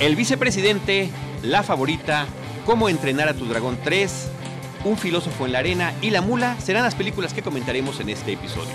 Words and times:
El 0.00 0.16
vicepresidente, 0.16 1.10
La 1.42 1.62
favorita, 1.62 2.26
Cómo 2.64 2.88
entrenar 2.88 3.28
a 3.28 3.34
tu 3.34 3.44
dragón 3.46 3.78
3, 3.84 4.30
Un 4.84 4.96
filósofo 4.96 5.44
en 5.44 5.52
la 5.52 5.58
arena 5.58 5.92
y 6.00 6.10
La 6.10 6.22
mula 6.22 6.58
serán 6.58 6.84
las 6.84 6.94
películas 6.94 7.34
que 7.34 7.42
comentaremos 7.42 8.00
en 8.00 8.08
este 8.08 8.32
episodio. 8.32 8.72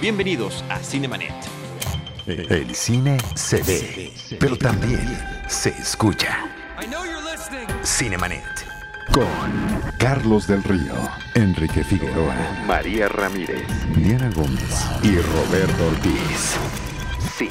Bienvenidos 0.00 0.64
a 0.68 0.80
Cinemanet. 0.80 1.32
El 2.26 2.74
cine 2.74 3.18
se 3.34 3.62
ve, 3.62 4.12
pero 4.40 4.56
también 4.56 5.16
se 5.46 5.68
escucha. 5.70 6.38
Cinemanet. 7.84 8.42
Con 9.12 9.28
Carlos 9.98 10.48
del 10.48 10.64
Río, 10.64 10.94
Enrique 11.34 11.84
Figueroa, 11.84 12.34
María 12.66 13.08
Ramírez, 13.08 13.66
Diana 13.94 14.30
Gómez 14.34 14.86
y 15.02 15.16
Roberto 15.18 15.86
Ortiz. 15.86 16.56
Cine, 17.36 17.50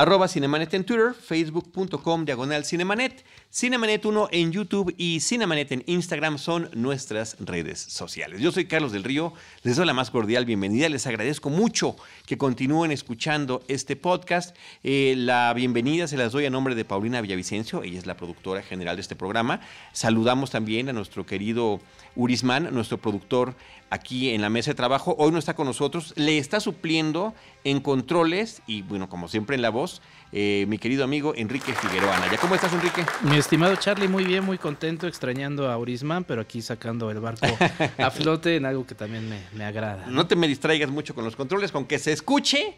Arroba 0.00 0.28
Cinemanet 0.28 0.72
en 0.74 0.84
Twitter, 0.84 1.12
facebook.com 1.12 2.24
diagonal 2.24 2.64
Cinemanet, 2.64 3.24
Cinemanet 3.50 4.06
1 4.06 4.28
en 4.30 4.52
YouTube 4.52 4.94
y 4.96 5.18
Cinemanet 5.18 5.72
en 5.72 5.82
Instagram 5.86 6.38
son 6.38 6.70
nuestras 6.72 7.36
redes 7.40 7.80
sociales. 7.80 8.40
Yo 8.40 8.52
soy 8.52 8.66
Carlos 8.66 8.92
del 8.92 9.02
Río, 9.02 9.32
les 9.64 9.74
doy 9.74 9.86
la 9.86 9.94
más 9.94 10.12
cordial 10.12 10.44
bienvenida, 10.44 10.88
les 10.88 11.08
agradezco 11.08 11.50
mucho 11.50 11.96
que 12.26 12.38
continúen 12.38 12.92
escuchando 12.92 13.64
este 13.66 13.96
podcast. 13.96 14.56
Eh, 14.84 15.14
la 15.16 15.52
bienvenida 15.52 16.06
se 16.06 16.16
las 16.16 16.30
doy 16.30 16.46
a 16.46 16.50
nombre 16.50 16.76
de 16.76 16.84
Paulina 16.84 17.20
Villavicencio, 17.20 17.82
ella 17.82 17.98
es 17.98 18.06
la 18.06 18.16
productora 18.16 18.62
general 18.62 18.94
de 18.94 19.02
este 19.02 19.16
programa. 19.16 19.62
Saludamos 19.92 20.52
también 20.52 20.88
a 20.88 20.92
nuestro 20.92 21.26
querido 21.26 21.80
Urisman, 22.14 22.72
nuestro 22.72 22.98
productor 22.98 23.56
aquí 23.90 24.30
en 24.30 24.40
la 24.42 24.50
mesa 24.50 24.70
de 24.70 24.74
trabajo. 24.74 25.14
Hoy 25.18 25.32
no 25.32 25.38
está 25.38 25.54
con 25.54 25.66
nosotros, 25.66 26.12
le 26.16 26.38
está 26.38 26.60
supliendo 26.60 27.34
en 27.64 27.80
controles 27.80 28.62
y, 28.66 28.82
bueno, 28.82 29.08
como 29.08 29.28
siempre 29.28 29.56
en 29.56 29.62
la 29.62 29.70
voz, 29.70 30.02
eh, 30.32 30.66
mi 30.68 30.78
querido 30.78 31.04
amigo 31.04 31.32
Enrique 31.36 31.72
Figueroa 31.72 32.16
Anaya. 32.16 32.38
¿Cómo 32.38 32.54
estás, 32.54 32.72
Enrique? 32.72 33.04
Mi 33.22 33.36
estimado 33.36 33.76
Charlie, 33.76 34.08
muy 34.08 34.24
bien, 34.24 34.44
muy 34.44 34.58
contento, 34.58 35.06
extrañando 35.06 35.70
a 35.70 35.78
Urisman, 35.78 36.24
pero 36.24 36.40
aquí 36.40 36.60
sacando 36.62 37.10
el 37.10 37.20
barco 37.20 37.46
a 37.98 38.10
flote 38.10 38.56
en 38.56 38.66
algo 38.66 38.86
que 38.86 38.94
también 38.94 39.28
me, 39.54 39.64
agrada. 39.64 40.06
No 40.06 40.26
te 40.26 40.36
me 40.36 40.48
distraigas 40.48 40.90
mucho 40.90 41.14
con 41.14 41.24
los 41.24 41.36
controles, 41.36 41.72
con 41.72 41.86
que 41.86 41.98
se 41.98 42.12
escuche. 42.12 42.76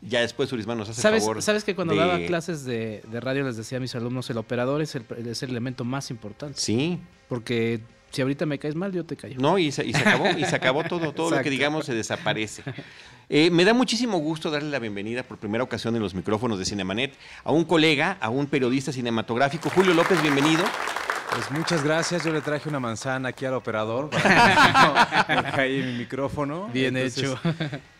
Ya 0.00 0.20
después 0.20 0.52
Urisman 0.52 0.78
nos 0.78 0.88
hace 0.88 1.02
¿Sabes, 1.02 1.24
favor. 1.24 1.42
¿Sabes 1.42 1.64
que 1.64 1.74
cuando 1.74 1.96
daba 1.96 2.18
clases 2.26 2.64
de, 2.64 3.02
radio 3.12 3.44
les 3.44 3.56
decía 3.56 3.78
a 3.78 3.80
mis 3.80 3.96
alumnos, 3.96 4.30
el 4.30 4.38
operador 4.38 4.80
es 4.80 4.94
el, 4.94 5.04
es 5.26 5.42
el 5.42 5.50
elemento 5.50 5.84
más 5.84 6.10
importante? 6.12 6.58
Sí. 6.60 7.00
Porque 7.28 7.80
si 8.10 8.22
ahorita 8.22 8.46
me 8.46 8.58
caes 8.58 8.74
mal, 8.74 8.92
yo 8.92 9.04
te 9.04 9.16
callo. 9.16 9.36
No, 9.38 9.58
y 9.58 9.70
se, 9.72 9.84
y 9.84 9.92
se 9.92 10.00
acabó, 10.00 10.28
y 10.30 10.44
se 10.44 10.56
acabó 10.56 10.84
todo, 10.84 11.12
todo 11.12 11.30
lo 11.30 11.42
que 11.42 11.50
digamos 11.50 11.86
se 11.86 11.94
desaparece. 11.94 12.62
Eh, 13.28 13.50
me 13.50 13.64
da 13.64 13.74
muchísimo 13.74 14.18
gusto 14.18 14.50
darle 14.50 14.70
la 14.70 14.78
bienvenida 14.78 15.22
por 15.22 15.36
primera 15.36 15.62
ocasión 15.62 15.94
en 15.94 16.00
los 16.02 16.14
micrófonos 16.14 16.58
de 16.58 16.64
Cinemanet 16.64 17.14
a 17.44 17.52
un 17.52 17.64
colega, 17.64 18.16
a 18.20 18.30
un 18.30 18.46
periodista 18.46 18.90
cinematográfico, 18.90 19.68
Julio 19.68 19.92
López, 19.92 20.22
bienvenido. 20.22 20.64
Pues 21.30 21.50
muchas 21.50 21.84
gracias, 21.84 22.24
yo 22.24 22.32
le 22.32 22.40
traje 22.40 22.70
una 22.70 22.80
manzana 22.80 23.28
aquí 23.28 23.44
al 23.44 23.52
operador 23.52 24.08
ahí 25.52 25.80
en 25.80 25.92
mi 25.92 25.98
micrófono. 25.98 26.68
Bien 26.72 26.96
hecho. 26.96 27.38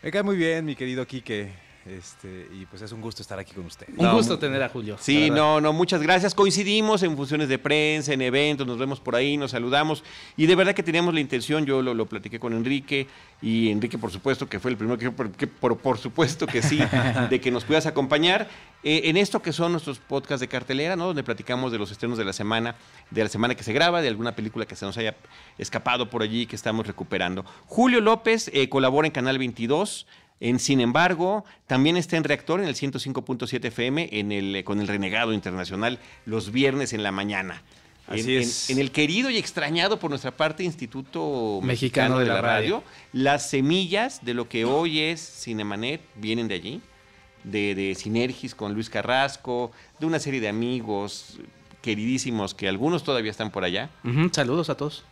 Me 0.02 0.10
cae 0.10 0.22
muy 0.22 0.36
bien, 0.36 0.64
mi 0.64 0.74
querido 0.74 1.06
Quique. 1.06 1.67
Este, 1.88 2.48
y 2.52 2.66
pues 2.66 2.82
es 2.82 2.92
un 2.92 3.00
gusto 3.00 3.22
estar 3.22 3.38
aquí 3.38 3.54
con 3.54 3.64
usted. 3.64 3.86
Un 3.96 4.10
gusto 4.12 4.38
tener 4.38 4.62
a 4.62 4.68
Julio. 4.68 4.96
Sí, 5.00 5.30
no, 5.30 5.60
no, 5.60 5.72
muchas 5.72 6.02
gracias. 6.02 6.34
Coincidimos 6.34 7.02
en 7.02 7.16
funciones 7.16 7.48
de 7.48 7.58
prensa, 7.58 8.12
en 8.12 8.20
eventos, 8.20 8.66
nos 8.66 8.78
vemos 8.78 9.00
por 9.00 9.16
ahí, 9.16 9.36
nos 9.38 9.52
saludamos. 9.52 10.04
Y 10.36 10.46
de 10.46 10.54
verdad 10.54 10.74
que 10.74 10.82
teníamos 10.82 11.14
la 11.14 11.20
intención, 11.20 11.64
yo 11.64 11.80
lo, 11.80 12.06
platiqué 12.06 12.38
con 12.38 12.52
Enrique, 12.52 13.06
y 13.40 13.70
Enrique, 13.70 13.96
por 13.96 14.10
supuesto, 14.10 14.48
que 14.48 14.60
fue 14.60 14.70
el 14.70 14.76
primero 14.76 14.98
que, 14.98 15.10
que 15.36 15.46
por, 15.46 15.78
por, 15.78 15.96
supuesto 15.98 16.46
que 16.46 16.60
sí, 16.60 16.78
de 17.30 17.40
que 17.40 17.50
nos 17.50 17.64
puedas 17.64 17.86
acompañar 17.86 18.48
eh, 18.84 19.02
en 19.04 19.16
esto 19.16 19.40
que 19.40 19.52
son 19.52 19.72
nuestros 19.72 19.98
podcasts 19.98 20.40
de 20.40 20.48
cartelera, 20.48 20.94
¿no? 20.94 21.06
Donde 21.06 21.22
platicamos 21.22 21.72
de 21.72 21.78
los 21.78 21.90
estrenos 21.90 22.18
de 22.18 22.24
la 22.24 22.32
semana, 22.32 22.76
de 23.10 23.22
la 23.22 23.28
semana 23.28 23.54
que 23.54 23.62
se 23.64 23.72
graba, 23.72 24.02
de 24.02 24.08
alguna 24.08 24.36
película 24.36 24.66
que 24.66 24.76
se 24.76 24.84
nos 24.84 24.96
haya 24.98 25.16
escapado 25.56 26.10
por 26.10 26.22
allí 26.22 26.46
que 26.46 26.54
estamos 26.54 26.86
recuperando. 26.86 27.44
Julio 27.66 28.00
López 28.00 28.50
eh, 28.52 28.68
colabora 28.68 29.06
en 29.06 29.12
Canal 29.12 29.38
22. 29.38 30.06
En, 30.40 30.58
sin 30.58 30.80
embargo, 30.80 31.44
también 31.66 31.96
está 31.96 32.16
en 32.16 32.24
Reactor 32.24 32.60
en 32.60 32.68
el 32.68 32.74
105.7 32.74 33.64
FM 33.64 34.08
en 34.12 34.32
el, 34.32 34.56
eh, 34.56 34.64
con 34.64 34.80
el 34.80 34.86
Renegado 34.86 35.32
Internacional 35.32 35.98
los 36.26 36.52
viernes 36.52 36.92
en 36.92 37.02
la 37.02 37.10
mañana. 37.10 37.62
Así 38.06 38.36
en, 38.36 38.42
es. 38.42 38.70
En, 38.70 38.78
el 38.78 38.90
querido 38.90 39.30
y 39.30 39.36
extrañado 39.36 39.98
por 39.98 40.10
nuestra 40.10 40.36
parte 40.36 40.64
Instituto 40.64 41.60
Mexicano, 41.62 42.18
de, 42.18 42.26
la, 42.26 42.40
radio. 42.40 42.82
Las 43.12 43.50
semillas 43.50 44.24
de 44.24 44.34
lo 44.34 44.48
que 44.48 44.64
hoy 44.64 45.00
es 45.00 45.20
Cinemanet 45.20 46.00
vienen 46.14 46.48
de 46.48 46.54
allí, 46.54 46.80
de, 47.44 47.74
de 47.74 47.94
Sinergis 47.94 48.54
con 48.54 48.74
Luis 48.74 48.88
Carrasco, 48.88 49.72
de 49.98 50.06
una 50.06 50.20
serie 50.20 50.40
de 50.40 50.48
amigos 50.48 51.38
queridísimos 51.82 52.54
que 52.54 52.68
algunos 52.68 53.02
todavía 53.02 53.30
están 53.30 53.50
por 53.50 53.64
allá. 53.64 53.90
Saludos 54.32 54.70
a 54.70 54.76
todos 54.76 55.04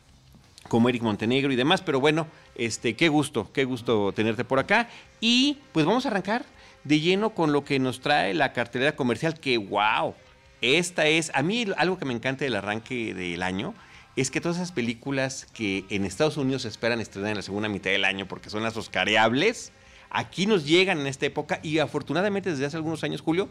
como 0.69 0.89
Eric 0.89 1.03
Montenegro 1.03 1.53
y 1.53 1.57
demás, 1.57 1.83
pero 1.83 2.01
bueno, 2.01 2.27
este, 2.55 2.95
qué 2.95 3.09
gusto, 3.09 3.51
qué 3.53 3.65
gusto 3.65 4.13
tenerte 4.13 4.45
por 4.45 4.59
acá. 4.59 4.89
Y 5.21 5.59
pues 5.73 5.87
vamos 5.87 6.07
a 6.07 6.09
arrancar 6.09 6.45
de 6.85 7.01
lleno 7.01 7.31
con 7.31 7.53
lo 7.53 7.65
que 7.65 7.79
nos 7.79 8.01
trae 8.01 8.35
la 8.35 8.53
cartelera 8.53 8.95
comercial, 8.95 9.39
que 9.41 9.59
wow, 9.59 10.15
esta 10.61 11.07
es, 11.07 11.31
a 11.35 11.43
mí 11.43 11.67
algo 11.77 11.99
que 11.99 12.05
me 12.05 12.15
encanta 12.15 12.45
del 12.45 12.57
arranque 12.57 13.15
del 13.15 13.43
año, 13.43 13.75
es 14.17 14.31
que 14.31 14.41
todas 14.41 14.57
esas 14.57 14.73
películas 14.73 15.47
que 15.53 15.85
en 15.91 16.05
Estados 16.05 16.37
Unidos 16.37 16.65
esperan 16.65 17.01
estrenar 17.01 17.31
en 17.31 17.37
la 17.37 17.43
segunda 17.43 17.69
mitad 17.69 17.91
del 17.91 18.05
año 18.05 18.27
porque 18.27 18.51
son 18.51 18.63
las 18.63 18.77
oscareables, 18.77 19.73
aquí 20.11 20.47
nos 20.47 20.67
llegan 20.67 21.01
en 21.01 21.07
esta 21.07 21.27
época 21.27 21.61
y 21.63 21.79
afortunadamente 21.79 22.51
desde 22.51 22.65
hace 22.65 22.77
algunos 22.77 23.05
años, 23.05 23.21
Julio, 23.21 23.49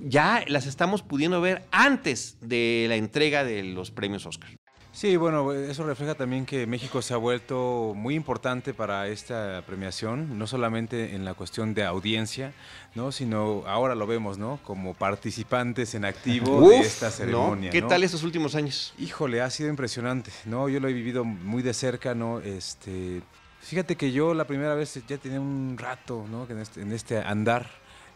ya 0.00 0.44
las 0.48 0.66
estamos 0.66 1.02
pudiendo 1.02 1.40
ver 1.40 1.62
antes 1.70 2.38
de 2.40 2.86
la 2.88 2.96
entrega 2.96 3.44
de 3.44 3.62
los 3.62 3.90
premios 3.90 4.26
Oscar. 4.26 4.59
Sí, 5.00 5.16
bueno, 5.16 5.54
eso 5.54 5.82
refleja 5.84 6.14
también 6.14 6.44
que 6.44 6.66
México 6.66 7.00
se 7.00 7.14
ha 7.14 7.16
vuelto 7.16 7.94
muy 7.96 8.14
importante 8.14 8.74
para 8.74 9.08
esta 9.08 9.62
premiación, 9.66 10.38
no 10.38 10.46
solamente 10.46 11.14
en 11.14 11.24
la 11.24 11.32
cuestión 11.32 11.72
de 11.72 11.86
audiencia, 11.86 12.52
¿no? 12.94 13.10
sino 13.10 13.62
ahora 13.66 13.94
lo 13.94 14.06
vemos, 14.06 14.36
¿no? 14.36 14.60
Como 14.62 14.92
participantes 14.92 15.94
en 15.94 16.04
activo 16.04 16.68
de 16.68 16.80
esta 16.80 17.10
ceremonia. 17.10 17.70
¿Qué 17.70 17.80
tal 17.80 18.04
estos 18.04 18.24
últimos 18.24 18.54
años? 18.54 18.92
Híjole, 18.98 19.40
ha 19.40 19.48
sido 19.48 19.70
impresionante, 19.70 20.32
¿no? 20.44 20.68
Yo 20.68 20.80
lo 20.80 20.88
he 20.88 20.92
vivido 20.92 21.24
muy 21.24 21.62
de 21.62 21.72
cerca, 21.72 22.14
¿no? 22.14 22.40
Este, 22.40 23.22
fíjate 23.62 23.96
que 23.96 24.12
yo 24.12 24.34
la 24.34 24.44
primera 24.44 24.74
vez 24.74 25.00
ya 25.08 25.16
tenía 25.16 25.40
un 25.40 25.78
rato, 25.78 26.26
¿no? 26.30 26.46
En 26.50 26.58
este, 26.58 26.82
en 26.82 26.92
este 26.92 27.16
andar 27.16 27.70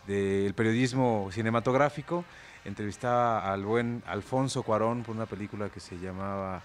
del 0.07 0.53
periodismo 0.53 1.31
cinematográfico 1.33 2.27
entrevistaba 2.67 3.51
al 3.51 3.65
buen 3.65 4.03
Alfonso 4.07 4.63
Cuarón 4.63 5.03
por 5.03 5.17
una 5.17 5.25
película 5.25 5.71
que 5.71 5.81
se 5.81 5.99
llamaba 5.99 6.63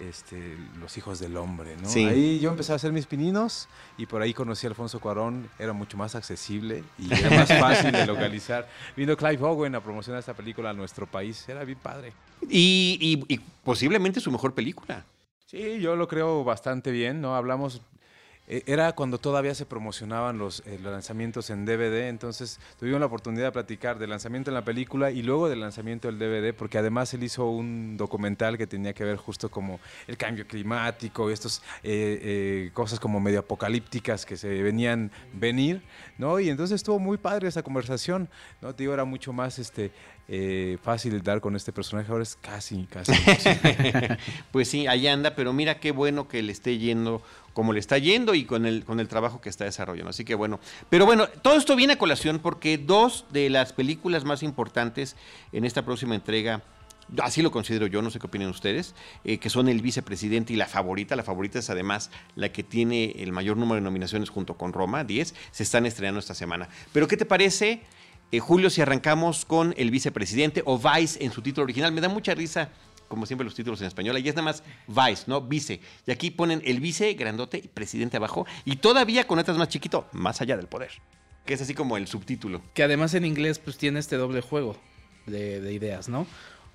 este, 0.00 0.56
Los 0.80 0.96
hijos 0.96 1.18
del 1.18 1.36
hombre, 1.36 1.76
¿no? 1.82 1.88
Ahí 1.88 2.38
yo 2.40 2.50
empecé 2.50 2.72
a 2.72 2.76
hacer 2.76 2.92
mis 2.92 3.06
pininos 3.06 3.68
y 3.96 4.06
por 4.06 4.22
ahí 4.22 4.34
conocí 4.34 4.66
a 4.66 4.70
Alfonso 4.70 5.00
Cuarón, 5.00 5.48
era 5.58 5.72
mucho 5.72 5.96
más 5.96 6.14
accesible 6.14 6.84
y 6.98 7.12
era 7.12 7.30
más 7.36 7.48
fácil 7.48 7.92
de 7.92 8.06
localizar. 8.06 8.68
Vino 8.96 9.16
Clive 9.16 9.42
Owen 9.42 9.74
a 9.74 9.82
promocionar 9.82 10.20
esta 10.20 10.34
película 10.34 10.70
a 10.70 10.72
nuestro 10.72 11.06
país, 11.06 11.48
era 11.48 11.64
bien 11.64 11.78
padre. 11.78 12.12
Y, 12.48 13.24
y 13.28 13.38
posiblemente 13.64 14.20
su 14.20 14.30
mejor 14.30 14.54
película. 14.54 15.04
Sí, 15.46 15.80
yo 15.80 15.96
lo 15.96 16.06
creo 16.08 16.44
bastante 16.44 16.90
bien, 16.90 17.22
¿no? 17.22 17.34
Hablamos 17.34 17.80
era 18.48 18.94
cuando 18.94 19.18
todavía 19.18 19.54
se 19.54 19.66
promocionaban 19.66 20.38
los, 20.38 20.60
eh, 20.60 20.78
los, 20.82 20.90
lanzamientos 20.90 21.50
en 21.50 21.66
DVD, 21.66 22.08
entonces 22.08 22.58
tuvimos 22.78 22.98
la 22.98 23.06
oportunidad 23.06 23.44
de 23.46 23.52
platicar 23.52 23.98
del 23.98 24.08
lanzamiento 24.10 24.50
en 24.50 24.54
la 24.54 24.64
película 24.64 25.10
y 25.10 25.22
luego 25.22 25.50
del 25.50 25.60
lanzamiento 25.60 26.08
del 26.08 26.18
DVD, 26.18 26.54
porque 26.54 26.78
además 26.78 27.12
él 27.12 27.22
hizo 27.24 27.46
un 27.46 27.98
documental 27.98 28.56
que 28.56 28.66
tenía 28.66 28.94
que 28.94 29.04
ver 29.04 29.18
justo 29.18 29.50
como 29.50 29.80
el 30.06 30.16
cambio 30.16 30.46
climático 30.46 31.28
y 31.28 31.34
estas 31.34 31.62
eh, 31.82 32.70
cosas 32.72 32.98
como 32.98 33.20
medio 33.20 33.40
apocalípticas 33.40 34.24
que 34.24 34.38
se 34.38 34.62
venían 34.62 35.12
venir, 35.34 35.82
¿no? 36.16 36.40
Y 36.40 36.48
entonces 36.48 36.76
estuvo 36.76 36.98
muy 36.98 37.18
padre 37.18 37.48
esa 37.48 37.62
conversación, 37.62 38.30
¿no? 38.62 38.74
Te 38.74 38.84
digo, 38.84 38.94
era 38.94 39.04
mucho 39.04 39.34
más 39.34 39.58
este, 39.58 39.92
fácil 40.82 41.22
dar 41.22 41.42
con 41.42 41.54
este 41.54 41.72
personaje, 41.72 42.10
ahora 42.10 42.22
es 42.22 42.36
casi, 42.36 42.86
casi. 42.86 43.12
pues 44.52 44.68
sí, 44.68 44.86
ahí 44.86 45.06
anda, 45.06 45.34
pero 45.34 45.52
mira 45.52 45.80
qué 45.80 45.92
bueno 45.92 46.28
que 46.28 46.42
le 46.42 46.52
esté 46.52 46.78
yendo 46.78 47.22
como 47.58 47.72
le 47.72 47.80
está 47.80 47.98
yendo 47.98 48.36
y 48.36 48.44
con 48.44 48.66
el, 48.66 48.84
con 48.84 49.00
el 49.00 49.08
trabajo 49.08 49.40
que 49.40 49.48
está 49.48 49.64
desarrollando. 49.64 50.10
Así 50.10 50.24
que 50.24 50.36
bueno, 50.36 50.60
pero 50.90 51.06
bueno, 51.06 51.26
todo 51.42 51.56
esto 51.56 51.74
viene 51.74 51.94
a 51.94 51.98
colación 51.98 52.38
porque 52.38 52.78
dos 52.78 53.24
de 53.32 53.50
las 53.50 53.72
películas 53.72 54.24
más 54.24 54.44
importantes 54.44 55.16
en 55.50 55.64
esta 55.64 55.84
próxima 55.84 56.14
entrega 56.14 56.62
así 57.20 57.42
lo 57.42 57.50
considero 57.50 57.88
yo, 57.88 58.00
no 58.00 58.12
sé 58.12 58.20
qué 58.20 58.28
opinan 58.28 58.50
ustedes, 58.50 58.94
eh, 59.24 59.38
que 59.38 59.50
son 59.50 59.68
el 59.68 59.82
vicepresidente 59.82 60.52
y 60.52 60.56
la 60.56 60.66
favorita. 60.66 61.16
La 61.16 61.24
favorita 61.24 61.58
es 61.58 61.68
además 61.68 62.12
la 62.36 62.52
que 62.52 62.62
tiene 62.62 63.16
el 63.18 63.32
mayor 63.32 63.56
número 63.56 63.74
de 63.74 63.80
nominaciones 63.80 64.30
junto 64.30 64.54
con 64.54 64.72
Roma, 64.72 65.02
10, 65.02 65.34
se 65.50 65.62
están 65.64 65.84
estrenando 65.84 66.20
esta 66.20 66.34
semana. 66.34 66.68
Pero 66.92 67.08
¿qué 67.08 67.16
te 67.16 67.26
parece, 67.26 67.82
eh, 68.30 68.38
Julio, 68.38 68.70
si 68.70 68.82
arrancamos 68.82 69.44
con 69.44 69.74
el 69.78 69.90
vicepresidente 69.90 70.62
o 70.64 70.78
Vice 70.78 71.24
en 71.24 71.32
su 71.32 71.42
título 71.42 71.64
original? 71.64 71.90
Me 71.90 72.02
da 72.02 72.08
mucha 72.08 72.36
risa 72.36 72.70
como 73.08 73.26
siempre, 73.26 73.44
los 73.44 73.54
títulos 73.54 73.80
en 73.80 73.86
español. 73.86 74.18
Y 74.18 74.28
es 74.28 74.34
nada 74.34 74.42
más 74.42 74.62
Vice, 74.86 75.24
¿no? 75.26 75.40
Vice. 75.40 75.80
Y 76.06 76.10
aquí 76.10 76.30
ponen 76.30 76.62
el 76.64 76.80
vice 76.80 77.14
grandote 77.14 77.58
y 77.58 77.68
presidente 77.68 78.18
abajo. 78.18 78.46
Y 78.64 78.76
todavía 78.76 79.26
con 79.26 79.38
letras 79.38 79.56
más 79.56 79.68
chiquito, 79.68 80.06
más 80.12 80.40
allá 80.40 80.56
del 80.56 80.66
poder. 80.66 80.90
Que 81.44 81.54
es 81.54 81.62
así 81.62 81.74
como 81.74 81.96
el 81.96 82.06
subtítulo. 82.06 82.62
Que 82.74 82.82
además 82.82 83.14
en 83.14 83.24
inglés 83.24 83.58
pues 83.58 83.78
tiene 83.78 83.98
este 83.98 84.16
doble 84.16 84.42
juego 84.42 84.76
de, 85.26 85.72
ideas, 85.72 86.08
¿no? 86.08 86.26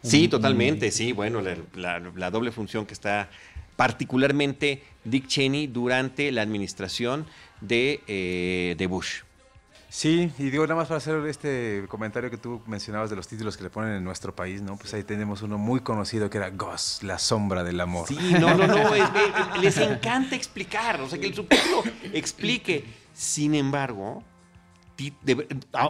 Sí, 0.01 0.27
totalmente, 0.27 0.91
sí. 0.91 1.11
Bueno, 1.13 1.41
la, 1.75 2.31
doble 2.31 2.51
función 2.51 2.85
que 2.85 2.93
está 2.93 3.29
particularmente 3.75 4.83
Dick 5.03 5.27
Cheney 5.27 5.67
durante 5.67 6.31
la 6.31 6.41
administración 6.41 7.25
de, 7.61 8.01
eh, 8.07 8.75
de 8.77 8.87
Bush. 8.87 9.21
Sí, 9.93 10.33
y 10.39 10.49
digo 10.49 10.63
nada 10.63 10.73
más 10.73 10.87
para 10.87 10.97
hacer 10.97 11.23
este 11.27 11.85
comentario 11.87 12.31
que 12.31 12.37
tú 12.37 12.63
mencionabas 12.65 13.11
de 13.11 13.15
los 13.15 13.27
títulos 13.27 13.55
que 13.55 13.63
le 13.63 13.69
ponen 13.69 13.93
en 13.93 14.03
nuestro 14.03 14.35
país, 14.35 14.59
¿no? 14.59 14.75
Pues 14.75 14.91
ahí 14.95 15.03
tenemos 15.03 15.43
uno 15.43 15.59
muy 15.59 15.81
conocido 15.81 16.31
que 16.31 16.39
era 16.39 16.49
Ghost, 16.49 17.03
la 17.03 17.19
sombra 17.19 17.63
del 17.63 17.79
amor. 17.79 18.07
Sí, 18.07 18.17
no, 18.39 18.55
no, 18.55 18.65
no, 18.65 18.75
les 19.61 19.77
encanta 19.77 20.35
explicar, 20.35 20.99
o 20.99 21.07
sea, 21.07 21.19
que 21.19 21.27
el 21.27 21.35
subtítulo 21.35 21.83
explique. 22.11 22.83
Sin 23.13 23.53
embargo, 23.53 24.23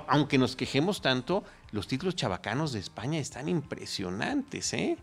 aunque 0.09 0.37
nos 0.37 0.57
quejemos 0.57 1.01
tanto, 1.01 1.45
los 1.71 1.87
títulos 1.87 2.17
chabacanos 2.17 2.73
de 2.73 2.81
España 2.81 3.19
están 3.19 3.47
impresionantes, 3.47 4.73
¿eh? 4.73 4.97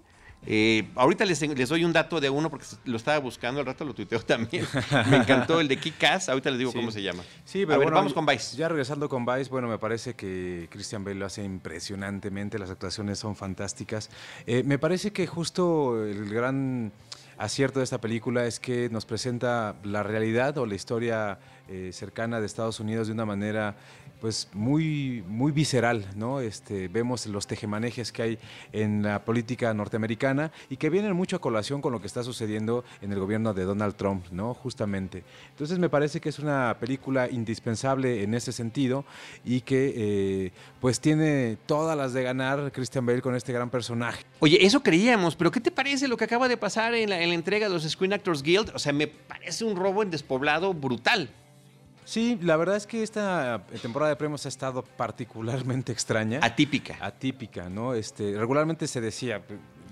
Eh, 0.46 0.88
ahorita 0.94 1.25
les, 1.26 1.69
doy 1.69 1.84
un 1.84 1.92
dato 1.92 2.19
de 2.19 2.31
uno 2.31 2.48
porque 2.48 2.64
lo 2.84 2.96
estaba 2.96 3.19
buscando, 3.19 3.60
al 3.60 3.66
rato 3.66 3.84
lo 3.84 3.94
tuiteo 3.94 4.20
también. 4.20 4.66
me 5.10 5.19
encantó 5.19 5.60
el 5.60 5.69
de 5.69 5.76
Kikas, 5.76 6.28
ahorita 6.28 6.50
les 6.50 6.58
digo 6.58 6.72
cómo 6.72 6.90
se 6.90 7.02
llama. 7.02 7.22
Sí, 7.44 7.66
pero 7.66 7.78
bueno, 7.78 7.96
vamos 7.96 8.14
con 8.14 8.25
Vice. 8.25 8.56
Ya 8.56 8.69
regresando 8.69 9.08
con 9.08 9.26
Vice, 9.26 9.50
bueno, 9.50 9.69
me 9.69 9.78
parece 9.78 10.14
que 10.14 10.69
Christian 10.70 11.04
Bale 11.04 11.19
lo 11.19 11.26
hace 11.26 11.44
impresionantemente, 11.44 12.58
las 12.58 12.70
actuaciones 12.70 13.19
son 13.19 13.37
fantásticas. 13.37 14.10
Eh, 14.46 14.62
me 14.64 14.78
parece 14.78 15.12
que 15.12 15.26
justo 15.26 16.04
el 16.04 16.31
gran 16.31 16.93
acierto 17.40 17.81
de 17.81 17.84
esta 17.84 18.00
película 18.00 18.44
es 18.44 18.60
que 18.60 18.90
nos 18.90 19.06
presenta 19.06 19.76
la 19.82 20.02
realidad 20.02 20.58
o 20.58 20.66
la 20.66 20.75
historia 20.75 21.38
eh, 21.70 21.90
cercana 21.93 22.40
de 22.40 22.46
Estados 22.46 22.81
Unidos 22.81 23.06
de 23.06 23.12
una 23.12 23.25
manera 23.25 23.76
pues 24.20 24.49
muy, 24.52 25.25
muy 25.26 25.50
visceral, 25.50 26.06
¿no? 26.14 26.40
Este, 26.40 26.88
vemos 26.88 27.26
los 27.26 27.46
tejemanejes 27.46 28.12
que 28.12 28.22
hay 28.22 28.38
en 28.72 29.02
la 29.02 29.25
política 29.25 29.72
norteamericana 29.72 30.52
y 30.69 30.76
que 30.76 30.90
vienen 30.90 31.14
mucho 31.14 31.37
a 31.37 31.40
colación 31.40 31.81
con 31.81 31.93
lo 31.93 32.00
que 32.00 32.06
está 32.06 32.22
sucediendo 32.22 32.84
en 33.00 33.12
el 33.12 33.19
gobierno 33.19 33.55
de 33.55 33.64
Donald 33.64 33.96
Trump, 33.96 34.26
¿no? 34.31 34.55
Justamente. 34.55 35.25
Entonces 35.50 35.78
me 35.78 35.88
parece 35.88 36.20
que 36.20 36.28
es 36.28 36.38
una 36.38 36.76
película 36.78 37.28
indispensable 37.31 38.22
en 38.22 38.34
ese 38.34 38.52
sentido 38.52 39.05
y 39.44 39.62
que 39.62 39.94
eh, 39.96 40.52
pues 40.81 41.00
tiene 41.00 41.56
todas 41.67 41.96
las 41.96 42.12
de 42.12 42.22
ganar 42.22 42.72
Christian 42.72 43.06
Bale 43.06 43.22
con 43.22 43.34
este 43.34 43.52
gran 43.52 43.70
personaje. 43.70 44.25
Oye, 44.40 44.64
eso 44.64 44.82
creíamos, 44.82 45.34
pero 45.34 45.50
¿qué 45.50 45.61
te 45.61 45.70
parece 45.70 46.08
lo 46.08 46.17
que 46.17 46.25
acaba 46.25 46.49
de 46.49 46.56
pasar 46.56 46.94
en 46.94 47.11
la, 47.11 47.22
en 47.22 47.31
la 47.31 47.34
entrega 47.34 47.69
de 47.69 47.75
los 47.75 47.88
Screen 47.88 48.12
Actors 48.12 48.43
Guild? 48.43 48.72
O 48.75 48.78
sea, 48.78 48.93
me 48.93 49.06
parece 49.06 49.64
un 49.64 49.76
robo 49.76 50.02
en 50.02 50.11
despoblado 50.11 50.75
brutal. 50.75 51.31
Sí, 52.10 52.36
la 52.42 52.56
verdad 52.56 52.74
es 52.74 52.88
que 52.88 53.04
esta 53.04 53.64
temporada 53.80 54.10
de 54.10 54.16
premios 54.16 54.44
ha 54.44 54.48
estado 54.48 54.82
particularmente 54.82 55.92
extraña. 55.96 56.40
Atípica. 56.42 56.96
Atípica, 57.00 57.68
¿no? 57.68 57.94
Este, 57.94 58.36
regularmente 58.36 58.88
se 58.88 59.00
decía 59.00 59.42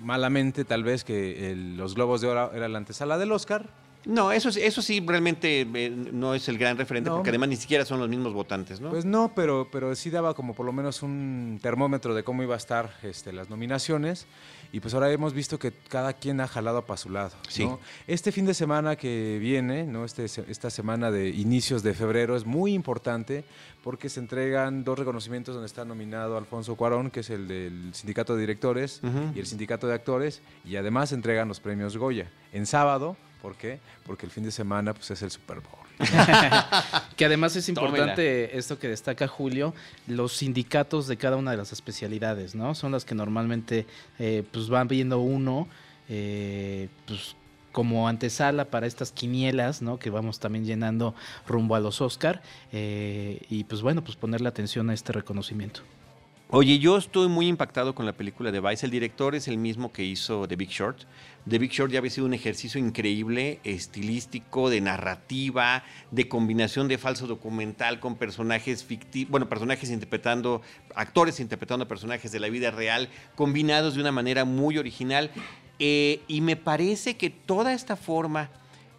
malamente 0.02 0.64
tal 0.64 0.82
vez 0.82 1.04
que 1.04 1.54
los 1.76 1.94
Globos 1.94 2.20
de 2.20 2.26
Oro 2.26 2.52
era 2.52 2.66
la 2.66 2.78
antesala 2.78 3.18
del 3.18 3.30
Oscar. 3.30 3.70
No, 4.04 4.32
eso, 4.32 4.48
eso 4.48 4.82
sí 4.82 5.00
realmente 5.06 5.60
eh, 5.60 5.90
no 5.90 6.34
es 6.34 6.48
el 6.48 6.58
gran 6.58 6.76
referente, 6.76 7.08
porque 7.08 7.28
además 7.28 7.50
ni 7.50 7.56
siquiera 7.56 7.84
son 7.84 8.00
los 8.00 8.08
mismos 8.08 8.32
votantes, 8.32 8.80
¿no? 8.80 8.90
Pues 8.90 9.04
no, 9.04 9.32
pero, 9.36 9.68
pero 9.70 9.94
sí 9.94 10.10
daba 10.10 10.34
como 10.34 10.54
por 10.54 10.66
lo 10.66 10.72
menos 10.72 11.04
un 11.04 11.60
termómetro 11.62 12.14
de 12.14 12.24
cómo 12.24 12.42
iba 12.42 12.54
a 12.54 12.58
estar 12.58 12.94
este, 13.04 13.32
las 13.32 13.48
nominaciones. 13.48 14.26
Y 14.72 14.80
pues 14.80 14.92
ahora 14.94 15.10
hemos 15.10 15.32
visto 15.32 15.58
que 15.58 15.72
cada 15.72 16.12
quien 16.12 16.40
ha 16.40 16.48
jalado 16.48 16.84
para 16.84 16.98
su 16.98 17.08
lado. 17.08 17.32
Este 18.06 18.32
fin 18.32 18.44
de 18.44 18.54
semana 18.54 18.96
que 18.96 19.38
viene, 19.40 19.84
¿no? 19.84 20.04
Este, 20.04 20.24
esta 20.24 20.70
semana 20.70 21.10
de 21.10 21.30
inicios 21.30 21.82
de 21.82 21.94
febrero, 21.94 22.36
es 22.36 22.44
muy 22.44 22.74
importante 22.74 23.44
porque 23.82 24.08
se 24.08 24.20
entregan 24.20 24.84
dos 24.84 24.98
reconocimientos 24.98 25.54
donde 25.54 25.66
está 25.66 25.84
nominado 25.84 26.36
Alfonso 26.36 26.76
Cuarón, 26.76 27.10
que 27.10 27.20
es 27.20 27.30
el 27.30 27.48
del 27.48 27.94
Sindicato 27.94 28.34
de 28.34 28.40
Directores 28.40 29.00
y 29.34 29.38
el 29.38 29.46
Sindicato 29.46 29.86
de 29.86 29.94
Actores, 29.94 30.42
y 30.64 30.76
además 30.76 31.10
se 31.10 31.14
entregan 31.14 31.48
los 31.48 31.60
premios 31.60 31.96
Goya. 31.96 32.30
En 32.52 32.66
sábado, 32.66 33.16
¿por 33.40 33.56
qué? 33.56 33.80
Porque 34.04 34.26
el 34.26 34.32
fin 34.32 34.44
de 34.44 34.50
semana 34.50 34.92
pues, 34.92 35.10
es 35.10 35.22
el 35.22 35.30
Super 35.30 35.60
Bowl. 35.60 35.87
que 37.16 37.24
además 37.24 37.56
es 37.56 37.68
importante 37.68 38.56
esto 38.56 38.78
que 38.78 38.88
destaca 38.88 39.26
Julio, 39.26 39.74
los 40.06 40.32
sindicatos 40.34 41.06
de 41.08 41.16
cada 41.16 41.36
una 41.36 41.50
de 41.50 41.56
las 41.56 41.72
especialidades, 41.72 42.54
¿no? 42.54 42.74
Son 42.74 42.92
las 42.92 43.04
que 43.04 43.14
normalmente 43.14 43.86
eh, 44.18 44.44
pues 44.50 44.68
van 44.68 44.88
viendo 44.88 45.18
uno, 45.18 45.68
eh, 46.08 46.88
pues 47.06 47.34
como 47.72 48.08
antesala 48.08 48.64
para 48.64 48.86
estas 48.86 49.12
quinielas, 49.12 49.82
¿no? 49.82 49.98
Que 49.98 50.10
vamos 50.10 50.40
también 50.40 50.64
llenando 50.64 51.14
rumbo 51.46 51.74
a 51.74 51.80
los 51.80 52.00
Oscar. 52.00 52.42
Eh, 52.72 53.40
y 53.50 53.64
pues 53.64 53.82
bueno, 53.82 54.02
pues 54.02 54.16
ponerle 54.16 54.48
atención 54.48 54.90
a 54.90 54.94
este 54.94 55.12
reconocimiento. 55.12 55.82
Oye, 56.50 56.78
yo 56.78 56.96
estoy 56.96 57.28
muy 57.28 57.46
impactado 57.46 57.94
con 57.94 58.06
la 58.06 58.14
película 58.14 58.50
de 58.50 58.60
Vice. 58.60 58.86
El 58.86 58.90
director 58.90 59.34
es 59.34 59.48
el 59.48 59.58
mismo 59.58 59.92
que 59.92 60.02
hizo 60.02 60.48
The 60.48 60.56
Big 60.56 60.70
Short. 60.70 61.02
The 61.46 61.58
Big 61.58 61.70
Short 61.70 61.92
ya 61.92 61.98
había 61.98 62.10
sido 62.10 62.26
un 62.26 62.32
ejercicio 62.32 62.80
increíble, 62.80 63.60
estilístico, 63.64 64.70
de 64.70 64.80
narrativa, 64.80 65.84
de 66.10 66.26
combinación 66.26 66.88
de 66.88 66.96
falso 66.96 67.26
documental 67.26 68.00
con 68.00 68.16
personajes 68.16 68.82
ficticios, 68.82 69.30
bueno, 69.30 69.46
personajes 69.50 69.90
interpretando, 69.90 70.62
actores 70.94 71.38
interpretando 71.38 71.86
personajes 71.86 72.32
de 72.32 72.40
la 72.40 72.48
vida 72.48 72.70
real, 72.70 73.10
combinados 73.34 73.94
de 73.94 74.00
una 74.00 74.12
manera 74.12 74.46
muy 74.46 74.78
original. 74.78 75.30
Eh, 75.78 76.22
y 76.28 76.40
me 76.40 76.56
parece 76.56 77.18
que 77.18 77.28
toda 77.28 77.74
esta 77.74 77.94
forma 77.94 78.48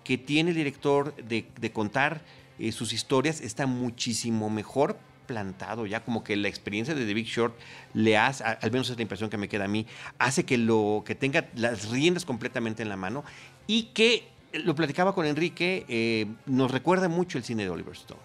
que 0.03 0.19
tiene 0.19 0.51
el 0.51 0.55
director 0.55 1.15
de, 1.15 1.71
contar 1.73 2.21
eh, 2.59 2.71
sus 2.71 2.93
historias 2.93 3.41
está 3.41 3.65
muchísimo 3.65 4.51
mejor 4.51 4.99
plantado 5.29 5.85
ya, 5.85 6.03
como 6.03 6.23
que 6.23 6.35
la 6.35 6.47
experiencia 6.47 6.95
de 6.95 7.05
The 7.05 7.13
Big 7.13 7.27
Short 7.27 7.55
le 7.93 8.17
hace, 8.17 8.43
al 8.43 8.71
menos 8.71 8.89
es 8.89 8.95
la 8.95 9.03
impresión 9.03 9.29
que 9.29 9.37
me 9.37 9.47
queda 9.47 9.65
a 9.65 9.67
mí, 9.67 9.85
hace 10.17 10.43
que 10.43 10.57
lo 10.57 11.03
que 11.05 11.13
tenga 11.13 11.47
las 11.53 11.89
riendas 11.89 12.25
completamente 12.25 12.81
en 12.81 12.89
la 12.89 12.97
mano 12.97 13.23
y 13.67 13.83
que 13.93 14.27
lo 14.53 14.73
platicaba 14.73 15.13
con 15.13 15.27
Enrique, 15.27 15.85
eh, 15.87 16.25
nos 16.47 16.71
recuerda 16.71 17.07
mucho 17.07 17.37
el 17.37 17.43
cine 17.43 17.63
de 17.63 17.69
Oliver 17.69 17.93
Stone. 17.93 18.21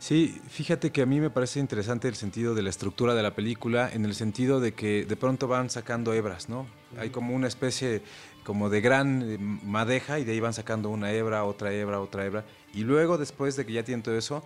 Sí, 0.00 0.40
fíjate 0.48 0.90
que 0.90 1.02
a 1.02 1.06
mí 1.06 1.20
me 1.20 1.30
parece 1.30 1.60
interesante 1.60 2.08
el 2.08 2.16
sentido 2.16 2.56
de 2.56 2.62
la 2.62 2.70
estructura 2.70 3.14
de 3.14 3.22
la 3.22 3.34
película, 3.34 3.88
en 3.92 4.04
el 4.04 4.14
sentido 4.14 4.58
de 4.58 4.72
que 4.72 5.04
de 5.04 5.14
pronto 5.14 5.46
van 5.46 5.70
sacando 5.70 6.12
hebras, 6.12 6.48
¿no? 6.48 6.66
Hay 6.98 7.10
como 7.10 7.36
una 7.36 7.46
especie 7.46 8.02
como 8.42 8.70
de 8.70 8.80
gran 8.80 9.22
eh, 9.22 9.38
madeja 9.38 10.18
y 10.18 10.24
de 10.24 10.32
ahí 10.32 10.40
van 10.40 10.54
sacando 10.54 10.88
una 10.88 11.12
hebra, 11.12 11.44
otra 11.44 11.72
hebra, 11.72 12.00
otra 12.00 12.24
hebra. 12.24 12.44
Y 12.72 12.82
luego, 12.82 13.18
después 13.18 13.56
de 13.56 13.66
que 13.66 13.74
ya 13.74 13.84
tienen 13.84 14.02
todo 14.02 14.16
eso, 14.16 14.42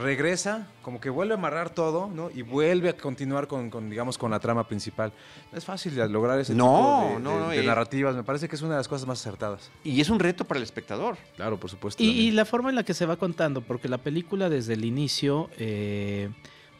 regresa, 0.00 0.68
como 0.82 1.00
que 1.00 1.10
vuelve 1.10 1.34
a 1.34 1.36
amarrar 1.36 1.70
todo, 1.70 2.08
¿no? 2.08 2.30
Y 2.30 2.42
vuelve 2.42 2.88
a 2.88 2.96
continuar 2.96 3.46
con, 3.46 3.90
digamos, 3.90 4.18
con 4.18 4.30
la 4.30 4.40
trama 4.40 4.66
principal. 4.66 5.12
No 5.50 5.58
es 5.58 5.64
fácil 5.64 5.94
lograr 6.10 6.38
ese 6.38 6.54
tipo 6.54 7.20
de, 7.50 7.60
eh. 7.60 7.62
narrativas. 7.62 8.14
Me 8.14 8.24
parece 8.24 8.48
que 8.48 8.56
es 8.56 8.62
una 8.62 8.72
de 8.72 8.78
las 8.78 8.88
cosas 8.88 9.06
más 9.06 9.20
acertadas. 9.20 9.70
Y 9.84 10.00
es 10.00 10.08
un 10.08 10.18
reto 10.18 10.44
para 10.44 10.58
el 10.58 10.64
espectador. 10.64 11.16
Claro, 11.36 11.58
por 11.58 11.70
supuesto. 11.70 12.02
Y, 12.02 12.30
la 12.30 12.44
forma 12.44 12.70
en 12.70 12.76
la 12.76 12.84
que 12.84 12.94
se 12.94 13.06
va 13.06 13.16
contando, 13.16 13.60
porque 13.60 13.88
la 13.88 13.98
película 13.98 14.48
desde 14.48 14.74
el 14.74 14.84
inicio... 14.84 15.50
Eh, 15.58 16.30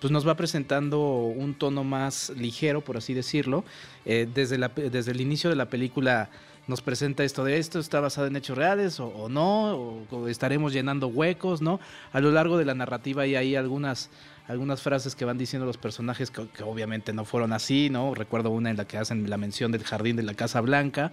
pues 0.01 0.11
nos 0.11 0.27
va 0.27 0.35
presentando 0.35 0.99
un 0.99 1.55
tono 1.55 1.85
más 1.85 2.31
ligero, 2.31 2.81
por 2.81 2.97
así 2.97 3.15
decirlo. 3.15 3.63
Eh, 4.05 4.29
desde, 4.35 4.59
la, 4.59 4.67
desde 4.67 5.13
el 5.13 5.21
inicio 5.21 5.49
de 5.49 5.55
la 5.55 5.67
película 5.67 6.29
nos 6.67 6.81
presenta 6.81 7.25
esto 7.25 7.45
de 7.45 7.59
esto, 7.59 7.79
está 7.81 8.01
basado 8.01 8.27
en 8.27 8.37
hechos 8.37 8.57
reales 8.57 9.01
o, 9.01 9.29
no, 9.29 9.75
o, 10.11 10.29
estaremos 10.29 10.73
llenando 10.73 11.09
huecos, 11.09 11.61
¿no? 11.61 11.81
A 12.13 12.21
lo 12.21 12.31
largo 12.31 12.57
de 12.57 12.65
la 12.65 12.75
narrativa 12.75 13.23
hay 13.23 13.57
algunas, 13.57 14.11
algunas 14.47 14.81
frases 14.81 15.17
que 15.17 15.25
van 15.25 15.39
diciendo 15.39 15.67
los 15.67 15.77
personajes 15.77 16.31
que, 16.31 16.63
obviamente 16.63 17.13
no 17.13 17.25
fueron 17.25 17.53
así, 17.53 17.91
¿no? 17.91 18.15
Recuerdo 18.15 18.51
una 18.51 18.71
en 18.71 18.77
la 18.77 18.87
que 18.87 18.97
hacen 18.97 19.29
la 19.29 19.39
mención 19.39 19.73
del 19.73 19.83
jardín 19.83 20.15
de 20.15 20.23
la 20.23 20.35
Casa 20.35 20.61
Blanca, 20.61 21.13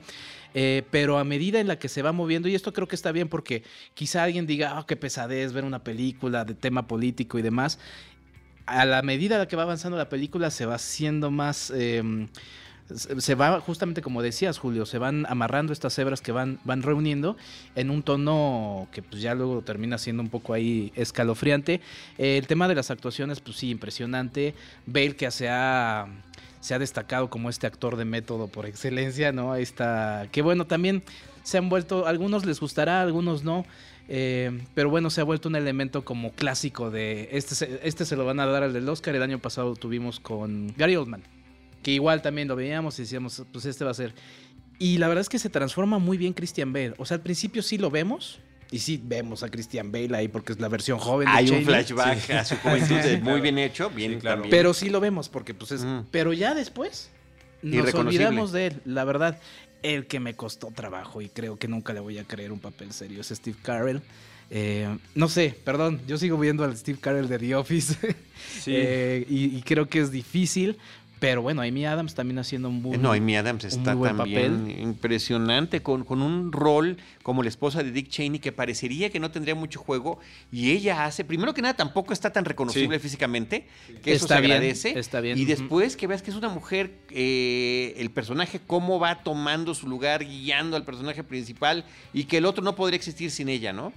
eh, 0.53 0.83
pero 0.91 1.17
a 1.17 1.23
medida 1.23 1.59
en 1.59 1.67
la 1.67 1.79
que 1.79 1.89
se 1.89 2.03
va 2.03 2.11
moviendo, 2.11 2.47
y 2.47 2.53
esto 2.53 2.71
creo 2.71 2.87
que 2.87 2.95
está 2.95 3.11
bien 3.11 3.27
porque 3.27 3.63
quizá 3.95 4.23
alguien 4.23 4.45
diga, 4.45 4.79
oh, 4.79 4.85
qué 4.85 4.95
pesadez 4.95 5.51
ver 5.51 5.63
una 5.63 5.83
película 5.83 6.45
de 6.45 6.53
tema 6.53 6.87
político 6.87 7.39
y 7.39 7.41
demás, 7.41 7.79
a 8.67 8.85
la 8.85 9.01
medida 9.01 9.35
en 9.35 9.39
la 9.39 9.47
que 9.47 9.55
va 9.55 9.63
avanzando 9.63 9.97
la 9.97 10.09
película 10.09 10.51
se 10.51 10.67
va 10.67 10.75
haciendo 10.75 11.31
más... 11.31 11.71
Em, 11.71 12.27
se 12.95 13.35
va 13.35 13.59
justamente 13.59 14.01
como 14.01 14.21
decías 14.21 14.57
Julio, 14.57 14.85
se 14.85 14.97
van 14.97 15.25
amarrando 15.27 15.73
estas 15.73 15.97
hebras 15.99 16.21
que 16.21 16.31
van, 16.31 16.59
van 16.63 16.81
reuniendo 16.81 17.37
en 17.75 17.89
un 17.89 18.03
tono 18.03 18.87
que 18.91 19.01
pues 19.01 19.21
ya 19.21 19.35
luego 19.35 19.61
termina 19.61 19.97
siendo 19.97 20.23
un 20.23 20.29
poco 20.29 20.53
ahí 20.53 20.91
escalofriante. 20.95 21.81
el 22.17 22.47
tema 22.47 22.67
de 22.67 22.75
las 22.75 22.91
actuaciones, 22.91 23.39
pues 23.39 23.57
sí, 23.57 23.69
impresionante. 23.69 24.53
Bale 24.85 25.15
que 25.15 25.29
se 25.31 25.49
ha, 25.49 26.07
se 26.59 26.73
ha 26.73 26.79
destacado 26.79 27.29
como 27.29 27.49
este 27.49 27.67
actor 27.67 27.95
de 27.95 28.05
método 28.05 28.47
por 28.47 28.65
excelencia, 28.65 29.31
¿no? 29.31 29.55
Está, 29.55 30.27
que 30.31 30.41
bueno, 30.41 30.65
también 30.65 31.03
se 31.43 31.57
han 31.57 31.69
vuelto, 31.69 32.07
algunos 32.07 32.45
les 32.45 32.59
gustará, 32.59 33.01
algunos 33.01 33.43
no. 33.43 33.65
Eh, 34.11 34.63
pero 34.73 34.89
bueno, 34.89 35.11
se 35.11 35.21
ha 35.21 35.23
vuelto 35.23 35.49
un 35.49 35.55
elemento 35.55 36.03
como 36.03 36.31
clásico 36.31 36.89
de 36.89 37.29
este, 37.31 37.87
este 37.87 38.05
se 38.05 38.15
lo 38.15 38.25
van 38.25 38.39
a 38.39 38.47
dar 38.47 38.63
al 38.63 38.73
del 38.73 38.89
Oscar. 38.89 39.15
El 39.15 39.21
año 39.21 39.37
pasado 39.37 39.75
tuvimos 39.75 40.19
con 40.19 40.73
Gary 40.75 40.95
Oldman 40.95 41.21
que 41.83 41.91
igual 41.91 42.21
también 42.21 42.47
lo 42.47 42.55
veíamos 42.55 42.97
y 42.99 43.03
decíamos, 43.03 43.43
pues 43.51 43.65
este 43.65 43.83
va 43.85 43.91
a 43.91 43.95
ser. 43.95 44.13
Y 44.77 44.97
la 44.97 45.07
verdad 45.07 45.21
es 45.21 45.29
que 45.29 45.39
se 45.39 45.49
transforma 45.49 45.99
muy 45.99 46.17
bien 46.17 46.33
Christian 46.33 46.71
Bale. 46.71 46.93
O 46.97 47.05
sea, 47.05 47.15
al 47.15 47.21
principio 47.21 47.61
sí 47.61 47.77
lo 47.77 47.89
vemos. 47.91 48.39
Y 48.71 48.79
sí 48.79 49.01
vemos 49.03 49.41
a 49.43 49.49
Christian 49.49 49.91
Bale 49.91 50.15
ahí 50.15 50.27
porque 50.27 50.53
es 50.53 50.59
la 50.59 50.67
versión 50.67 50.99
joven 50.99 51.25
de 51.27 51.31
Hay 51.33 51.45
un 51.45 51.51
Cheney. 51.51 51.65
flashback 51.65 52.29
a 52.29 52.45
su 52.45 52.55
juventud 52.57 52.95
Sí, 53.03 53.09
muy 53.17 53.19
claro. 53.23 53.41
bien 53.41 53.57
hecho, 53.57 53.89
bien 53.89 54.13
Sí, 54.13 54.17
claro. 54.19 54.35
también. 54.41 54.51
Pero 54.51 54.73
sí 54.73 54.89
lo 54.89 54.99
vemos 54.99 55.27
porque 55.27 55.53
pues 55.55 55.71
es... 55.71 55.85
Pero 56.11 56.33
ya 56.33 56.53
después 56.53 57.09
nos 57.63 57.93
olvidamos 57.95 58.51
de 58.51 58.67
él, 58.67 58.81
la 58.85 59.03
verdad. 59.05 59.39
El 59.81 60.07
que 60.07 60.19
me 60.19 60.35
costó 60.35 60.67
trabajo 60.67 61.21
y 61.21 61.29
creo 61.29 61.57
que 61.57 61.67
nunca 61.67 61.93
le 61.93 61.99
voy 61.99 62.17
a 62.19 62.23
creer 62.25 62.51
un 62.51 62.59
papel 62.59 62.91
serio 62.93 63.21
es 63.21 63.27
Steve 63.29 63.57
Carell. 63.61 64.01
Eh, 64.51 64.97
no 65.15 65.27
sé, 65.29 65.55
perdón, 65.63 66.01
yo 66.07 66.17
sigo 66.17 66.37
viendo 66.37 66.63
al 66.63 66.75
Steve 66.77 66.99
Carell 66.99 67.27
de 67.27 67.37
The 67.39 67.55
Office 67.55 67.95
Sí. 68.61 68.71
Eh, 68.75 69.25
y, 69.29 69.57
y 69.57 69.61
creo 69.61 69.87
que 69.89 69.99
es 69.99 70.11
difícil, 70.11 70.77
pero 71.19 71.41
bueno, 71.41 71.61
Amy 71.61 71.85
Adams 71.85 72.15
también 72.15 72.39
haciendo 72.39 72.69
un 72.69 72.81
buen... 72.81 73.01
No, 73.01 73.11
Amy 73.11 73.35
Adams 73.35 73.65
está 73.65 73.93
muy 73.95 74.07
también 74.09 74.57
papel. 74.57 74.79
impresionante, 74.81 75.81
con, 75.81 76.03
con 76.05 76.21
un 76.21 76.51
rol 76.51 76.97
como 77.23 77.43
la 77.43 77.49
esposa 77.49 77.83
de 77.83 77.91
Dick 77.91 78.07
Cheney 78.09 78.39
que 78.39 78.51
parecería 78.51 79.09
que 79.09 79.19
no 79.19 79.29
tendría 79.29 79.53
mucho 79.55 79.79
juego 79.79 80.19
y 80.51 80.71
ella 80.71 81.05
hace, 81.05 81.25
primero 81.25 81.53
que 81.53 81.61
nada, 81.61 81.75
tampoco 81.75 82.13
está 82.13 82.31
tan 82.31 82.45
reconocible 82.45 82.97
Sí. 82.97 83.03
físicamente, 83.03 83.67
que 84.03 84.13
eso 84.13 84.27
se 84.27 84.39
bien, 84.39 84.51
agradece. 84.53 84.97
está 84.97 85.19
bien, 85.21 85.37
Y 85.37 85.45
después 85.45 85.97
que 85.97 86.07
veas 86.07 86.21
que 86.21 86.31
es 86.31 86.37
una 86.37 86.49
mujer, 86.49 86.91
eh, 87.09 87.93
el 87.97 88.09
personaje, 88.11 88.59
cómo 88.65 88.99
va 88.99 89.23
tomando 89.23 89.73
su 89.75 89.87
lugar, 89.87 90.23
guiando 90.25 90.77
al 90.77 90.85
personaje 90.85 91.23
principal 91.23 91.83
y 92.13 92.23
que 92.25 92.37
el 92.37 92.45
otro 92.45 92.63
no 92.63 92.75
podría 92.75 92.95
existir 92.97 93.29
sin 93.31 93.49
ella, 93.49 93.73
¿no? 93.73 93.91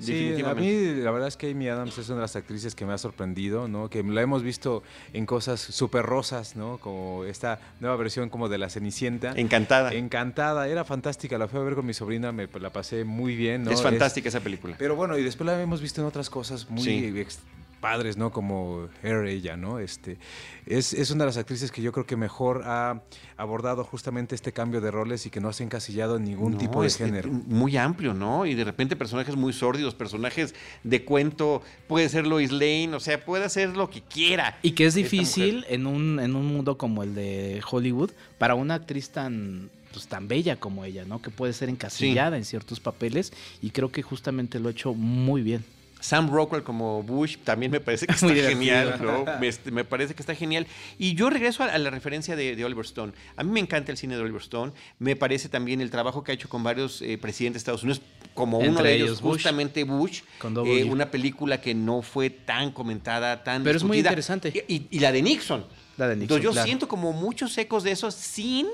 Sí, 0.00 0.34
a 0.44 0.54
mí 0.54 0.94
la 0.96 1.10
verdad 1.10 1.28
es 1.28 1.36
que 1.36 1.50
Amy 1.50 1.68
Adams 1.68 1.96
es 1.98 2.08
una 2.08 2.16
de 2.16 2.22
las 2.22 2.36
actrices 2.36 2.74
que 2.74 2.84
me 2.84 2.92
ha 2.92 2.98
sorprendido, 2.98 3.68
¿no? 3.68 3.88
Que 3.88 4.02
la 4.02 4.22
hemos 4.22 4.42
visto 4.42 4.82
en 5.12 5.24
cosas 5.26 5.60
súper 5.60 6.04
rosas, 6.04 6.56
¿no? 6.56 6.78
Como 6.78 7.24
esta 7.24 7.60
nueva 7.80 7.96
versión 7.96 8.28
como 8.28 8.48
de 8.48 8.58
La 8.58 8.68
Cenicienta. 8.70 9.32
Encantada. 9.36 9.92
Encantada, 9.92 10.66
era 10.68 10.84
fantástica, 10.84 11.38
la 11.38 11.46
fui 11.48 11.60
a 11.60 11.62
ver 11.62 11.74
con 11.74 11.86
mi 11.86 11.94
sobrina, 11.94 12.32
me 12.32 12.48
la 12.60 12.70
pasé 12.72 13.04
muy 13.04 13.36
bien, 13.36 13.64
¿no? 13.64 13.70
es 13.70 13.82
fantástica 13.82 14.28
esa 14.28 14.40
película. 14.40 14.74
Pero 14.78 14.96
bueno, 14.96 15.16
y 15.18 15.22
después 15.22 15.46
la 15.46 15.60
hemos 15.60 15.80
visto 15.80 16.00
en 16.00 16.06
otras 16.06 16.28
cosas 16.30 16.68
muy 16.70 16.82
Sí. 16.82 17.12
ex- 17.16 17.38
padres, 17.84 18.16
¿no? 18.16 18.32
Como 18.32 18.88
Her, 19.02 19.26
ella, 19.26 19.58
¿no? 19.58 19.78
Este, 19.78 20.16
es, 20.64 20.94
es 20.94 21.10
una 21.10 21.24
de 21.24 21.26
las 21.26 21.36
actrices 21.36 21.70
que 21.70 21.82
yo 21.82 21.92
creo 21.92 22.06
que 22.06 22.16
mejor 22.16 22.62
ha 22.64 23.02
abordado 23.36 23.84
justamente 23.84 24.34
este 24.34 24.52
cambio 24.52 24.80
de 24.80 24.90
roles 24.90 25.26
y 25.26 25.30
que 25.30 25.38
no 25.38 25.52
se 25.52 25.64
ha 25.64 25.66
encasillado 25.66 26.16
en 26.16 26.24
ningún 26.24 26.52
No, 26.52 26.58
tipo 26.58 26.80
de 26.80 26.86
es, 26.86 26.96
género. 26.96 27.28
Muy 27.30 27.76
amplio, 27.76 28.14
¿no? 28.14 28.46
Y 28.46 28.54
de 28.54 28.64
repente 28.64 28.96
personajes 28.96 29.36
muy 29.36 29.52
sórdidos, 29.52 29.94
personajes 29.94 30.54
de 30.82 31.04
cuento, 31.04 31.60
puede 31.86 32.08
ser 32.08 32.26
Lois 32.26 32.52
Lane, 32.52 32.94
o 32.94 33.00
sea, 33.00 33.22
puede 33.22 33.44
hacer 33.44 33.76
lo 33.76 33.90
que 33.90 34.00
quiera. 34.00 34.58
Y 34.62 34.70
que 34.70 34.86
es 34.86 34.94
difícil 34.94 35.66
en 35.68 35.86
un, 35.86 36.20
en 36.20 36.36
un 36.36 36.46
mundo 36.46 36.78
como 36.78 37.02
el 37.02 37.14
de 37.14 37.60
Hollywood 37.70 38.12
para 38.38 38.54
una 38.54 38.76
actriz 38.76 39.10
tan 39.10 39.68
pues 39.92 40.08
tan 40.08 40.26
bella 40.26 40.56
como 40.56 40.86
ella, 40.86 41.04
¿no? 41.04 41.20
Que 41.20 41.30
puede 41.30 41.52
ser 41.52 41.68
encasillada 41.68 42.38
en 42.38 42.46
ciertos 42.46 42.80
papeles 42.80 43.32
y 43.60 43.70
creo 43.70 43.92
que 43.92 44.00
justamente 44.02 44.58
lo 44.58 44.68
ha 44.68 44.72
hecho 44.72 44.94
muy 44.94 45.42
bien. 45.42 45.64
Sam 46.04 46.28
Rockwell 46.30 46.62
como 46.62 47.02
Bush 47.02 47.38
también 47.44 47.72
me 47.72 47.80
parece 47.80 48.06
que 48.06 48.12
está 48.14 48.26
Muy 48.26 48.36
genial, 48.38 49.00
¿no? 49.02 49.24
Me, 49.40 49.48
este, 49.48 49.70
me 49.70 49.84
parece 49.86 50.14
que 50.14 50.20
está 50.20 50.34
genial. 50.34 50.66
Y 50.98 51.14
yo 51.14 51.30
regreso 51.30 51.62
a, 51.62 51.68
a 51.68 51.78
la 51.78 51.88
referencia 51.88 52.36
de, 52.36 52.54
de 52.56 52.62
Oliver 52.62 52.84
Stone. 52.84 53.12
A 53.36 53.42
mí 53.42 53.50
me 53.50 53.60
encanta 53.60 53.90
el 53.90 53.96
cine 53.96 54.14
de 54.14 54.20
Oliver 54.20 54.42
Stone. 54.42 54.72
Me 54.98 55.16
parece 55.16 55.48
también 55.48 55.80
el 55.80 55.90
trabajo 55.90 56.22
que 56.22 56.32
ha 56.32 56.34
hecho 56.34 56.50
con 56.50 56.62
varios 56.62 57.00
eh, 57.00 57.16
presidentes 57.16 57.54
de 57.54 57.58
Estados 57.60 57.82
Unidos, 57.84 58.02
como 58.34 58.58
uno 58.58 58.82
de 58.82 58.94
ellos, 58.96 59.06
ellos 59.08 59.22
Bush. 59.22 59.32
justamente 59.36 59.84
Bush. 59.84 60.20
Eh, 60.66 60.84
una 60.84 61.10
película 61.10 61.62
que 61.62 61.74
no 61.74 62.02
fue 62.02 62.28
tan 62.28 62.70
comentada, 62.72 63.42
tan 63.42 63.64
Pero 63.64 63.78
es 63.78 63.82
muy 63.84 63.96
interesante. 63.96 64.52
Y, 64.68 64.74
y- 64.74 64.86
y 64.90 64.98
la 64.98 65.10
de 65.10 65.22
Nixon. 65.22 65.64
La 65.96 66.06
de 66.08 66.16
Nixon, 66.16 66.22
Entonces 66.36 66.44
yo 66.44 66.50
claro. 66.52 66.66
siento 66.66 66.86
como 66.86 67.14
muchos 67.14 67.56
ecos 67.56 67.82
de 67.82 67.92
eso 67.92 68.10
sin... 68.10 68.66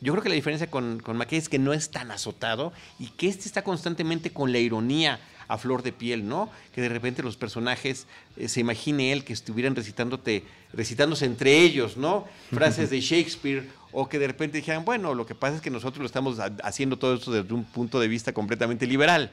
Yo 0.00 0.12
creo 0.12 0.22
que 0.22 0.28
la 0.28 0.34
diferencia 0.36 0.70
con, 0.70 1.00
con 1.00 1.16
McKay 1.16 1.38
es 1.38 1.48
que 1.48 1.58
no 1.58 1.72
es 1.72 1.90
tan 1.90 2.10
azotado 2.12 2.72
y 3.00 3.06
que 3.06 3.26
este 3.26 3.46
está 3.46 3.64
constantemente 3.64 4.30
con 4.32 4.52
la 4.52 4.58
ironía 4.58 5.18
a 5.48 5.58
flor 5.58 5.82
de 5.82 5.92
piel, 5.92 6.28
¿no? 6.28 6.50
Que 6.74 6.80
de 6.82 6.88
repente 6.88 7.22
los 7.22 7.36
personajes 7.36 8.06
eh, 8.36 8.48
se 8.48 8.60
imagine 8.60 9.12
él 9.12 9.24
que 9.24 9.32
estuvieran 9.32 9.74
recitándote, 9.74 10.44
recitándose 10.72 11.24
entre 11.24 11.58
ellos, 11.58 11.96
¿no? 11.96 12.26
Frases 12.50 12.90
de 12.90 13.00
Shakespeare 13.00 13.66
o 13.92 14.08
que 14.08 14.18
de 14.18 14.26
repente 14.26 14.58
dijeran, 14.58 14.84
bueno, 14.84 15.14
lo 15.14 15.24
que 15.24 15.34
pasa 15.34 15.56
es 15.56 15.62
que 15.62 15.70
nosotros 15.70 16.00
lo 16.00 16.06
estamos 16.06 16.38
ha- 16.38 16.52
haciendo 16.62 16.98
todo 16.98 17.14
esto 17.14 17.32
desde 17.32 17.54
un 17.54 17.64
punto 17.64 17.98
de 17.98 18.08
vista 18.08 18.32
completamente 18.34 18.86
liberal. 18.86 19.30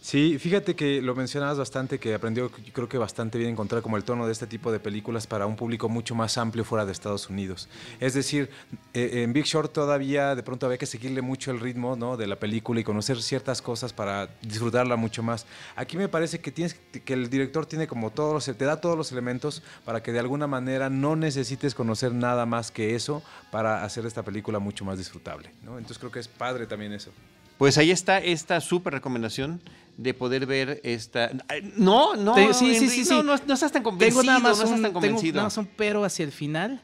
Sí, 0.00 0.38
fíjate 0.38 0.76
que 0.76 1.02
lo 1.02 1.14
mencionabas 1.14 1.58
bastante, 1.58 1.98
que 1.98 2.14
aprendió 2.14 2.50
creo 2.50 2.88
que 2.88 2.98
bastante 2.98 3.36
bien 3.36 3.50
encontrar 3.50 3.82
como 3.82 3.96
el 3.96 4.04
tono 4.04 4.26
de 4.26 4.32
este 4.32 4.46
tipo 4.46 4.70
de 4.70 4.78
películas 4.78 5.26
para 5.26 5.46
un 5.46 5.56
público 5.56 5.88
mucho 5.88 6.14
más 6.14 6.38
amplio 6.38 6.64
fuera 6.64 6.86
de 6.86 6.92
Estados 6.92 7.28
Unidos. 7.28 7.68
Es 8.00 8.14
decir, 8.14 8.48
eh, 8.94 9.22
en 9.22 9.32
Big 9.32 9.44
Short 9.44 9.72
todavía 9.72 10.34
de 10.34 10.42
pronto 10.42 10.66
había 10.66 10.78
que 10.78 10.86
seguirle 10.86 11.20
mucho 11.20 11.50
el 11.50 11.60
ritmo 11.60 11.96
¿no? 11.96 12.16
de 12.16 12.26
la 12.26 12.36
película 12.36 12.80
y 12.80 12.84
conocer 12.84 13.20
ciertas 13.20 13.60
cosas 13.60 13.92
para 13.92 14.30
disfrutarla 14.40 14.96
mucho 14.96 15.22
más. 15.22 15.46
Aquí 15.74 15.96
me 15.96 16.08
parece 16.08 16.40
que 16.40 16.52
tienes 16.52 16.74
que 16.74 17.12
el 17.12 17.28
director 17.28 17.66
tiene 17.66 17.86
como 17.86 18.10
todos 18.10 18.46
te 18.46 18.64
da 18.64 18.80
todos 18.80 18.96
los 18.96 19.12
elementos 19.12 19.62
para 19.84 20.02
que 20.02 20.12
de 20.12 20.20
alguna 20.20 20.46
manera 20.46 20.88
no 20.88 21.16
necesites 21.16 21.74
conocer 21.74 22.12
nada 22.14 22.46
más 22.46 22.70
que 22.70 22.94
eso 22.94 23.22
para 23.50 23.84
hacer 23.84 24.06
esta 24.06 24.22
película 24.22 24.58
mucho 24.58 24.84
más 24.84 24.96
disfrutable. 24.96 25.50
¿no? 25.62 25.72
Entonces 25.72 25.98
creo 25.98 26.10
que 26.10 26.20
es 26.20 26.28
padre 26.28 26.66
también 26.66 26.92
eso. 26.92 27.10
Pues 27.58 27.76
ahí 27.76 27.90
está 27.90 28.18
esta 28.18 28.60
súper 28.60 28.92
recomendación 28.92 29.60
de 29.98 30.14
poder 30.14 30.46
ver 30.46 30.80
esta... 30.84 31.30
No, 31.76 32.14
no, 32.14 32.34
sí, 32.54 32.54
sí, 32.54 32.76
Henry, 32.76 32.88
sí, 32.88 33.00
no, 33.10 33.20
sí. 33.20 33.26
no, 33.26 33.36
no 33.46 33.54
estás 33.54 33.72
tan 33.72 33.82
convencido, 33.82 34.22
Tengo 34.22 34.32
nada 34.32 34.38
más 34.38 34.58
no 34.58 34.64
un, 34.64 34.70
tan 34.70 34.82
tengo 34.84 34.92
convencido. 34.94 35.34
nada 35.34 35.46
más 35.46 35.56
un 35.58 35.66
pero 35.76 36.04
hacia 36.04 36.24
el 36.24 36.32
final. 36.32 36.80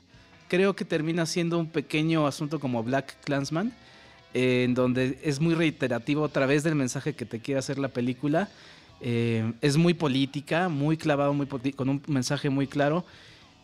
Creo 0.48 0.74
que 0.76 0.84
termina 0.84 1.24
siendo 1.24 1.58
un 1.58 1.68
pequeño 1.68 2.26
asunto 2.26 2.58
como 2.60 2.82
Black 2.82 3.16
Clansman, 3.24 3.72
eh, 4.34 4.64
en 4.64 4.74
donde 4.74 5.18
es 5.22 5.40
muy 5.40 5.54
reiterativo 5.54 6.24
a 6.24 6.28
través 6.28 6.64
del 6.64 6.74
mensaje 6.74 7.14
que 7.14 7.24
te 7.24 7.38
quiere 7.38 7.60
hacer 7.60 7.78
la 7.78 7.88
película. 7.88 8.48
Eh, 9.00 9.52
es 9.60 9.76
muy 9.76 9.94
política, 9.94 10.68
muy 10.68 10.96
clavado, 10.96 11.32
muy 11.34 11.46
con 11.46 11.88
un 11.88 12.02
mensaje 12.08 12.50
muy 12.50 12.66
claro, 12.66 13.04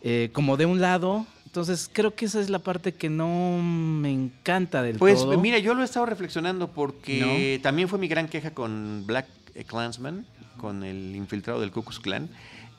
eh, 0.01 0.29
como 0.31 0.55
de 0.55 0.65
un 0.65 0.79
lado. 0.79 1.25
Entonces 1.45 1.89
creo 1.91 2.15
que 2.15 2.23
esa 2.25 2.39
es 2.39 2.49
la 2.49 2.59
parte 2.59 2.93
que 2.93 3.09
no 3.09 3.59
me 3.61 4.09
encanta 4.11 4.81
del 4.81 4.97
Pues 4.97 5.19
todo. 5.19 5.37
mira, 5.37 5.59
yo 5.59 5.73
lo 5.73 5.81
he 5.81 5.85
estado 5.85 6.05
reflexionando 6.05 6.69
porque 6.71 7.59
también 7.61 7.89
fue 7.89 7.99
mi 7.99 8.07
gran 8.07 8.29
queja 8.29 8.51
con 8.51 9.03
Black 9.05 9.27
Clansman, 9.67 10.25
con 10.57 10.83
el 10.83 11.15
infiltrado 11.15 11.59
del 11.59 11.71
Ku 11.71 11.83
Klux 11.83 11.99
Klan. 11.99 12.29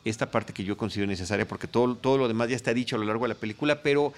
Esta 0.04 0.30
parte 0.30 0.52
que 0.52 0.64
yo 0.64 0.76
considero 0.76 1.08
necesaria 1.08 1.46
porque 1.46 1.68
todo, 1.68 1.96
todo 1.96 2.18
lo 2.18 2.28
demás 2.28 2.48
ya 2.48 2.56
está 2.56 2.74
dicho 2.74 2.96
a 2.96 2.98
lo 2.98 3.04
largo 3.04 3.24
de 3.24 3.34
la 3.34 3.40
película, 3.40 3.82
pero 3.82 4.12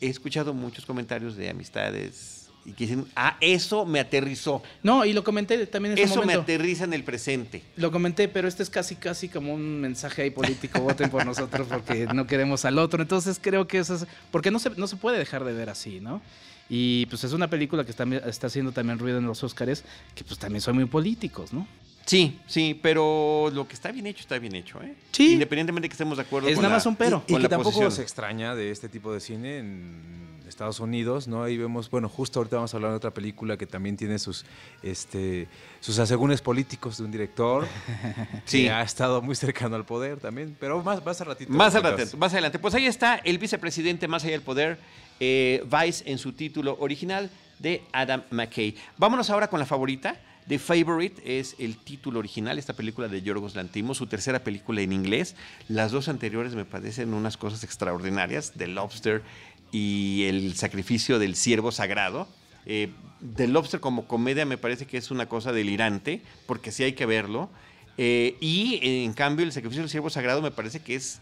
he 0.00 0.08
escuchado 0.08 0.54
muchos 0.54 0.86
comentarios 0.86 1.36
de 1.36 1.50
amistades 1.50 2.40
y 2.64 2.72
que 2.72 2.84
dicen, 2.84 3.06
ah, 3.16 3.36
eso 3.40 3.86
me 3.86 4.00
aterrizó. 4.00 4.62
No, 4.82 5.04
y 5.04 5.12
lo 5.12 5.24
comenté 5.24 5.66
también 5.66 5.92
en 5.92 6.04
ese 6.04 6.12
Eso 6.12 6.24
me 6.24 6.34
aterriza 6.34 6.84
en 6.84 6.92
el 6.92 7.04
presente. 7.04 7.62
Lo 7.76 7.90
comenté, 7.90 8.28
pero 8.28 8.48
este 8.48 8.62
es 8.62 8.70
casi, 8.70 8.96
casi 8.96 9.28
como 9.28 9.54
un 9.54 9.80
mensaje 9.80 10.22
ahí 10.22 10.30
político. 10.30 10.80
Voten 10.80 11.10
por 11.10 11.24
nosotros 11.24 11.66
porque 11.68 12.06
no 12.12 12.26
queremos 12.26 12.64
al 12.64 12.78
otro. 12.78 13.00
Entonces 13.00 13.38
creo 13.40 13.66
que 13.66 13.78
eso 13.78 13.94
es. 13.94 14.06
Porque 14.30 14.50
no 14.50 14.58
se, 14.58 14.70
no 14.70 14.86
se 14.86 14.96
puede 14.96 15.18
dejar 15.18 15.44
de 15.44 15.52
ver 15.54 15.70
así, 15.70 16.00
¿no? 16.00 16.20
Y 16.68 17.06
pues 17.06 17.24
es 17.24 17.32
una 17.32 17.48
película 17.48 17.84
que 17.84 17.90
está, 17.90 18.04
está 18.04 18.46
haciendo 18.46 18.72
también 18.72 18.98
ruido 18.98 19.18
en 19.18 19.26
los 19.26 19.42
Óscares, 19.42 19.84
que 20.14 20.22
pues 20.22 20.38
también 20.38 20.60
son 20.60 20.76
muy 20.76 20.84
políticos, 20.84 21.52
¿no? 21.52 21.66
Sí, 22.06 22.40
sí, 22.46 22.78
pero 22.82 23.50
lo 23.52 23.68
que 23.68 23.74
está 23.74 23.92
bien 23.92 24.06
hecho 24.06 24.20
está 24.20 24.38
bien 24.38 24.54
hecho, 24.54 24.82
¿eh? 24.82 24.94
Sí. 25.12 25.34
Independientemente 25.34 25.84
de 25.84 25.88
que 25.90 25.94
estemos 25.94 26.16
de 26.16 26.22
acuerdo 26.24 26.48
Es 26.48 26.54
con 26.54 26.62
nada 26.62 26.72
la- 26.72 26.76
más 26.78 26.86
un 26.86 26.96
pero. 26.96 27.22
Y 27.28 27.34
que 27.34 27.38
la 27.40 27.48
tampoco 27.48 27.70
posición. 27.70 27.92
se 27.92 28.02
extraña 28.02 28.54
de 28.54 28.70
este 28.70 28.88
tipo 28.88 29.12
de 29.12 29.20
cine 29.20 29.58
en 29.58 30.40
Estados 30.48 30.80
Unidos, 30.80 31.28
¿no? 31.28 31.44
Ahí 31.44 31.56
vemos, 31.56 31.88
bueno, 31.88 32.08
justo 32.08 32.40
ahorita 32.40 32.56
vamos 32.56 32.74
a 32.74 32.76
hablar 32.78 32.90
de 32.90 32.96
otra 32.96 33.12
película 33.12 33.56
que 33.56 33.66
también 33.66 33.96
tiene 33.96 34.18
sus, 34.18 34.44
este, 34.82 35.46
sus 35.78 35.98
asegúnes 36.00 36.40
políticos 36.42 36.98
de 36.98 37.04
un 37.04 37.12
director 37.12 37.68
Sí. 38.44 38.64
que 38.64 38.70
ha 38.72 38.82
estado 38.82 39.22
muy 39.22 39.36
cercano 39.36 39.76
al 39.76 39.84
poder 39.86 40.18
también, 40.18 40.56
pero 40.58 40.82
más, 40.82 41.04
más 41.04 41.20
al 41.20 41.28
ratito. 41.28 41.52
Más, 41.52 41.74
adelante, 41.76 42.16
más 42.16 42.32
adelante. 42.32 42.58
Pues 42.58 42.74
ahí 42.74 42.86
está 42.86 43.16
el 43.16 43.38
vicepresidente 43.38 44.08
más 44.08 44.24
allá 44.24 44.32
del 44.32 44.42
poder, 44.42 44.78
eh, 45.20 45.62
Vice 45.70 46.02
en 46.10 46.18
su 46.18 46.32
título 46.32 46.76
original 46.80 47.30
de 47.60 47.82
Adam 47.92 48.24
McKay. 48.30 48.74
Vámonos 48.96 49.30
ahora 49.30 49.46
con 49.48 49.60
la 49.60 49.66
favorita. 49.66 50.16
The 50.50 50.58
Favorite 50.58 51.38
es 51.38 51.54
el 51.60 51.76
título 51.76 52.18
original, 52.18 52.58
esta 52.58 52.72
película 52.72 53.06
de 53.06 53.22
Yorgos 53.22 53.54
Lantimos, 53.54 53.98
su 53.98 54.08
tercera 54.08 54.42
película 54.42 54.80
en 54.80 54.92
inglés. 54.92 55.36
Las 55.68 55.92
dos 55.92 56.08
anteriores 56.08 56.56
me 56.56 56.64
parecen 56.64 57.14
unas 57.14 57.36
cosas 57.36 57.62
extraordinarias, 57.62 58.54
The 58.56 58.66
Lobster 58.66 59.22
y 59.70 60.24
El 60.24 60.56
sacrificio 60.56 61.20
del 61.20 61.36
ciervo 61.36 61.70
sagrado. 61.70 62.26
Eh, 62.66 62.90
The 63.36 63.46
Lobster 63.46 63.78
como 63.78 64.08
comedia 64.08 64.44
me 64.44 64.58
parece 64.58 64.86
que 64.86 64.96
es 64.96 65.12
una 65.12 65.28
cosa 65.28 65.52
delirante, 65.52 66.20
porque 66.46 66.72
sí 66.72 66.82
hay 66.82 66.94
que 66.94 67.06
verlo. 67.06 67.48
Eh, 67.96 68.36
y 68.40 69.04
en 69.04 69.12
cambio 69.12 69.46
el 69.46 69.52
sacrificio 69.52 69.84
del 69.84 69.90
ciervo 69.90 70.10
sagrado 70.10 70.42
me 70.42 70.50
parece 70.50 70.80
que 70.80 70.96
es 70.96 71.20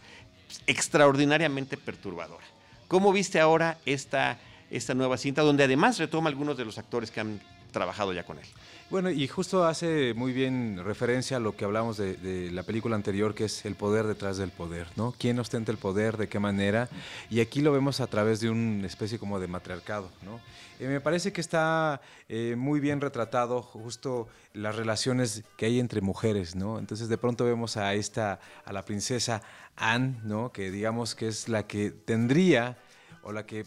extraordinariamente 0.65 1.77
perturbadora. 1.77 2.45
¿Cómo 2.87 3.13
viste 3.13 3.39
ahora 3.39 3.77
esta, 3.85 4.39
esta 4.71 4.95
nueva 4.95 5.19
cinta, 5.19 5.43
donde 5.43 5.65
además 5.65 5.99
retoma 5.99 6.29
algunos 6.29 6.57
de 6.57 6.65
los 6.65 6.79
actores 6.79 7.11
que 7.11 7.19
han 7.19 7.39
trabajado 7.71 8.11
ya 8.11 8.23
con 8.23 8.39
él? 8.39 8.45
Bueno, 8.89 9.11
y 9.11 9.27
justo 9.27 9.65
hace 9.65 10.15
muy 10.15 10.33
bien 10.33 10.81
referencia 10.83 11.37
a 11.37 11.39
lo 11.39 11.55
que 11.55 11.63
hablamos 11.63 11.97
de, 11.97 12.49
la 12.51 12.63
película 12.63 12.95
anterior, 12.95 13.35
que 13.35 13.45
es 13.45 13.63
el 13.65 13.75
poder 13.75 14.07
detrás 14.07 14.37
del 14.37 14.49
poder, 14.49 14.87
¿no? 14.95 15.13
¿Quién 15.15 15.37
ostenta 15.37 15.71
el 15.71 15.77
poder? 15.77 16.17
¿De 16.17 16.27
qué 16.27 16.39
manera? 16.39 16.89
Y 17.29 17.39
aquí 17.39 17.61
lo 17.61 17.71
vemos 17.71 17.99
a 17.99 18.07
través 18.07 18.39
de 18.39 18.49
una 18.49 18.87
especie 18.87 19.19
como 19.19 19.39
de 19.39 19.47
matriarcado, 19.47 20.09
¿no? 20.23 20.39
Eh, 20.79 20.87
me 20.87 21.01
parece 21.01 21.31
que 21.31 21.39
está 21.39 22.01
eh, 22.29 22.55
muy 22.57 22.79
bien 22.79 22.99
retratado 22.99 23.61
justo 23.61 24.27
las 24.53 24.75
relaciones 24.75 25.43
que 25.55 25.67
hay 25.67 25.79
entre 25.79 26.01
mujeres, 26.01 26.55
¿no? 26.55 26.79
Entonces 26.79 27.09
de 27.09 27.17
pronto 27.19 27.45
vemos 27.45 27.77
a 27.77 27.93
esta, 27.93 28.39
a 28.65 28.73
la 28.73 28.85
princesa 28.85 29.43
Anne, 29.75 30.19
¿no? 30.23 30.51
Que 30.51 30.71
digamos 30.71 31.13
que 31.13 31.27
es 31.27 31.47
la 31.47 31.67
que 31.67 31.91
tendría 31.91 32.79
o 33.21 33.33
la 33.33 33.45
que 33.45 33.65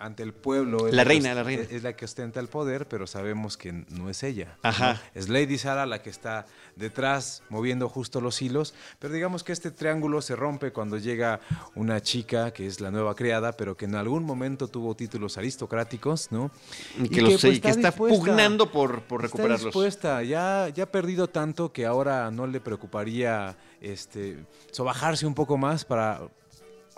ante 0.00 0.22
el 0.22 0.32
pueblo. 0.32 0.88
La, 0.90 1.04
reina, 1.04 1.34
la 1.34 1.42
reina. 1.42 1.62
Es 1.70 1.82
la 1.82 1.94
que 1.94 2.06
ostenta 2.06 2.40
el 2.40 2.48
poder, 2.48 2.88
pero 2.88 3.06
sabemos 3.06 3.56
que 3.56 3.72
no 3.72 4.08
es 4.08 4.22
ella. 4.22 4.56
Ajá. 4.62 5.00
Es 5.14 5.28
Lady 5.28 5.58
Sara 5.58 5.86
la 5.86 6.02
que 6.02 6.10
está 6.10 6.46
detrás 6.74 7.42
moviendo 7.50 7.88
justo 7.88 8.20
los 8.20 8.40
hilos, 8.40 8.74
pero 8.98 9.12
digamos 9.12 9.44
que 9.44 9.52
este 9.52 9.70
triángulo 9.70 10.22
se 10.22 10.34
rompe 10.34 10.72
cuando 10.72 10.96
llega 10.96 11.40
una 11.74 12.00
chica 12.00 12.52
que 12.52 12.66
es 12.66 12.80
la 12.80 12.90
nueva 12.90 13.14
criada, 13.14 13.52
pero 13.52 13.76
que 13.76 13.84
en 13.84 13.94
algún 13.94 14.24
momento 14.24 14.68
tuvo 14.68 14.96
títulos 14.96 15.36
aristocráticos, 15.36 16.32
¿no? 16.32 16.50
Y 16.98 17.08
que, 17.08 17.20
pues, 17.22 17.44
está, 17.44 17.92
pugnando 17.92 18.72
por, 18.72 19.02
por 19.02 19.22
recuperarlos. 19.22 19.60
Está 19.60 19.68
dispuesta, 19.68 20.22
ya, 20.22 20.68
ya 20.74 20.84
ha 20.84 20.90
perdido 20.90 21.28
tanto 21.28 21.72
que 21.72 21.84
ahora 21.84 22.30
no 22.30 22.46
le 22.46 22.60
preocuparía 22.60 23.56
este, 23.80 24.38
sobajarse 24.70 25.26
un 25.26 25.34
poco 25.34 25.58
más 25.58 25.84
para 25.84 26.22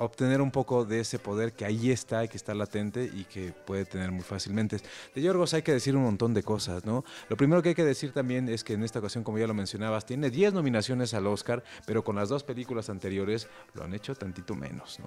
obtener 0.04 0.40
un 0.40 0.50
poco 0.50 0.84
de 0.84 1.00
ese 1.00 1.18
poder 1.18 1.52
que 1.52 1.64
ahí 1.64 1.90
está 1.90 2.24
y 2.24 2.28
que 2.28 2.36
está 2.36 2.54
latente 2.54 3.10
y 3.12 3.24
que 3.24 3.52
puede 3.52 3.84
tener 3.84 4.10
muy 4.10 4.22
fácilmente. 4.22 4.78
De 5.14 5.22
Yorgos 5.22 5.54
hay 5.54 5.62
que 5.62 5.72
decir 5.72 5.96
un 5.96 6.02
montón 6.02 6.34
de 6.34 6.42
cosas, 6.42 6.84
¿no? 6.84 7.04
Lo 7.28 7.36
primero 7.36 7.62
que 7.62 7.70
hay 7.70 7.74
que 7.74 7.84
decir 7.84 8.12
también 8.12 8.48
es 8.48 8.64
que 8.64 8.74
en 8.74 8.82
esta 8.82 8.98
ocasión, 8.98 9.24
como 9.24 9.38
ya 9.38 9.46
lo 9.46 9.54
mencionabas, 9.54 10.06
tiene 10.06 10.30
10 10.30 10.54
nominaciones 10.54 11.14
al 11.14 11.26
Oscar, 11.26 11.62
pero 11.86 12.04
con 12.04 12.16
las 12.16 12.28
dos 12.28 12.44
películas 12.44 12.90
anteriores 12.90 13.48
lo 13.74 13.84
han 13.84 13.94
hecho 13.94 14.14
tantito 14.14 14.54
menos, 14.54 14.98
¿no? 15.00 15.06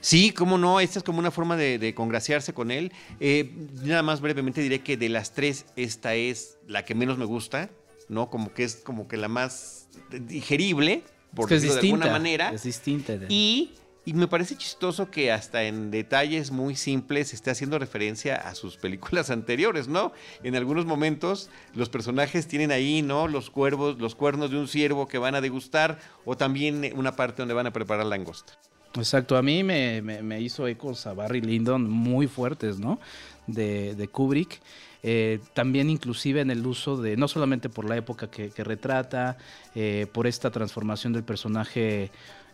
Sí, 0.00 0.30
cómo 0.30 0.58
no, 0.58 0.78
esta 0.78 1.00
es 1.00 1.04
como 1.04 1.18
una 1.18 1.30
forma 1.30 1.56
de, 1.56 1.92
congraciarse 1.94 2.52
con 2.52 2.70
él. 2.70 2.92
Eh, 3.20 3.52
nada 3.82 4.02
más 4.02 4.20
brevemente 4.20 4.60
diré 4.60 4.80
que 4.80 4.96
de 4.96 5.08
las 5.08 5.32
tres, 5.32 5.66
esta 5.76 6.14
es 6.14 6.58
la 6.66 6.84
que 6.84 6.94
menos 6.94 7.18
me 7.18 7.24
gusta, 7.24 7.70
¿no? 8.08 8.30
Como 8.30 8.52
que 8.52 8.64
es 8.64 8.76
como 8.76 9.08
que 9.08 9.16
la 9.16 9.28
más 9.28 9.88
digerible, 10.10 11.02
por 11.34 11.48
decirlo 11.48 11.74
de 11.74 11.80
alguna 11.80 12.10
manera. 12.10 12.50
Es 12.50 12.62
distinta. 12.62 13.18
Y 13.28 13.72
y 14.08 14.14
me 14.14 14.26
parece 14.26 14.56
chistoso 14.56 15.10
que 15.10 15.30
hasta 15.30 15.64
en 15.64 15.90
detalles 15.90 16.50
muy 16.50 16.76
simples 16.76 17.34
esté 17.34 17.50
haciendo 17.50 17.78
referencia 17.78 18.36
a 18.36 18.54
sus 18.54 18.78
películas 18.78 19.28
anteriores, 19.38 19.86
¿no? 19.86 20.12
En 20.42 20.56
algunos 20.56 20.86
momentos 20.86 21.50
los 21.74 21.90
personajes 21.90 22.48
tienen 22.48 22.72
ahí, 22.72 23.02
¿no? 23.02 23.28
Los 23.28 23.50
cuervos, 23.50 23.98
los 23.98 24.14
cuernos 24.14 24.50
de 24.50 24.56
un 24.56 24.66
ciervo 24.66 25.08
que 25.08 25.18
van 25.18 25.34
a 25.34 25.42
degustar 25.42 25.98
o 26.24 26.38
también 26.38 26.90
una 26.96 27.16
parte 27.16 27.42
donde 27.42 27.52
van 27.52 27.66
a 27.66 27.72
preparar 27.74 28.06
langosta. 28.06 28.54
Exacto, 28.94 29.36
a 29.36 29.42
mí 29.42 29.62
me, 29.62 30.40
hizo 30.40 30.66
ecos 30.66 31.06
a 31.06 31.12
Barry 31.12 31.42
Lyndon 31.42 31.90
muy 31.90 32.28
fuertes, 32.28 32.78
¿no? 32.78 32.98
De, 33.46 34.08
Kubrick. 34.10 34.58
Eh, 35.02 35.38
también 35.52 35.90
inclusive 35.90 36.40
en 36.40 36.50
el 36.50 36.66
uso 36.66 36.96
de, 36.96 37.18
no 37.18 37.28
solamente 37.28 37.68
por 37.68 37.84
la 37.84 37.98
época 37.98 38.30
que, 38.30 38.50
retrata, 38.64 39.36
eh, 39.74 40.06
por 40.10 40.26
esta 40.26 40.50
transformación 40.50 41.12
del 41.12 41.24
personaje 41.24 42.10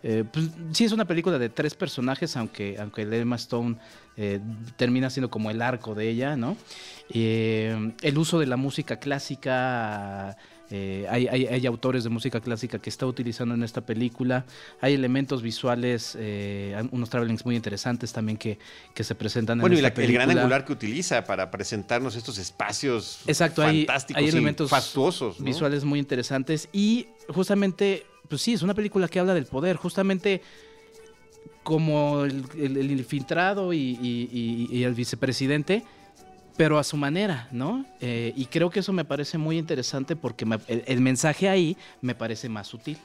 eh, 0.07 0.23
pues, 0.31 0.51
sí 0.73 0.85
es 0.85 0.93
una 0.93 1.07
película 1.07 1.39
de 1.39 1.49
tres 1.49 1.75
personajes, 1.75 2.37
aunque, 2.37 2.77
aunque 2.79 3.03
Emma 3.03 3.37
Stone 3.37 3.77
eh, 4.19 4.39
termina 4.77 5.09
siendo 5.09 5.31
como 5.31 5.51
el 5.51 5.63
arco 5.63 5.95
de 5.95 6.11
ella, 6.11 6.37
¿no? 6.37 6.59
Eh, 7.09 7.95
el 8.03 8.19
uso 8.19 8.39
de 8.39 8.47
la 8.47 8.59
música 8.59 8.99
clásica... 8.99 10.37
hay, 10.71 11.66
autores 11.66 12.04
de 12.04 12.11
música 12.11 12.40
clásica 12.40 12.78
que 12.78 12.90
está 12.90 13.06
utilizando 13.06 13.54
en 13.54 13.62
esta 13.62 13.80
película. 13.80 14.44
Hay 14.80 14.94
elementos 14.94 15.42
visuales, 15.42 16.16
unos 16.90 17.11
travelings 17.11 17.44
muy 17.44 17.56
interesantes 17.56 18.12
también 18.12 18.38
que, 18.38 18.59
que 18.94 19.04
se 19.04 19.14
presentan 19.14 19.61
en 19.61 19.73
esta 19.73 19.94
película. 19.94 20.23
el 20.23 20.28
gran 20.28 20.38
angular 20.38 20.64
que 20.64 20.73
utiliza 20.73 21.25
para 21.25 21.50
presentarnos 21.50 22.16
estos 22.16 22.38
espacios 22.38 23.21
Exacto, 23.26 23.62
fantásticos 23.62 24.23
hay, 24.23 24.28
elementos 24.28 24.71
fastuosos. 24.71 25.42
Visuales 25.42 25.85
muy 25.85 25.99
interesantes 25.99 26.68
y 26.73 27.09
justamente 27.28 28.04
pues 28.28 28.42
sí, 28.42 28.54
es 28.54 28.62
una 28.62 28.75
película 28.75 29.09
que 29.09 29.21
habla 29.21 29.35
del 29.35 29.46
poder, 29.46 29.77
justamente 29.77 30.42
como 31.62 32.24
el, 32.24 32.90
infiltrado 32.90 33.72
y, 33.72 34.83
el 34.85 34.94
vicepresidente, 34.94 35.85
pero 36.57 36.79
a 36.79 36.85
su 36.85 36.97
manera, 36.97 37.49
¿no? 37.51 37.85
Eh, 38.01 38.33
y 38.37 38.47
creo 38.47 38.71
que 38.71 38.81
eso 38.81 38.93
me 38.93 39.05
parece 39.05 39.38
muy 39.38 39.59
interesante 39.59 40.17
porque 40.17 40.47
el 40.69 41.01
mensaje 41.01 41.49
ahí 41.49 41.77
me 42.01 42.14
parece 42.14 42.49
más 42.49 42.69
sutil. 42.69 42.99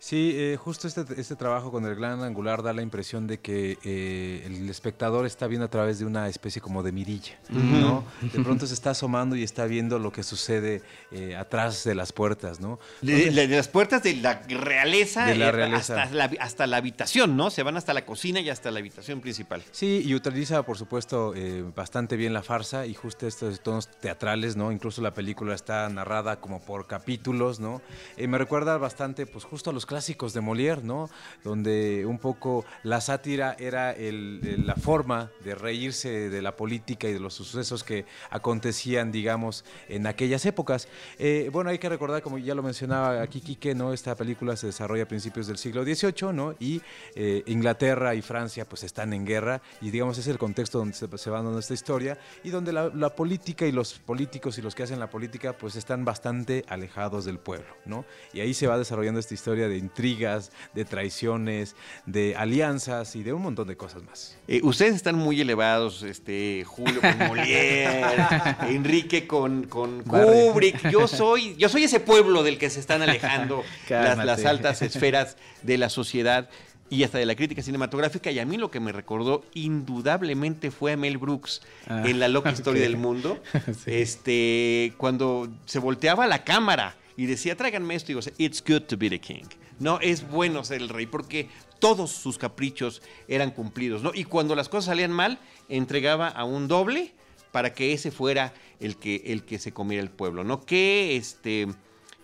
Sí, 0.00 0.32
eh, 0.34 0.56
justo 0.58 0.88
este, 0.88 1.04
este, 1.20 1.36
trabajo 1.36 1.70
con 1.70 1.84
el 1.84 1.94
gran 1.94 2.22
angular 2.22 2.62
da 2.62 2.72
la 2.72 2.80
impresión 2.80 3.26
de 3.26 3.38
que 3.38 3.76
eh, 3.84 4.42
el 4.46 4.66
espectador 4.70 5.26
está 5.26 5.46
viendo 5.46 5.66
a 5.66 5.68
través 5.68 5.98
de 5.98 6.06
una 6.06 6.26
especie 6.26 6.62
como 6.62 6.82
de 6.82 6.90
mirilla, 6.90 7.38
¿no? 7.50 8.02
De 8.22 8.42
pronto 8.42 8.66
se 8.66 8.72
está 8.72 8.90
asomando 8.90 9.36
y 9.36 9.42
está 9.42 9.66
viendo 9.66 9.98
lo 9.98 10.10
que 10.10 10.22
sucede 10.22 10.80
eh, 11.12 11.36
atrás 11.36 11.84
de 11.84 11.94
las 11.94 12.12
puertas, 12.12 12.60
¿no? 12.60 12.80
de, 13.02 13.30
las 13.46 13.68
puertas 13.68 14.02
de 14.02 14.14
la 14.14 14.40
realeza, 14.48 15.26
de 15.26 15.34
la 15.34 15.52
realeza. 15.52 16.02
Hasta, 16.02 16.14
la, 16.14 16.30
hasta, 16.40 16.66
la, 16.66 16.78
habitación, 16.78 17.36
¿no? 17.36 17.50
Se 17.50 17.62
van 17.62 17.76
hasta 17.76 17.92
la 17.92 18.06
cocina 18.06 18.40
y 18.40 18.48
hasta 18.48 18.70
la 18.70 18.78
habitación 18.78 19.20
principal. 19.20 19.62
Sí, 19.70 20.00
y 20.02 20.14
utiliza, 20.14 20.62
por 20.62 20.78
supuesto, 20.78 21.34
bastante 21.76 22.16
bien 22.16 22.32
la 22.32 22.42
farsa 22.42 22.86
y 22.86 22.94
justo 22.94 23.26
estos 23.26 23.60
tonos 23.60 23.90
teatrales, 24.00 24.56
¿no? 24.56 24.72
Incluso 24.72 25.02
la 25.02 25.12
película 25.12 25.54
está 25.54 25.86
narrada 25.90 26.40
como 26.40 26.62
por 26.62 26.86
capítulos, 26.86 27.60
¿no? 27.60 27.82
me 28.16 28.38
recuerda 28.38 28.78
bastante, 28.78 29.26
pues, 29.26 29.44
justo 29.44 29.68
a 29.68 29.72
los 29.72 29.84
clásicos 29.90 30.32
de 30.32 30.40
Molière, 30.40 30.84
¿no? 30.84 31.10
Donde 31.42 32.06
un 32.06 32.18
poco 32.18 32.64
la 32.84 33.00
sátira 33.00 33.56
era 33.58 33.92
la 33.98 34.76
forma 34.76 35.32
de 35.44 35.56
reírse 35.56 36.30
de 36.30 36.42
la 36.42 36.54
política 36.54 37.08
y 37.08 37.12
de 37.12 37.18
los 37.18 37.34
sucesos 37.34 37.82
que 37.82 38.04
acontecían, 38.30 39.10
digamos, 39.10 39.64
en 39.88 40.06
aquellas 40.06 40.46
épocas. 40.46 40.86
Eh, 41.18 41.50
bueno, 41.52 41.70
hay 41.70 41.80
que 41.80 41.88
recordar, 41.88 42.22
como 42.22 42.38
ya 42.38 42.54
lo 42.54 42.62
mencionaba 42.62 43.20
aquí 43.20 43.40
Quique, 43.40 43.74
¿no? 43.74 43.92
Esta 43.92 44.14
película 44.14 44.54
se 44.54 44.68
desarrolla 44.68 45.02
a 45.02 45.08
principios 45.08 45.48
del 45.48 45.58
siglo 45.58 45.82
XVIII, 45.82 46.32
¿no? 46.32 46.54
Y 46.60 46.80
eh, 47.16 47.42
Inglaterra 47.46 48.14
y 48.14 48.22
Francia 48.22 48.68
pues 48.68 48.84
están 48.84 49.12
en 49.12 49.26
guerra 49.26 49.60
y 49.80 49.90
digamos 49.90 50.18
es 50.18 50.28
el 50.28 50.38
contexto 50.38 50.78
donde 50.78 50.94
se, 50.94 51.30
va 51.30 51.42
dando 51.42 51.58
esta 51.58 51.74
historia 51.74 52.16
y 52.44 52.50
donde 52.50 52.72
la, 52.72 52.90
la, 52.94 53.16
política 53.16 53.66
y 53.66 53.72
los 53.72 53.94
políticos 53.94 54.56
y 54.58 54.62
los 54.62 54.76
que 54.76 54.84
hacen 54.84 55.00
la 55.00 55.10
política 55.10 55.58
pues 55.58 55.74
están 55.74 56.04
bastante 56.04 56.64
alejados 56.68 57.24
del 57.24 57.40
pueblo, 57.40 57.74
¿no? 57.86 58.04
Y 58.32 58.38
ahí 58.38 58.54
se 58.54 58.68
va 58.68 58.78
desarrollando 58.78 59.18
esta 59.18 59.34
historia 59.34 59.66
de 59.66 59.79
intrigas, 59.80 60.52
de 60.74 60.84
traiciones, 60.84 61.74
de 62.06 62.36
alianzas 62.36 63.16
y 63.16 63.22
de 63.22 63.32
un 63.32 63.42
montón 63.42 63.66
de 63.66 63.76
cosas 63.76 64.02
más. 64.04 64.36
Eh, 64.46 64.60
ustedes 64.62 64.94
están 64.94 65.16
muy 65.16 65.40
elevados, 65.40 66.02
este, 66.02 66.64
Julio 66.64 67.00
con 67.00 67.18
Molière, 67.28 68.56
Enrique 68.68 69.26
con, 69.26 69.64
con 69.64 70.02
Kubrick. 70.02 70.90
Yo 70.90 71.08
soy, 71.08 71.56
yo 71.56 71.68
soy 71.68 71.84
ese 71.84 72.00
pueblo 72.00 72.42
del 72.42 72.58
que 72.58 72.70
se 72.70 72.80
están 72.80 73.02
alejando 73.02 73.64
las, 73.88 74.44
altas 74.44 74.82
esferas 74.82 75.36
de 75.62 75.78
la 75.78 75.88
sociedad 75.88 76.48
y 76.88 77.04
hasta 77.04 77.18
de 77.18 77.26
la 77.26 77.36
crítica 77.36 77.62
cinematográfica. 77.62 78.30
Y 78.30 78.38
a 78.38 78.44
mí 78.44 78.56
lo 78.56 78.70
que 78.70 78.80
me 78.80 78.92
recordó 78.92 79.44
indudablemente 79.54 80.70
fue 80.70 80.92
a 80.92 80.96
Mel 80.96 81.18
Brooks 81.18 81.62
ah, 81.86 82.02
en 82.04 82.18
La 82.18 82.28
loca 82.28 82.50
historia 82.52 82.82
del 82.82 82.96
mundo. 82.96 83.40
Este, 83.86 84.92
cuando 84.96 85.48
se 85.66 85.78
volteaba 85.78 86.26
la 86.26 86.44
cámara 86.44 86.96
y 87.16 87.26
decía, 87.26 87.56
tráiganme 87.56 87.94
esto, 87.94 88.12
y 88.12 88.14
digo, 88.14 88.34
it's 88.38 88.62
good 88.66 88.82
to 88.82 88.96
be 88.96 89.10
the 89.10 89.20
king. 89.20 89.44
No, 89.78 89.98
es 90.00 90.28
bueno 90.28 90.62
ser 90.64 90.82
el 90.82 90.88
rey 90.88 91.06
porque 91.06 91.48
todos 91.78 92.10
sus 92.10 92.38
caprichos 92.38 93.02
eran 93.28 93.50
cumplidos, 93.50 94.02
¿no? 94.02 94.12
Y 94.14 94.24
cuando 94.24 94.54
las 94.54 94.68
cosas 94.68 94.86
salían 94.86 95.12
mal, 95.12 95.38
entregaba 95.68 96.28
a 96.28 96.44
un 96.44 96.68
doble 96.68 97.12
para 97.52 97.72
que 97.72 97.92
ese 97.92 98.10
fuera 98.10 98.52
el 98.78 98.96
que, 98.96 99.22
el 99.26 99.44
que 99.44 99.58
se 99.58 99.72
comiera 99.72 100.02
el 100.02 100.10
pueblo, 100.10 100.44
¿no? 100.44 100.64
Que 100.64 101.16
este 101.16 101.68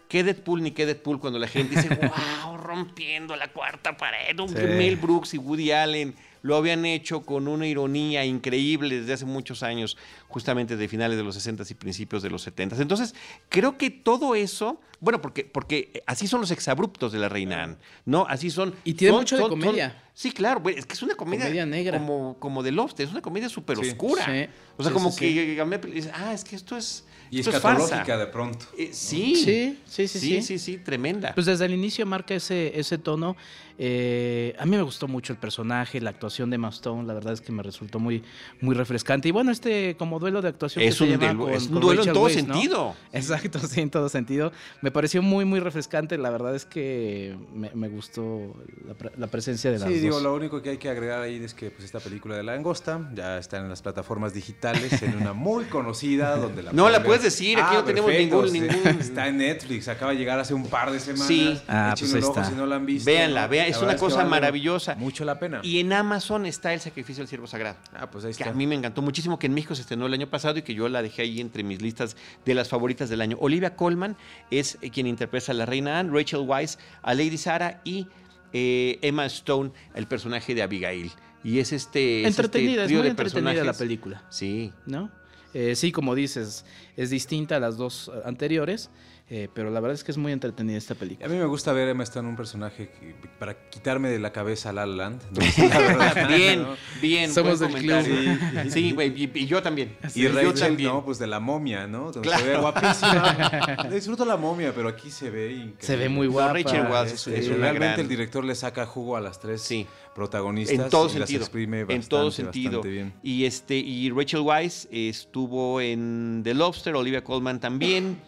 qué 0.08 0.22
Deadpool 0.22 0.62
ni 0.62 0.70
qué 0.70 0.86
Deadpool 0.86 1.18
cuando 1.18 1.38
la 1.38 1.48
gente 1.48 1.76
dice, 1.76 1.88
wow, 2.44 2.56
rompiendo 2.56 3.34
la 3.36 3.52
cuarta 3.52 3.96
pared, 3.96 4.36
Mel 4.36 4.96
Brooks 4.96 5.34
y 5.34 5.38
Woody 5.38 5.72
Allen 5.72 6.14
lo 6.42 6.56
habían 6.56 6.84
hecho 6.86 7.22
con 7.22 7.48
una 7.48 7.66
ironía 7.66 8.24
increíble 8.24 9.00
desde 9.00 9.12
hace 9.14 9.24
muchos 9.24 9.62
años, 9.62 9.96
justamente 10.28 10.76
de 10.76 10.88
finales 10.88 11.16
de 11.16 11.24
los 11.24 11.34
60 11.34 11.64
y 11.68 11.74
principios 11.74 12.22
de 12.22 12.30
los 12.30 12.42
70. 12.42 12.76
Entonces, 12.80 13.14
creo 13.48 13.76
que 13.78 13.90
todo 13.90 14.34
eso, 14.34 14.80
bueno, 15.00 15.20
porque, 15.20 15.44
porque 15.44 16.02
así 16.06 16.26
son 16.26 16.40
los 16.40 16.50
exabruptos 16.50 17.12
de 17.12 17.18
la 17.18 17.28
reina 17.28 17.62
Anne, 17.62 17.76
¿no? 18.04 18.26
Así 18.28 18.50
son. 18.50 18.74
Y 18.84 18.94
tiene 18.94 19.16
mucho 19.16 19.36
de 19.36 19.48
comedia. 19.48 20.02
Sí, 20.14 20.30
claro, 20.32 20.62
es 20.70 20.86
que 20.86 20.94
es 20.94 21.02
una 21.02 21.14
comedia, 21.14 21.44
Comedia 21.44 21.66
negra. 21.66 21.98
Como, 21.98 22.36
como 22.38 22.62
de 22.62 22.72
Lobster, 22.72 23.04
es 23.06 23.12
una 23.12 23.20
comedia 23.20 23.50
súper 23.50 23.76
Sí. 23.76 23.88
oscura. 23.90 24.24
Sí. 24.24 24.48
O 24.78 24.82
sea, 24.82 24.90
Sí, 24.90 24.94
como 24.94 25.10
sí, 25.10 25.18
que 25.18 26.10
ah, 26.14 26.32
es 26.32 26.42
que 26.42 26.56
esto 26.56 26.74
es, 26.74 27.04
Y 27.30 27.40
esto 27.40 27.50
es 27.50 27.60
farsa. 27.60 28.02
de 28.02 28.26
pronto. 28.28 28.64
Eh, 28.78 28.90
sí. 28.92 29.36
Sí, 29.36 29.78
sí, 29.84 30.08
sí, 30.08 30.08
sí, 30.08 30.18
sí. 30.20 30.42
sí, 30.42 30.58
sí, 30.58 30.78
tremenda. 30.78 31.34
Pues 31.34 31.44
desde 31.46 31.66
el 31.66 31.74
inicio 31.74 32.06
marca 32.06 32.34
ese, 32.34 32.78
ese 32.80 32.96
tono. 32.96 33.36
Eh, 33.78 34.54
a 34.58 34.64
mí 34.64 34.76
me 34.76 34.82
gustó 34.82 35.06
mucho 35.06 35.32
el 35.32 35.38
personaje, 35.38 36.00
la 36.00 36.10
actuación 36.10 36.48
de 36.50 36.54
Emma 36.56 36.70
Stone, 36.70 37.06
la 37.06 37.12
verdad 37.14 37.34
es 37.34 37.40
que 37.40 37.52
me 37.52 37.62
resultó 37.62 37.98
muy, 37.98 38.22
muy 38.60 38.74
refrescante. 38.74 39.28
Y 39.28 39.32
bueno, 39.32 39.50
este 39.50 39.96
como 39.98 40.18
duelo 40.18 40.40
de 40.40 40.48
actuación 40.48 40.82
es 40.84 40.96
que 40.96 41.04
un, 41.04 41.10
se 41.10 41.16
lleva 41.18 41.32
duelo- 41.32 41.44
con- 41.44 41.52
es 41.54 41.62
un 41.66 41.72
con 41.72 41.80
duelo 41.82 42.02
en 42.02 42.08
Rachel 42.08 42.14
todo 42.14 42.28
sentido. 42.30 42.94
Exacto, 43.12 43.58
sí, 43.68 43.80
en 43.82 43.90
todo 43.90 44.08
sentido. 44.08 44.52
Me 44.80 44.90
pareció 44.90 45.20
muy, 45.22 45.44
muy 45.44 45.60
refrescante. 45.60 46.16
La 46.18 46.30
verdad 46.30 46.54
es 46.54 46.64
que 46.64 47.36
me, 47.54 47.70
me 47.74 47.88
gustó 47.88 48.54
la, 48.86 48.94
pre- 48.94 49.12
la 49.16 49.26
presencia 49.26 49.70
de 49.70 49.78
las 49.78 49.88
Sí, 49.88 49.94
digo, 49.98 50.20
lo 50.20 50.34
único 50.34 50.62
que 50.62 50.70
hay 50.70 50.78
que 50.78 50.88
agregar 50.88 51.20
ahí 51.22 51.36
es 51.42 51.52
que 51.54 51.70
pues, 51.70 51.84
esta 51.84 52.00
película 52.00 52.36
de 52.36 52.42
La 52.42 52.54
Angosta 52.54 53.10
ya 53.14 53.38
está 53.38 53.58
en 53.58 53.68
las 53.68 53.82
plataformas 53.82 54.32
digitales, 54.32 55.02
en 55.02 55.16
una 55.16 55.32
muy 55.32 55.64
conocida 55.66 56.36
donde 56.36 56.62
la 56.62 56.72
No 56.72 56.88
la 56.88 57.02
puedes 57.02 57.22
ver. 57.22 57.30
decir, 57.30 57.58
aquí 57.60 57.74
no 57.76 57.84
tenemos 57.84 58.10
ningún- 58.10 58.48
sí. 58.48 58.60
ningún- 58.60 59.00
Está 59.00 59.28
en 59.28 59.36
Netflix, 59.38 59.88
acaba 59.88 60.12
de 60.12 60.18
llegar 60.18 60.38
hace 60.38 60.54
un 60.54 60.66
par 60.66 60.90
de 60.90 60.98
semanas. 61.00 61.26
Sí. 61.26 61.60
Ah, 61.68 61.94
pues 61.98 62.12
ahí 62.12 62.18
un 62.18 62.24
ojo 62.24 62.32
está. 62.40 62.50
si 62.50 62.54
no 62.56 62.66
la 62.66 62.76
han 62.76 62.86
visto. 62.86 63.04
Véanla, 63.10 63.42
¿no? 63.42 63.48
Es 63.68 63.82
una 63.82 63.94
que 63.94 63.98
cosa 64.00 64.18
vale 64.18 64.30
maravillosa. 64.30 64.94
Mucho 64.96 65.24
la 65.24 65.38
pena. 65.38 65.60
Y 65.62 65.80
en 65.80 65.92
Amazon 65.92 66.46
está 66.46 66.72
El 66.72 66.80
Sacrificio 66.80 67.22
del 67.22 67.28
Siervo 67.28 67.46
Sagrado. 67.46 67.76
ah, 67.94 68.10
pues 68.10 68.24
ahí 68.24 68.30
Que 68.32 68.42
está. 68.44 68.50
a 68.50 68.54
mí 68.54 68.66
me 68.66 68.74
encantó 68.74 69.02
muchísimo, 69.02 69.38
que 69.38 69.46
en 69.46 69.54
México 69.54 69.74
se 69.74 69.82
estrenó 69.82 70.06
el 70.06 70.14
año 70.14 70.28
pasado 70.28 70.58
y 70.58 70.62
que 70.62 70.74
yo 70.74 70.88
la 70.88 71.02
dejé 71.02 71.22
ahí 71.22 71.40
entre 71.40 71.62
mis 71.62 71.82
listas 71.82 72.16
de 72.44 72.54
las 72.54 72.68
favoritas 72.68 73.08
del 73.08 73.20
año. 73.20 73.36
Olivia 73.40 73.76
Colman 73.76 74.16
es 74.50 74.78
eh, 74.82 74.90
quien 74.90 75.06
interpreta 75.06 75.52
a 75.52 75.54
la 75.54 75.66
reina 75.66 75.98
Anne, 75.98 76.10
Rachel 76.12 76.40
Weisz 76.40 76.78
a 77.02 77.14
Lady 77.14 77.38
Sarah 77.38 77.80
y 77.84 78.06
eh, 78.52 78.98
Emma 79.02 79.26
Stone, 79.26 79.72
el 79.94 80.06
personaje 80.06 80.54
de 80.54 80.62
Abigail. 80.62 81.10
Y 81.44 81.58
es 81.58 81.72
este. 81.72 82.22
es 82.22 82.28
este 82.30 82.42
entretenida, 82.42 82.84
es 82.84 82.92
muy 82.92 83.02
de 83.02 83.08
entretenida 83.08 83.64
la 83.64 83.72
película. 83.72 84.24
Sí. 84.30 84.72
¿no? 84.86 85.10
Eh, 85.54 85.74
sí, 85.76 85.92
como 85.92 86.14
dices, 86.14 86.64
es 86.96 87.10
distinta 87.10 87.56
a 87.56 87.60
las 87.60 87.76
dos 87.76 88.10
anteriores, 88.24 88.90
eh, 89.28 89.48
pero 89.52 89.70
la 89.70 89.80
verdad 89.80 89.94
es 89.96 90.04
que 90.04 90.12
es 90.12 90.18
muy 90.18 90.30
entretenida 90.30 90.78
esta 90.78 90.94
A 90.94 90.96
película. 90.96 91.28
mí 91.28 91.36
me 91.36 91.46
gusta 91.46 91.72
ver 91.72 91.88
a 91.88 91.90
Emma 91.90 92.04
Stone 92.04 92.28
un 92.28 92.36
personaje 92.36 92.88
que- 92.90 93.14
para 93.40 93.68
quitarme 93.70 94.08
de 94.08 94.20
la 94.20 94.32
cabeza 94.32 94.72
La 94.72 94.86
La 94.86 94.94
Land. 95.10 95.22
¿no? 95.32 95.40
La 95.68 95.78
verdad, 95.80 96.28
Bien, 96.28 96.62
¿no? 96.62 96.76
bien. 97.02 97.32
Somos 97.32 97.58
del 97.58 97.72
club. 97.74 98.70
Sí, 98.70 98.92
güey, 98.92 99.12
y, 99.24 99.30
y 99.34 99.46
yo 99.46 99.62
también. 99.62 99.96
Y 100.14 100.22
yo 100.22 100.32
Rachel, 100.32 100.54
también. 100.54 100.90
no, 100.90 101.04
pues 101.04 101.18
de 101.18 101.26
la 101.26 101.40
momia, 101.40 101.86
¿no? 101.88 102.12
Claro. 102.12 102.44
Se 102.44 102.48
ve 102.50 102.56
guapísima. 102.58 103.88
Disfruto 103.90 104.24
la 104.24 104.36
momia, 104.36 104.72
pero 104.74 104.88
aquí 104.88 105.10
se 105.10 105.28
ve 105.30 105.46
increíble. 105.52 105.76
Se 105.80 105.96
ve 105.96 106.08
muy 106.08 106.28
guapa. 106.28 106.52
Rachel 106.52 106.86
Weisz 106.90 107.12
es- 107.12 107.26
es 107.26 107.48
una 107.48 107.56
realmente 107.58 107.86
gran- 107.88 108.00
el 108.00 108.08
director 108.08 108.44
le 108.44 108.54
saca 108.54 108.86
jugo 108.86 109.16
a 109.16 109.20
las 109.20 109.40
tres 109.40 109.60
Sí. 109.60 109.86
protagonistas 110.14 110.78
En 110.78 110.88
todo 110.88 111.06
y 111.06 111.18
las 111.18 111.28
sentido. 111.28 111.40
exprime 111.42 111.80
en 111.80 111.86
bastante, 111.88 112.08
todo 112.08 112.30
sentido. 112.30 112.80
bien. 112.82 113.12
Y 113.24 113.44
este 113.44 113.76
y 113.76 114.08
Rachel 114.10 114.40
Weisz 114.40 114.86
estuvo 114.92 115.80
en 115.80 116.42
The 116.44 116.54
Lobster, 116.54 116.94
Olivia 116.94 117.24
Colman 117.24 117.58
también. 117.60 118.18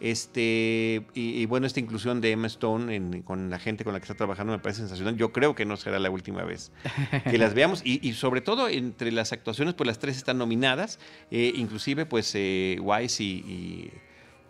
Este 0.00 1.06
y, 1.14 1.40
y 1.40 1.46
bueno, 1.46 1.66
esta 1.66 1.80
inclusión 1.80 2.20
de 2.20 2.30
Emma 2.32 2.46
Stone 2.46 2.94
en- 2.94 3.22
con 3.22 3.50
la 3.50 3.58
gente 3.58 3.84
con 3.84 3.92
la 3.92 4.00
que 4.00 4.04
está 4.04 4.14
trabajando 4.14 4.52
me 4.52 4.58
parece 4.58 4.80
sensacional. 4.80 5.16
Yo 5.16 5.32
creo 5.32 5.54
que 5.54 5.64
no 5.64 5.76
será 5.76 5.98
la 5.98 6.10
última 6.10 6.44
vez 6.44 6.70
que 7.30 7.38
las 7.38 7.54
veamos. 7.54 7.82
Y, 7.84 8.06
y 8.06 8.12
sobre 8.12 8.40
todo 8.40 8.68
entre 8.68 9.10
las 9.12 9.32
actuaciones, 9.32 9.74
pues 9.74 9.86
las 9.86 9.98
tres 9.98 10.16
están 10.16 10.38
nominadas. 10.38 10.98
Eh, 11.30 11.52
inclusive, 11.56 12.06
pues 12.06 12.30
eh, 12.34 12.78
Weisz 12.80 13.20
y, 13.20 13.24
y- 13.24 13.90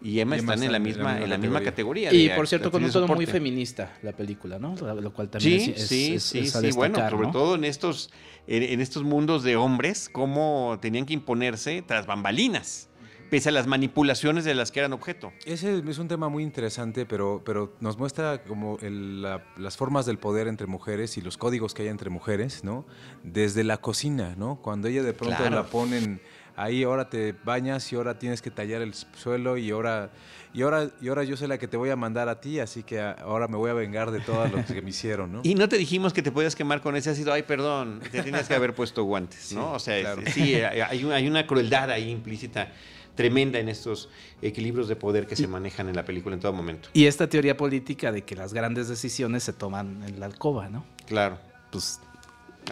y 0.02 0.20
Emma 0.20 0.36
Y 0.36 0.40
Emma 0.40 0.52
están 0.54 0.66
en 0.66 0.72
la 0.72 0.78
misma, 0.78 1.18
en 1.22 1.30
la 1.30 1.38
misma 1.38 1.62
categoría. 1.62 2.12
Y 2.12 2.28
de 2.28 2.34
por 2.36 2.46
cierto, 2.46 2.70
con 2.70 2.84
un 2.84 2.90
tono 2.92 3.06
muy 3.08 3.24
feminista 3.24 3.96
la 4.02 4.12
película, 4.12 4.58
¿no? 4.58 4.74
Lo, 4.76 5.12
cual 5.14 5.30
también 5.30 5.58
Sí, 5.58 5.70
es, 5.74 5.80
es- 5.82 5.88
sí, 5.88 6.14
es- 6.14 6.22
sí, 6.22 6.38
es 6.40 6.54
a 6.56 6.60
sí, 6.60 6.70
bueno, 6.72 6.98
sobre 7.08 7.26
¿no? 7.28 7.32
todo 7.32 7.54
en 7.54 7.64
estos, 7.64 8.10
en, 8.46 8.62
en 8.62 8.80
estos 8.82 9.04
mundos 9.04 9.42
de 9.42 9.56
hombres, 9.56 10.10
cómo 10.12 10.78
tenían 10.82 11.06
que 11.06 11.14
imponerse 11.14 11.80
tras 11.82 12.06
bambalinas, 12.06 12.90
pese 13.30 13.48
a 13.48 13.52
las 13.52 13.66
manipulaciones 13.66 14.44
de 14.44 14.54
las 14.54 14.70
que 14.72 14.80
eran 14.80 14.92
objeto. 14.92 15.32
Ese 15.44 15.82
es 15.88 15.98
un 15.98 16.08
tema 16.08 16.28
muy 16.28 16.42
interesante, 16.42 17.06
pero, 17.06 17.42
pero 17.44 17.74
nos 17.80 17.98
muestra 17.98 18.42
como 18.44 18.78
el- 18.80 19.22
la- 19.22 19.42
las 19.56 19.76
formas 19.76 20.06
del 20.06 20.18
poder 20.18 20.48
entre 20.48 20.66
mujeres 20.66 21.16
y 21.16 21.20
los 21.20 21.36
códigos 21.36 21.74
que 21.74 21.82
hay 21.82 21.88
entre 21.88 22.10
mujeres, 22.10 22.64
¿no? 22.64 22.84
Desde 23.22 23.64
la 23.64 23.78
cocina, 23.78 24.34
¿no? 24.36 24.56
Cuando 24.62 24.88
ella 24.88 25.02
de 25.02 25.12
pronto 25.14 25.36
Claro. 25.38 25.54
la 25.56 25.64
ponen 25.66 26.20
ahí, 26.56 26.84
ahora 26.84 27.10
te 27.10 27.34
bañas 27.44 27.92
y 27.92 27.96
ahora 27.96 28.18
tienes 28.18 28.40
que 28.40 28.50
tallar 28.50 28.80
el 28.80 28.94
suelo 28.94 29.58
y 29.58 29.70
ahora, 29.70 30.10
y 30.54 30.62
ahora, 30.62 30.88
y 31.02 31.08
ahora 31.08 31.22
yo 31.22 31.36
soy 31.36 31.48
la 31.48 31.58
que 31.58 31.68
te 31.68 31.76
voy 31.76 31.90
a 31.90 31.96
mandar 31.96 32.30
a 32.30 32.40
ti, 32.40 32.60
así 32.60 32.82
que 32.82 32.98
ahora 32.98 33.46
me 33.46 33.58
voy 33.58 33.70
a 33.70 33.74
vengar 33.74 34.10
de 34.10 34.20
todo 34.20 34.46
lo 34.48 34.64
que 34.64 34.80
me 34.80 34.88
hicieron, 34.88 35.32
¿no? 35.32 35.40
Y 35.44 35.54
no 35.54 35.68
te 35.68 35.76
dijimos 35.76 36.14
que 36.14 36.22
te 36.22 36.32
podías 36.32 36.56
quemar 36.56 36.80
con 36.80 36.96
ese 36.96 37.10
ácido, 37.10 37.32
ay, 37.32 37.42
perdón, 37.42 38.00
te 38.10 38.22
tenías 38.22 38.48
que 38.48 38.54
haber 38.54 38.74
puesto 38.74 39.04
guantes, 39.04 39.52
¿no? 39.52 39.72
O 39.72 39.78
sea, 39.78 40.00
claro. 40.00 40.22
sí, 40.32 40.54
hay 40.54 41.26
una 41.28 41.46
crueldad 41.46 41.90
ahí 41.90 42.10
implícita 42.10 42.72
tremenda 43.16 43.58
en 43.58 43.68
estos 43.68 44.08
equilibrios 44.42 44.86
de 44.86 44.94
poder 44.94 45.26
que 45.26 45.34
se 45.34 45.48
manejan 45.48 45.88
en 45.88 45.96
la 45.96 46.04
película 46.04 46.34
en 46.34 46.40
todo 46.40 46.52
momento. 46.52 46.88
Y 46.92 47.06
esta 47.06 47.28
teoría 47.28 47.56
política 47.56 48.12
de 48.12 48.22
que 48.22 48.36
las 48.36 48.54
grandes 48.54 48.88
decisiones 48.88 49.42
se 49.42 49.52
toman 49.52 50.04
en 50.04 50.20
la 50.20 50.26
alcoba, 50.26 50.68
¿no? 50.68 50.84
Claro. 51.06 51.38
Pues 51.72 52.00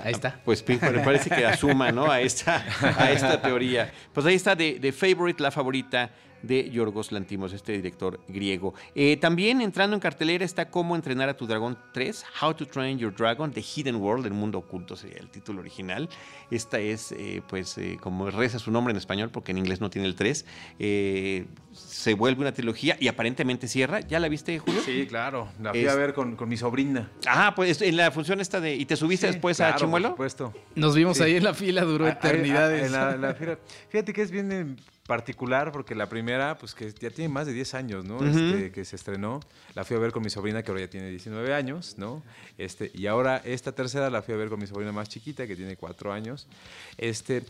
ahí 0.03 0.13
está. 0.13 0.41
Pues 0.45 0.63
Pink 0.63 0.83
me 0.83 1.01
parece 1.01 1.31
que 1.31 1.45
asuma 1.45 1.91
¿no? 1.91 2.11
a, 2.11 2.21
esta, 2.21 2.65
a 2.99 3.11
esta 3.11 3.43
teoría. 3.43 3.93
Pues 4.13 4.25
ahí 4.27 4.37
está 4.37 4.55
The 4.57 4.93
Favorite, 4.93 5.43
la 5.43 5.51
favorita 5.51 6.13
de 6.47 6.71
Yorgos 6.71 7.13
Lantimos, 7.13 7.53
este 7.53 7.73
director 7.73 8.21
griego. 8.29 8.75
Eh, 8.95 9.17
también 9.17 9.61
entrando 9.61 9.95
en 9.95 10.01
cartelera 10.01 10.45
está 10.45 10.71
Cómo 10.71 10.95
entrenar 10.97 11.29
a 11.29 11.37
tu 11.37 11.47
dragón 11.47 11.77
3, 11.93 12.25
How 12.43 12.55
to 12.55 12.67
Train 12.67 12.99
Your 12.99 13.15
Dragon, 13.15 13.53
The 13.53 13.63
Hidden 13.63 13.97
World, 13.97 14.27
el 14.27 14.33
mundo 14.35 14.59
oculto 14.59 14.97
sería 14.97 15.19
el 15.19 15.29
título 15.29 15.61
original. 15.61 16.09
Esta 16.51 16.79
es, 16.79 17.13
eh, 17.13 17.43
pues, 17.49 17.77
eh, 17.79 17.97
como 18.01 18.31
reza 18.31 18.59
su 18.59 18.71
nombre 18.71 18.93
en 18.93 18.97
español, 18.99 19.31
porque 19.31 19.53
en 19.53 19.59
inglés 19.59 19.81
no 19.81 19.91
tiene 19.91 20.07
el 20.09 20.15
3, 20.15 20.45
eh, 20.79 21.47
se 21.73 22.15
vuelve 22.15 22.43
una 22.43 22.53
trilogía 22.53 22.97
y 23.01 23.09
aparentemente 23.09 23.67
cierra. 23.67 24.01
¿Ya 24.01 24.21
la 24.21 24.29
viste, 24.29 24.59
Julio? 24.59 24.81
Sí, 24.85 25.07
claro. 25.09 25.49
La 25.61 25.71
fui 25.71 25.81
Es- 25.81 25.91
a 25.91 25.97
ver 25.97 26.15
con, 26.15 26.37
con 26.37 26.49
mi 26.49 26.57
sobrina. 26.57 27.11
Ah, 27.27 27.53
pues 27.57 27.83
en 27.83 27.97
la 27.97 28.11
función 28.11 28.41
esta 28.41 28.61
de... 28.61 28.75
¿Y 28.77 28.85
te 28.87 28.97
subiste 28.97 29.27
Sí, 29.27 29.33
después 29.33 29.57
claro, 29.57 29.75
a 29.75 29.79
Chimuelo? 29.79 30.09
Por 30.09 30.15
supuesto. 30.31 30.53
Nos 30.77 30.95
vimos 30.95 31.17
Sí. 31.17 31.25
ahí 31.25 31.37
en 31.37 31.45
la 31.45 31.55
fila, 31.55 31.83
duró 31.83 32.07
eternidades. 32.07 32.87
en 32.87 32.93
la- 32.93 33.17
la 33.17 33.35
fila. 33.35 33.59
Fíjate 33.89 34.13
que 34.13 34.23
es 34.23 34.31
bien 34.31 34.77
particular 35.07 35.71
porque 35.71 35.95
la 35.95 36.09
primera, 36.09 36.57
pues 36.57 36.75
que 36.75 36.93
ya 36.93 37.11
tiene 37.11 37.29
más 37.29 37.47
de 37.47 37.53
10 37.53 37.75
años, 37.75 38.05
¿no? 38.05 38.25
Este, 38.25 38.73
que 38.73 38.85
se 38.85 38.97
estrenó. 38.97 39.41
La 39.75 39.85
fui 39.85 39.97
a 39.97 40.01
ver 40.01 40.13
con 40.13 40.23
mi 40.23 40.31
sobrina 40.31 40.63
que 40.63 40.71
ahora 40.71 40.83
ya 40.83 40.91
tiene 40.91 41.11
19 41.11 41.53
años, 41.53 41.97
¿no? 41.99 42.23
Este, 42.59 42.91
y 42.95 43.07
ahora 43.07 43.43
esta 43.45 43.73
tercera 43.73 44.09
la 44.11 44.23
fui 44.23 44.35
a 44.35 44.37
ver 44.37 44.49
con 44.49 44.59
mi 44.59 44.67
sobrina 44.67 44.93
más 44.93 45.09
chiquita 45.09 45.47
que 45.47 45.57
tiene 45.57 45.77
4 45.77 46.13
años. 46.13 46.47
Este, 46.97 47.43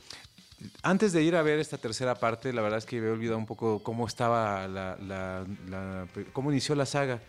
antes 0.83 1.13
de 1.13 1.23
ir 1.23 1.37
a 1.37 1.43
ver 1.43 1.59
esta 1.59 1.79
tercera 1.79 2.15
parte, 2.15 2.53
la 2.53 2.63
verdad 2.63 2.79
es 2.79 2.87
que 2.87 3.01
me 3.01 3.09
he 3.09 3.11
olvidado 3.11 3.39
un 3.39 3.47
poco 3.47 3.83
cómo 3.83 4.07
estaba 4.07 4.67
la, 4.69 4.97
la- 5.01 5.45
la- 5.69 6.07
cómo 6.33 6.51
inició 6.51 6.75
la 6.75 6.87
saga. 6.87 7.21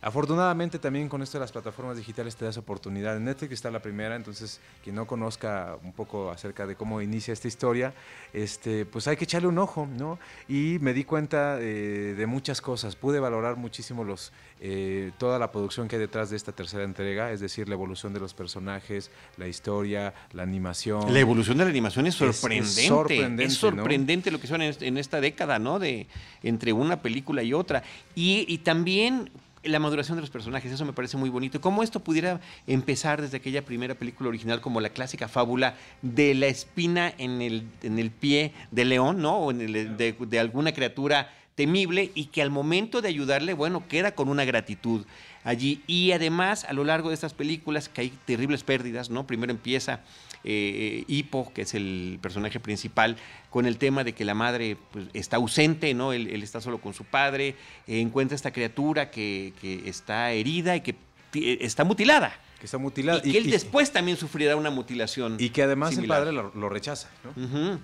Afortunadamente 0.00 0.80
también 0.80 1.08
con 1.08 1.22
esto 1.22 1.38
de 1.38 1.42
las 1.42 1.52
plataformas 1.52 1.96
digitales 1.96 2.34
te 2.34 2.44
das 2.44 2.56
oportunidad. 2.56 3.16
En 3.16 3.24
Netflix 3.24 3.52
está 3.52 3.70
la 3.70 3.80
primera, 3.80 4.16
entonces 4.16 4.60
quien 4.82 4.96
no 4.96 5.06
conozca 5.06 5.76
un 5.84 5.92
poco 5.92 6.30
acerca 6.32 6.66
de 6.66 6.74
cómo 6.74 7.00
inicia 7.00 7.32
esta 7.32 7.46
historia, 7.46 7.94
este, 8.32 8.84
pues 8.84 9.06
hay 9.06 9.16
que 9.16 9.24
echarle 9.24 9.46
un 9.46 9.58
ojo, 9.58 9.86
¿no? 9.86 10.18
Y 10.48 10.78
me 10.80 10.92
di 10.92 11.04
cuenta 11.04 11.58
eh, 11.60 12.14
de 12.16 12.26
muchas 12.26 12.60
cosas. 12.60 12.96
Pude 12.96 13.20
valorar 13.20 13.54
muchísimo 13.56 14.02
los, 14.02 14.32
eh, 14.60 15.12
toda 15.18 15.38
la 15.38 15.52
producción 15.52 15.86
que 15.86 15.94
hay 15.96 16.00
detrás 16.00 16.30
de 16.30 16.36
esta 16.36 16.50
tercera 16.50 16.82
entrega, 16.82 17.30
es 17.30 17.38
decir, 17.38 17.68
la 17.68 17.74
evolución 17.74 18.12
de 18.12 18.18
los 18.18 18.34
personajes, 18.34 19.12
la 19.36 19.46
historia, 19.46 20.14
la 20.32 20.42
animación. 20.42 21.12
La 21.14 21.20
evolución 21.20 21.58
de 21.58 21.64
la 21.64 21.70
animación 21.70 22.08
es 22.08 22.20
Es- 22.20 22.20
es 22.20 22.40
sorprendente. 22.74 23.44
Es 23.44 23.54
sorprendente, 23.54 23.80
sorprendente, 23.82 24.30
lo 24.30 24.40
que 24.40 24.46
son 24.46 24.62
en, 24.62 24.70
est- 24.70 24.82
en 24.82 24.98
esta 24.98 25.20
década, 25.20 25.58
¿no? 25.58 25.78
De 25.78 26.06
entre 26.42 26.72
una 26.72 27.00
película 27.02 27.42
y 27.42 27.52
otra. 27.52 27.82
Y, 28.14 28.44
y 28.48 28.58
también 28.58 29.30
la 29.64 29.78
maduración 29.78 30.16
de 30.16 30.22
los 30.22 30.30
personajes, 30.30 30.72
eso 30.72 30.84
me 30.84 30.92
parece 30.92 31.16
muy 31.16 31.30
bonito. 31.30 31.60
Cómo 31.60 31.82
esto 31.84 32.00
pudiera 32.00 32.40
empezar 32.66 33.22
desde 33.22 33.36
aquella 33.36 33.64
primera 33.64 33.94
película 33.94 34.28
original 34.28 34.60
como 34.60 34.80
la 34.80 34.88
clásica 34.88 35.28
fábula 35.28 35.76
de 36.02 36.34
la 36.34 36.48
espina 36.48 37.14
en 37.18 37.40
el, 37.40 37.62
en 37.82 37.98
el 38.00 38.10
pie 38.10 38.52
de 38.72 38.84
león, 38.84 39.22
¿no? 39.22 39.36
O 39.36 39.50
en 39.52 39.60
el- 39.60 39.96
de, 39.96 40.12
de 40.18 40.38
alguna 40.40 40.72
criatura 40.72 41.32
temible 41.54 42.10
y 42.14 42.24
que 42.26 42.40
al 42.42 42.50
momento 42.50 43.02
de 43.02 43.08
ayudarle, 43.08 43.52
bueno, 43.52 43.86
queda 43.86 44.14
con 44.16 44.28
una 44.28 44.44
gratitud 44.44 45.04
allí. 45.44 45.82
Y 45.86 46.12
además, 46.12 46.64
a 46.64 46.72
lo 46.72 46.82
largo 46.82 47.10
de 47.10 47.14
estas 47.14 47.34
películas, 47.34 47.88
que 47.88 48.00
hay 48.00 48.12
terribles 48.24 48.64
pérdidas, 48.64 49.10
¿no? 49.10 49.26
Primero 49.26 49.52
empieza 49.52 50.00
eh, 50.44 51.04
Hippo, 51.08 51.52
que 51.54 51.62
es 51.62 51.74
el 51.74 52.18
personaje 52.20 52.58
principal, 52.60 53.16
con 53.50 53.66
el 53.66 53.78
tema 53.78 54.02
de 54.04 54.12
que 54.14 54.24
la 54.24 54.34
madre 54.34 54.76
pues, 54.92 55.06
está 55.12 55.36
ausente, 55.36 55.94
¿no? 55.94 56.12
Él, 56.12 56.28
él 56.30 56.42
está 56.42 56.60
solo 56.60 56.78
con 56.80 56.94
su 56.94 57.04
padre, 57.04 57.54
eh, 57.86 58.00
encuentra 58.00 58.34
esta 58.34 58.52
criatura 58.52 59.10
que, 59.10 59.52
que 59.60 59.88
está 59.88 60.32
herida 60.32 60.74
y 60.76 60.80
que 60.80 60.94
ti- 61.30 61.58
está 61.60 61.84
mutilada. 61.84 62.34
que 62.58 62.66
está 62.66 62.78
mutilada. 62.78 63.20
Y 63.24 63.32
que 63.32 63.38
él 63.38 63.50
después 63.50 63.92
también 63.92 64.16
sufrirá 64.16 64.56
una 64.56 64.70
mutilación. 64.70 65.36
y 65.38 65.50
que 65.50 65.62
además 65.62 65.94
similar. 65.94 66.18
el 66.18 66.24
padre 66.24 66.32
lo, 66.34 66.52
lo 66.60 66.68
rechaza, 66.68 67.08
¿no? 67.24 67.78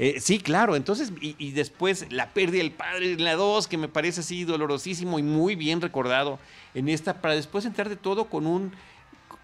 Eh, 0.00 0.20
sí, 0.20 0.38
claro. 0.38 0.76
Entonces, 0.76 1.12
y, 1.20 1.34
y 1.38 1.50
después 1.50 2.06
la 2.10 2.28
pérdida 2.30 2.62
del 2.62 2.70
padre 2.70 3.12
en 3.14 3.24
la 3.24 3.34
2, 3.34 3.66
que 3.66 3.76
me 3.76 3.88
parece 3.88 4.20
así 4.20 4.44
dolorosísimo 4.44 5.18
y 5.18 5.24
muy 5.24 5.56
bien 5.56 5.80
recordado 5.80 6.38
en 6.74 6.88
esta, 6.88 7.20
para 7.20 7.34
después 7.34 7.64
entrar 7.64 7.88
de 7.88 7.96
todo 7.96 8.26
con 8.26 8.46
un 8.46 8.72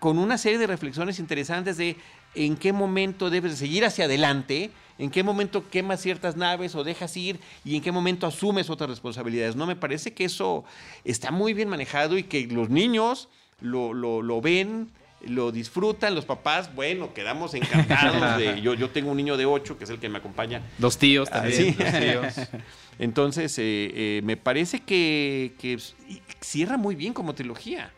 con 0.01 0.19
una 0.19 0.37
serie 0.39 0.59
de 0.59 0.67
reflexiones 0.67 1.19
interesantes 1.19 1.77
de 1.79 1.97
en 2.35 2.57
qué 2.57 2.73
momento 2.73 3.31
debes 3.31 3.53
de 3.53 3.57
seguir 3.59 3.85
hacia 3.85 4.05
adelante, 4.07 4.71
en 4.99 5.11
qué 5.11 5.23
momento 5.23 5.69
quemas 5.71 6.01
ciertas 6.01 6.37
naves 6.37 6.75
o 6.75 6.85
dejas 6.85 7.17
ir 7.17 7.39
y 7.65 7.77
en 7.77 7.83
qué 7.83 7.91
momento 7.93 8.27
asumes 8.27 8.71
otras 8.71 8.89
responsabilidades. 8.91 9.57
No 9.57 9.67
me 9.67 9.77
parece 9.77 10.13
que 10.15 10.25
eso 10.25 10.65
está 11.05 11.31
muy 11.31 11.53
bien 11.53 11.69
manejado 11.69 12.17
y 12.19 12.23
que 12.25 12.47
los 12.47 12.71
niños 12.71 13.29
lo, 13.61 13.93
lo, 13.95 14.23
lo 14.23 14.41
ven 14.41 14.91
lo 15.27 15.53
disfrutan 15.53 16.15
los 16.15 16.27
papás, 16.27 16.75
bueno, 16.75 17.15
quedamos 17.15 17.55
encantados 17.55 18.37
de, 18.37 18.61
yo, 18.61 18.75
yo 18.75 18.91
tengo 18.91 19.11
un 19.11 19.17
niño 19.17 19.39
de 19.39 19.47
8 19.47 19.79
que 19.79 19.85
es 19.85 19.91
el 19.91 19.99
que 19.99 20.11
me 20.11 20.19
acompaña. 20.19 20.61
Los 20.79 20.99
tíos 20.99 21.31
Ah, 21.33 21.41
también. 21.41 21.75
sí. 21.75 21.83
los 21.83 21.99
tíos. 21.99 22.49
Entonces, 22.99 23.59
eh, 23.59 23.63
eh, 23.95 24.21
me 24.23 24.37
parece 24.37 24.81
que, 24.81 25.55
que 25.59 25.79
cierra 26.43 26.77
muy 26.77 26.95
bien 26.95 27.15
como 27.15 27.35
trilogía. 27.35 27.91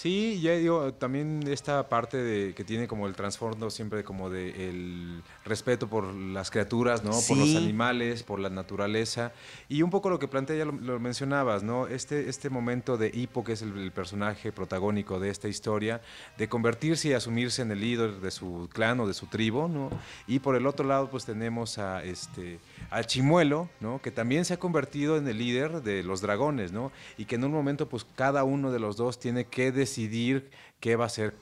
Sí, 0.00 0.40
ya 0.40 0.52
digo, 0.52 0.94
también 0.94 1.42
esta 1.48 1.88
parte 1.88 2.18
de 2.18 2.54
que 2.54 2.62
tiene 2.62 2.86
como 2.86 3.08
el 3.08 3.16
trasfondo 3.16 3.68
siempre 3.68 4.04
como 4.04 4.30
de 4.30 4.68
el 4.70 5.24
respeto 5.48 5.88
por 5.88 6.14
las 6.14 6.50
criaturas, 6.50 7.02
¿no? 7.02 7.10
Por 7.26 7.36
los 7.36 7.56
animales, 7.56 8.22
por 8.22 8.38
la 8.38 8.50
naturaleza. 8.50 9.32
Y 9.68 9.82
un 9.82 9.90
poco 9.90 10.10
lo 10.10 10.18
que 10.18 10.28
plantea, 10.28 10.56
ya 10.56 10.64
lo, 10.64 10.72
lo 10.72 11.00
mencionabas, 11.00 11.62
¿no? 11.62 11.86
Este, 11.86 12.28
este 12.28 12.50
momento 12.50 12.96
de 12.96 13.10
Hippo, 13.12 13.44
que 13.44 13.52
es 13.52 13.62
el, 13.62 13.76
el 13.78 13.92
personaje 13.92 14.52
protagónico 14.52 15.18
de 15.18 15.30
esta 15.30 15.48
historia, 15.48 16.00
de 16.36 16.48
convertirse 16.48 17.08
y 17.08 17.12
asumirse 17.14 17.62
en 17.62 17.70
el 17.70 17.80
líder 17.80 18.20
de 18.20 18.30
su 18.30 18.68
clan 18.72 19.00
o 19.00 19.06
de 19.06 19.14
su 19.14 19.26
tribu, 19.26 19.68
¿no? 19.68 19.90
Y 20.26 20.38
por 20.38 20.56
el 20.56 20.66
otro 20.66 20.86
lado, 20.86 21.10
pues 21.10 21.24
tenemos 21.24 21.78
a 21.78 22.04
este 22.04 22.60
a 22.90 23.02
Chimuelo, 23.04 23.68
¿no? 23.80 24.00
Que 24.00 24.10
también 24.10 24.44
se 24.44 24.54
ha 24.54 24.58
convertido 24.58 25.16
en 25.16 25.26
el 25.28 25.38
líder 25.38 25.82
de 25.82 26.02
los 26.02 26.20
dragones, 26.20 26.72
¿no? 26.72 26.92
Y 27.16 27.24
que 27.24 27.36
en 27.36 27.44
un 27.44 27.52
momento, 27.52 27.88
pues 27.88 28.06
cada 28.14 28.44
uno 28.44 28.70
de 28.72 28.78
los 28.78 28.96
dos 28.96 29.18
tiene 29.18 29.44
que 29.44 29.72
decidir 29.72 30.50
qué 30.80 30.96
va 30.96 31.04
a 31.04 31.06
hacer 31.08 31.34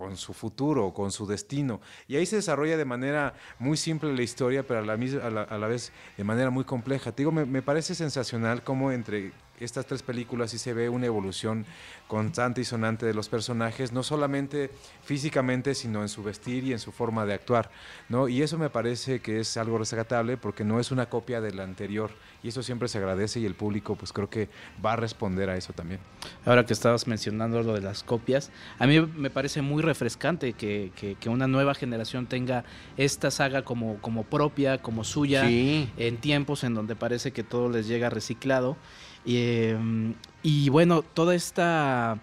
con 0.00 0.16
su 0.16 0.32
futuro, 0.32 0.94
con 0.94 1.12
su 1.12 1.26
destino. 1.26 1.78
Y 2.08 2.16
ahí 2.16 2.24
se 2.24 2.36
desarrolla 2.36 2.78
de 2.78 2.86
manera 2.86 3.34
muy 3.58 3.76
simple 3.76 4.14
la 4.14 4.22
historia, 4.22 4.66
pero 4.66 4.80
a 4.80 4.82
la, 4.82 4.96
mis- 4.96 5.14
a 5.14 5.28
la, 5.28 5.42
a 5.42 5.58
la 5.58 5.66
vez 5.66 5.92
de 6.16 6.24
manera 6.24 6.48
muy 6.48 6.64
compleja. 6.64 7.12
Te 7.12 7.18
digo, 7.20 7.32
me, 7.32 7.44
me 7.44 7.60
parece 7.60 7.94
sensacional 7.94 8.62
cómo 8.62 8.92
entre 8.92 9.30
estas 9.64 9.86
tres 9.86 10.02
películas 10.02 10.50
sí 10.50 10.58
se 10.58 10.72
ve 10.74 10.88
una 10.88 11.06
evolución 11.06 11.66
constante 12.08 12.60
y 12.60 12.64
sonante 12.64 13.06
de 13.06 13.14
los 13.14 13.28
personajes, 13.28 13.92
no 13.92 14.02
solamente 14.02 14.70
físicamente, 15.04 15.74
sino 15.74 16.02
en 16.02 16.08
su 16.08 16.22
vestir 16.22 16.64
y 16.64 16.72
en 16.72 16.78
su 16.78 16.92
forma 16.92 17.24
de 17.26 17.34
actuar, 17.34 17.70
¿no? 18.08 18.28
Y 18.28 18.42
eso 18.42 18.58
me 18.58 18.70
parece 18.70 19.20
que 19.20 19.40
es 19.40 19.56
algo 19.56 19.78
rescatable 19.78 20.36
porque 20.36 20.64
no 20.64 20.80
es 20.80 20.90
una 20.90 21.06
copia 21.06 21.40
de 21.40 21.52
la 21.52 21.62
anterior 21.64 22.10
y 22.42 22.48
eso 22.48 22.62
siempre 22.62 22.88
se 22.88 22.98
agradece 22.98 23.38
y 23.40 23.46
el 23.46 23.54
público 23.54 23.96
pues 23.96 24.12
creo 24.12 24.28
que 24.30 24.48
va 24.84 24.94
a 24.94 24.96
responder 24.96 25.50
a 25.50 25.56
eso 25.56 25.72
también. 25.72 26.00
Ahora 26.44 26.64
que 26.66 26.72
estabas 26.72 27.06
mencionando 27.06 27.62
lo 27.62 27.74
de 27.74 27.80
las 27.80 28.02
copias, 28.02 28.50
a 28.78 28.86
mí 28.86 29.00
me 29.00 29.30
parece 29.30 29.62
muy 29.62 29.82
refrescante 29.82 30.52
que, 30.54 30.90
que- 30.96 31.14
que 31.16 31.28
una 31.28 31.46
nueva 31.46 31.74
generación 31.74 32.26
tenga 32.26 32.64
esta 32.96 33.30
saga 33.30 33.62
como, 33.62 33.98
como 34.00 34.24
propia, 34.24 34.78
como 34.78 35.04
suya, 35.04 35.46
Sí. 35.46 35.88
en 35.96 36.16
tiempos 36.18 36.64
en 36.64 36.74
donde 36.74 36.96
parece 36.96 37.32
que 37.32 37.42
todo 37.44 37.68
les 37.68 37.86
llega 37.86 38.10
reciclado. 38.10 38.76
Y, 39.24 39.68
em, 39.68 40.14
y 40.42 40.68
bueno, 40.70 41.02
toda 41.02 41.34
esta 41.34 42.18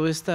todo 0.00 0.08
este 0.08 0.32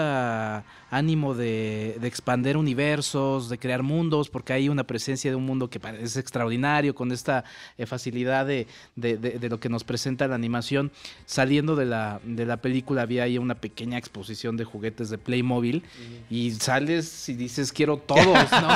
ánimo 0.91 1.33
de, 1.33 1.97
de 1.99 2.07
expander 2.07 2.55
universos, 2.55 3.49
de 3.49 3.57
crear 3.57 3.81
mundos, 3.81 4.29
porque 4.29 4.53
hay 4.53 4.69
una 4.69 4.83
presencia 4.83 5.31
de 5.31 5.35
un 5.35 5.43
mundo 5.43 5.69
que 5.71 5.79
es 5.99 6.17
extraordinario, 6.17 6.93
con 6.93 7.11
esta 7.11 7.43
eh, 7.79 7.87
facilidad 7.87 8.45
de, 8.45 8.67
de- 8.95 9.17
de- 9.17 9.49
lo 9.49 9.59
que 9.59 9.67
nos 9.69 9.83
presenta 9.83 10.27
la 10.27 10.35
animación. 10.35 10.91
Saliendo 11.25 11.75
de 11.75 11.85
la, 11.85 12.19
de 12.23 12.45
la 12.45 12.57
película 12.57 13.01
había 13.01 13.23
ahí 13.23 13.39
una 13.39 13.55
pequeña 13.55 13.97
exposición 13.97 14.55
de 14.55 14.65
juguetes 14.65 15.09
de 15.09 15.17
Playmobil 15.17 15.81
y 16.29 16.51
sales 16.51 17.27
y 17.27 17.33
dices 17.33 17.73
quiero 17.73 17.97
todos, 17.97 18.51
¿no? 18.51 18.69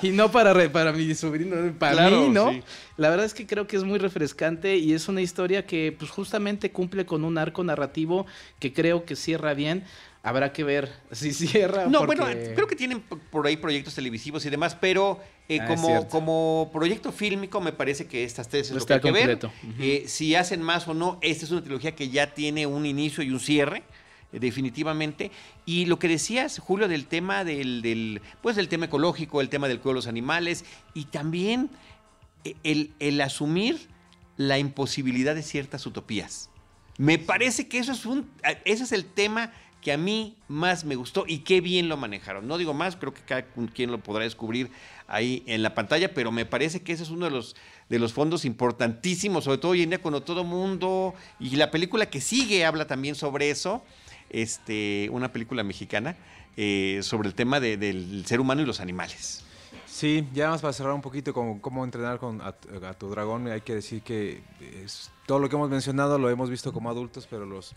y 0.02 0.10
no 0.10 0.30
para, 0.32 0.54
re- 0.54 0.70
para 0.70 0.92
mi 0.92 1.14
sobrino, 1.14 1.54
para 1.78 1.92
Claro, 1.92 2.22
mí, 2.22 2.28
¿no? 2.30 2.50
sí. 2.50 2.62
La 2.96 3.10
verdad 3.10 3.26
es 3.26 3.34
que 3.34 3.46
creo 3.46 3.66
que 3.66 3.76
es 3.76 3.84
muy 3.84 3.98
refrescante 3.98 4.76
y 4.78 4.92
es 4.94 5.06
una 5.08 5.20
historia 5.20 5.66
que 5.66 5.94
pues 5.96 6.10
justamente 6.10 6.72
cumple 6.72 7.04
con 7.06 7.24
un 7.24 7.36
arco 7.38 7.62
narrativo 7.62 8.26
que 8.58 8.72
creo 8.72 9.04
que 9.04 9.14
cierra 9.14 9.52
bien. 9.54 9.84
Habrá 10.22 10.52
que 10.52 10.64
ver 10.64 10.92
si 11.12 11.32
cierra. 11.32 11.86
No, 11.86 12.00
porque- 12.04 12.20
bueno, 12.20 12.40
creo 12.54 12.66
que 12.66 12.76
tienen 12.76 13.00
por 13.00 13.46
ahí 13.46 13.56
proyectos 13.56 13.94
televisivos 13.94 14.44
y 14.44 14.50
demás, 14.50 14.74
pero 14.74 15.20
eh, 15.48 15.60
Ah, 15.62 15.66
como, 15.68 16.08
como 16.08 16.70
proyecto 16.72 17.12
fílmico 17.12 17.60
me 17.60 17.72
parece 17.72 18.06
que 18.06 18.24
estas 18.24 18.48
tres 18.48 18.68
es 18.70 18.76
lo 18.76 18.84
que 18.84 18.94
hay 18.94 19.00
que 19.00 19.12
ver. 19.12 19.38
Eh, 19.78 20.04
si 20.06 20.34
hacen 20.34 20.60
más 20.60 20.86
o 20.88 20.94
no, 20.94 21.18
esta 21.22 21.44
es 21.44 21.50
una 21.50 21.62
trilogía 21.62 21.94
que 21.94 22.08
ya 22.10 22.34
tiene 22.34 22.66
un 22.66 22.84
inicio 22.84 23.22
y 23.22 23.30
un 23.30 23.40
cierre. 23.40 23.84
eh, 24.32 24.40
Definitivamente. 24.40 25.30
Y 25.64 25.86
lo 25.86 25.98
que 25.98 26.08
decías, 26.08 26.58
Julio, 26.58 26.88
del 26.88 27.06
tema 27.06 27.44
del, 27.44 27.80
del, 27.80 28.20
pues 28.42 28.56
del 28.56 28.68
tema 28.68 28.86
ecológico, 28.86 29.40
el 29.40 29.48
tema 29.48 29.68
del 29.68 29.78
cuidado 29.78 29.92
de 29.94 29.98
los 30.00 30.06
animales, 30.08 30.64
y 30.94 31.04
también 31.06 31.70
el, 32.64 32.92
el 32.98 33.20
asumir 33.20 33.88
la 34.36 34.58
imposibilidad 34.58 35.34
de 35.34 35.42
ciertas 35.42 35.86
utopías. 35.86 36.50
Me 36.98 37.18
parece 37.18 37.68
que 37.68 37.78
eso 37.78 37.92
es 37.92 38.04
un, 38.06 38.28
ese 38.64 38.84
es 38.84 38.92
el 38.92 39.04
tema 39.04 39.52
que 39.82 39.92
a 39.92 39.96
mí 39.96 40.36
más 40.48 40.84
me 40.84 40.96
gustó 40.96 41.24
y 41.26 41.38
qué 41.38 41.60
bien 41.60 41.88
lo 41.88 41.96
manejaron. 41.96 42.46
No 42.48 42.58
digo 42.58 42.74
más, 42.74 42.96
creo 42.96 43.14
que 43.14 43.22
cada 43.22 43.42
quien 43.74 43.90
lo 43.90 43.98
podrá 43.98 44.24
descubrir 44.24 44.70
ahí 45.06 45.42
en 45.46 45.62
la 45.62 45.74
pantalla, 45.74 46.12
pero 46.12 46.32
me 46.32 46.44
parece 46.46 46.82
que 46.82 46.92
ese 46.92 47.02
es 47.04 47.10
uno 47.10 47.26
de 47.26 47.30
los, 47.30 47.54
de 47.88 47.98
los 47.98 48.12
fondos 48.12 48.44
importantísimos, 48.44 49.44
sobre 49.44 49.58
todo 49.58 49.72
hoy 49.72 49.82
en 49.82 49.90
día 49.90 50.02
cuando 50.02 50.22
todo 50.22 50.44
mundo, 50.44 51.14
y 51.40 51.56
la 51.56 51.70
película 51.70 52.06
que 52.06 52.20
sigue 52.20 52.64
habla 52.64 52.86
también 52.86 53.14
sobre 53.14 53.50
eso, 53.50 53.82
este, 54.30 55.08
una 55.12 55.32
película 55.32 55.62
mexicana, 55.64 56.16
eh, 56.56 57.00
sobre 57.02 57.28
el 57.28 57.34
tema 57.34 57.60
de- 57.60 57.76
del 57.76 58.24
ser 58.26 58.40
humano 58.40 58.62
y 58.62 58.66
los 58.66 58.80
animales. 58.80 59.44
Sí, 59.86 60.26
ya 60.34 60.50
más 60.50 60.60
para 60.60 60.72
cerrar 60.72 60.92
un 60.92 61.00
poquito 61.02 61.32
con 61.32 61.58
cómo 61.60 61.84
entrenar 61.84 62.18
con 62.18 62.40
a, 62.42 62.52
tu 62.52 63.08
dragón, 63.08 63.48
hay 63.48 63.62
que 63.62 63.74
decir 63.74 64.02
que 64.02 64.42
es- 64.84 65.10
todo 65.26 65.38
lo 65.38 65.48
que 65.48 65.56
hemos 65.56 65.70
mencionado 65.70 66.18
lo 66.18 66.28
hemos 66.30 66.50
visto 66.50 66.72
como 66.72 66.90
adultos, 66.90 67.26
pero 67.30 67.46
los 67.46 67.74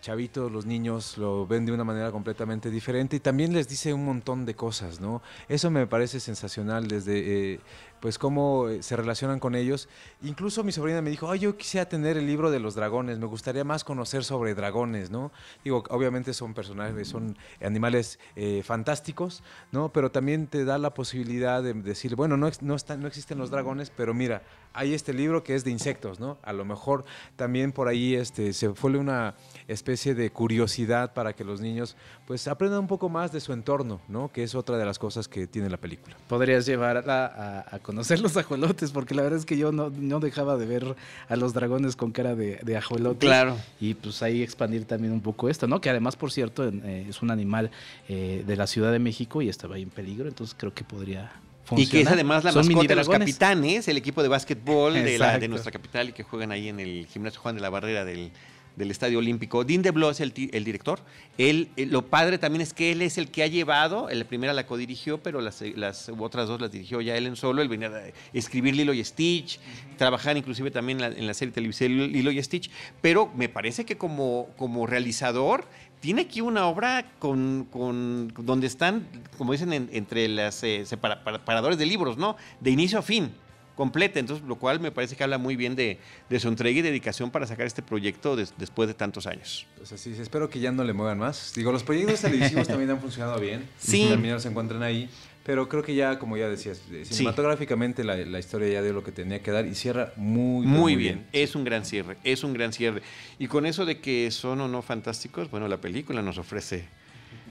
chavitos, 0.00 0.50
los 0.50 0.66
niños 0.66 1.18
lo 1.18 1.46
ven 1.46 1.66
de 1.66 1.72
una 1.72 1.84
manera 1.84 2.10
completamente 2.12 2.70
diferente 2.70 3.16
y 3.16 3.20
también 3.20 3.52
les 3.52 3.68
dice 3.68 3.92
un 3.92 4.04
montón 4.04 4.44
de 4.44 4.54
cosas, 4.54 5.00
¿no? 5.00 5.22
Eso 5.48 5.70
me 5.70 5.86
parece 5.86 6.20
sensacional 6.20 6.88
desde 6.88 7.54
eh, 7.54 7.60
pues 8.00 8.18
cómo 8.18 8.68
eh, 8.68 8.82
se 8.82 8.96
relacionan 8.96 9.38
con 9.38 9.54
ellos. 9.54 9.88
Incluso 10.22 10.64
mi 10.64 10.72
sobrina 10.72 11.02
me 11.02 11.10
dijo, 11.10 11.30
ay, 11.30 11.40
yo 11.40 11.56
quisiera 11.56 11.88
tener 11.88 12.16
el 12.16 12.26
libro 12.26 12.50
de 12.50 12.60
los 12.60 12.74
dragones, 12.74 13.18
me 13.18 13.26
gustaría 13.26 13.64
más 13.64 13.84
conocer 13.84 14.24
sobre 14.24 14.54
dragones, 14.54 15.10
¿no? 15.10 15.32
Digo, 15.64 15.84
obviamente 15.90 16.34
son 16.34 16.54
personajes, 16.54 17.08
son 17.08 17.36
animales 17.60 18.18
eh, 18.34 18.62
fantásticos, 18.64 19.42
¿no? 19.72 19.92
Pero 19.92 20.10
también 20.10 20.46
te 20.46 20.64
da 20.64 20.78
la 20.78 20.94
posibilidad 20.94 21.62
de 21.62 21.74
decir, 21.74 22.16
bueno, 22.16 22.36
no, 22.36 22.50
no, 22.60 22.74
están, 22.74 23.00
no 23.00 23.08
existen 23.08 23.38
los 23.38 23.50
dragones, 23.50 23.90
pero 23.94 24.14
mira, 24.14 24.42
hay 24.72 24.94
este 24.94 25.12
libro 25.12 25.42
que 25.42 25.54
es 25.54 25.64
de 25.64 25.70
insectos, 25.70 26.20
¿no? 26.20 26.38
A 26.42 26.52
lo 26.52 26.64
mejor 26.64 27.04
también 27.36 27.72
por 27.72 27.88
ahí 27.88 28.14
este, 28.14 28.52
se 28.52 28.74
fue 28.74 28.96
una 28.96 29.34
especie 29.68 30.14
de 30.14 30.30
curiosidad 30.30 31.14
para 31.14 31.34
que 31.34 31.44
los 31.44 31.60
niños 31.60 31.96
pues 32.26 32.46
aprendan 32.48 32.80
un 32.80 32.86
poco 32.86 33.08
más 33.08 33.32
de 33.32 33.40
su 33.40 33.52
entorno, 33.52 34.00
¿no? 34.08 34.30
Que 34.32 34.42
es 34.42 34.54
otra 34.54 34.76
de 34.76 34.84
las 34.84 34.98
cosas 34.98 35.28
que 35.28 35.46
tiene 35.46 35.70
la 35.70 35.76
película. 35.76 36.16
Podrías 36.28 36.66
llevarla 36.66 37.64
conocer 37.96 38.20
los 38.20 38.36
ajolotes, 38.36 38.90
porque 38.90 39.14
la 39.14 39.22
verdad 39.22 39.38
es 39.38 39.46
que 39.46 39.56
yo 39.56 39.72
no, 39.72 39.88
no 39.90 40.20
dejaba 40.20 40.56
de 40.58 40.66
ver 40.66 40.94
a 41.28 41.36
los 41.36 41.54
dragones 41.54 41.96
con 41.96 42.12
cara 42.12 42.34
de, 42.34 42.56
de 42.62 42.76
ajolotes. 42.76 43.26
Claro. 43.26 43.56
Y 43.80 43.94
pues 43.94 44.22
ahí 44.22 44.42
expandir 44.42 44.84
también 44.84 45.12
un 45.14 45.22
poco 45.22 45.48
esto, 45.48 45.66
¿no? 45.66 45.80
Que 45.80 45.88
además, 45.88 46.14
por 46.14 46.30
cierto, 46.30 46.68
eh, 46.68 47.06
es 47.08 47.22
un 47.22 47.30
animal 47.30 47.70
eh, 48.08 48.44
de 48.46 48.56
la 48.56 48.66
Ciudad 48.66 48.92
de 48.92 48.98
México 48.98 49.40
y 49.40 49.48
estaba 49.48 49.76
ahí 49.76 49.82
en 49.82 49.88
peligro, 49.90 50.28
entonces 50.28 50.54
creo 50.58 50.74
que 50.74 50.84
podría 50.84 51.32
funcionar. 51.64 51.86
Y 51.88 51.90
que 51.90 52.00
es 52.02 52.08
además 52.08 52.44
la 52.44 52.52
Son 52.52 52.66
mascota 52.66 52.86
de 52.88 52.94
los 52.96 53.08
capitanes, 53.08 53.88
el 53.88 53.96
equipo 53.96 54.22
de 54.22 54.28
básquetbol 54.28 54.92
de, 54.92 55.18
la- 55.18 55.38
de 55.38 55.48
nuestra 55.48 55.72
capital 55.72 56.10
y 56.10 56.12
que 56.12 56.22
juegan 56.22 56.52
ahí 56.52 56.68
en 56.68 56.78
el 56.80 57.06
gimnasio 57.06 57.40
Juan 57.40 57.54
de 57.54 57.62
la 57.62 57.70
Barrera 57.70 58.04
del, 58.04 58.30
del 58.76 58.90
Estadio 58.90 59.18
Olímpico. 59.18 59.64
Dean 59.64 59.82
DeBlo 59.82 60.10
es 60.10 60.20
el, 60.20 60.32
director. 60.32 61.00
Él, 61.38 61.68
eh, 61.76 61.86
lo 61.86 62.02
padre 62.06 62.38
también 62.38 62.60
es 62.62 62.72
que 62.74 62.92
él 62.92 63.02
es 63.02 63.18
el 63.18 63.28
que 63.30 63.42
ha 63.42 63.46
llevado, 63.46 64.08
la 64.12 64.24
primera 64.24 64.52
la 64.52 64.66
codirigió, 64.66 65.18
pero 65.18 65.40
las, 65.40 65.60
eh, 65.62 65.72
las 65.76 66.08
otras 66.18 66.46
dos 66.48 66.60
las 66.60 66.70
dirigió 66.70 67.00
ya 67.00 67.16
él 67.16 67.26
en 67.26 67.36
solo. 67.36 67.62
Él 67.62 67.68
venía 67.68 67.88
a 67.88 68.02
escribir 68.32 68.76
Lilo 68.76 68.92
y 68.94 69.02
Stitch, 69.04 69.58
trabajar 69.96 70.36
inclusive 70.36 70.70
también 70.70 71.00
en 71.00 71.10
la, 71.10 71.18
en 71.18 71.26
la 71.26 71.34
serie 71.34 71.52
televisiva 71.52 71.88
Lilo 71.90 72.30
y 72.30 72.42
Stitch, 72.42 72.70
pero 73.00 73.32
me 73.34 73.48
parece 73.48 73.84
que 73.84 73.96
como, 73.96 74.48
como 74.56 74.86
realizador 74.86 75.64
tiene 76.00 76.22
aquí 76.22 76.42
una 76.42 76.66
obra 76.66 77.10
con, 77.18 77.66
con- 77.70 78.32
donde 78.38 78.66
están, 78.66 79.08
como 79.38 79.52
dicen, 79.52 79.72
en- 79.72 79.88
entre 79.92 80.28
las 80.28 80.62
eh, 80.62 80.84
separa- 80.84 81.24
para- 81.24 81.44
paradores 81.44 81.78
de 81.78 81.86
libros, 81.86 82.18
¿no? 82.18 82.36
De 82.60 82.70
inicio 82.70 82.98
a 82.98 83.02
fin, 83.02 83.32
completa. 83.76 84.18
Entonces, 84.18 84.44
lo 84.44 84.56
cual 84.56 84.80
me 84.80 84.90
parece 84.90 85.14
que 85.14 85.22
habla 85.22 85.38
muy 85.38 85.54
bien 85.54 85.76
de, 85.76 85.98
de 86.28 86.40
su 86.40 86.48
entrega 86.48 86.76
y 86.78 86.82
dedicación 86.82 87.30
para 87.30 87.46
sacar 87.46 87.66
este 87.66 87.82
proyecto 87.82 88.34
des- 88.34 88.52
después 88.58 88.88
de 88.88 88.94
tantos 88.94 89.26
años. 89.28 89.66
Pues 89.76 89.92
así, 89.92 90.10
es. 90.10 90.18
espero 90.18 90.50
que 90.50 90.58
ya 90.58 90.72
no 90.72 90.82
le 90.82 90.92
muevan 90.92 91.18
más. 91.18 91.52
Digo, 91.54 91.70
los 91.70 91.84
proyectos 91.84 92.20
televisivos 92.22 92.66
también 92.66 92.90
han 92.90 93.00
funcionado 93.00 93.38
bien. 93.38 93.68
Sí. 93.78 94.08
También 94.10 94.40
se 94.40 94.48
encuentran 94.48 94.82
ahí. 94.82 95.08
Pero 95.44 95.68
creo 95.68 95.80
que 95.84 95.94
ya, 95.94 96.18
como 96.18 96.36
ya 96.36 96.48
decías, 96.48 96.80
eh, 96.90 97.04
cinematográficamente 97.04 98.02
la, 98.02 98.16
la 98.16 98.38
historia 98.40 98.68
ya 98.68 98.82
dio 98.82 98.92
lo 98.92 99.04
que 99.04 99.12
tenía 99.12 99.40
que 99.44 99.52
dar 99.52 99.64
y 99.64 99.76
cierra 99.76 100.12
muy, 100.16 100.66
pero 100.66 100.78
Muy, 100.80 100.96
bien. 100.96 101.24
es 101.32 101.54
un 101.54 101.62
gran 101.62 101.84
cierre, 101.84 102.16
es 102.24 102.42
un 102.42 102.52
gran 102.52 102.72
cierre. 102.72 103.00
Y 103.38 103.46
con 103.46 103.64
eso 103.64 103.84
de 103.86 104.00
que 104.00 104.28
son 104.32 104.60
o 104.60 104.66
no 104.66 104.82
fantásticos, 104.82 105.48
bueno, 105.48 105.68
la 105.68 105.76
película 105.80 106.20
nos 106.20 106.38
ofrece 106.38 106.88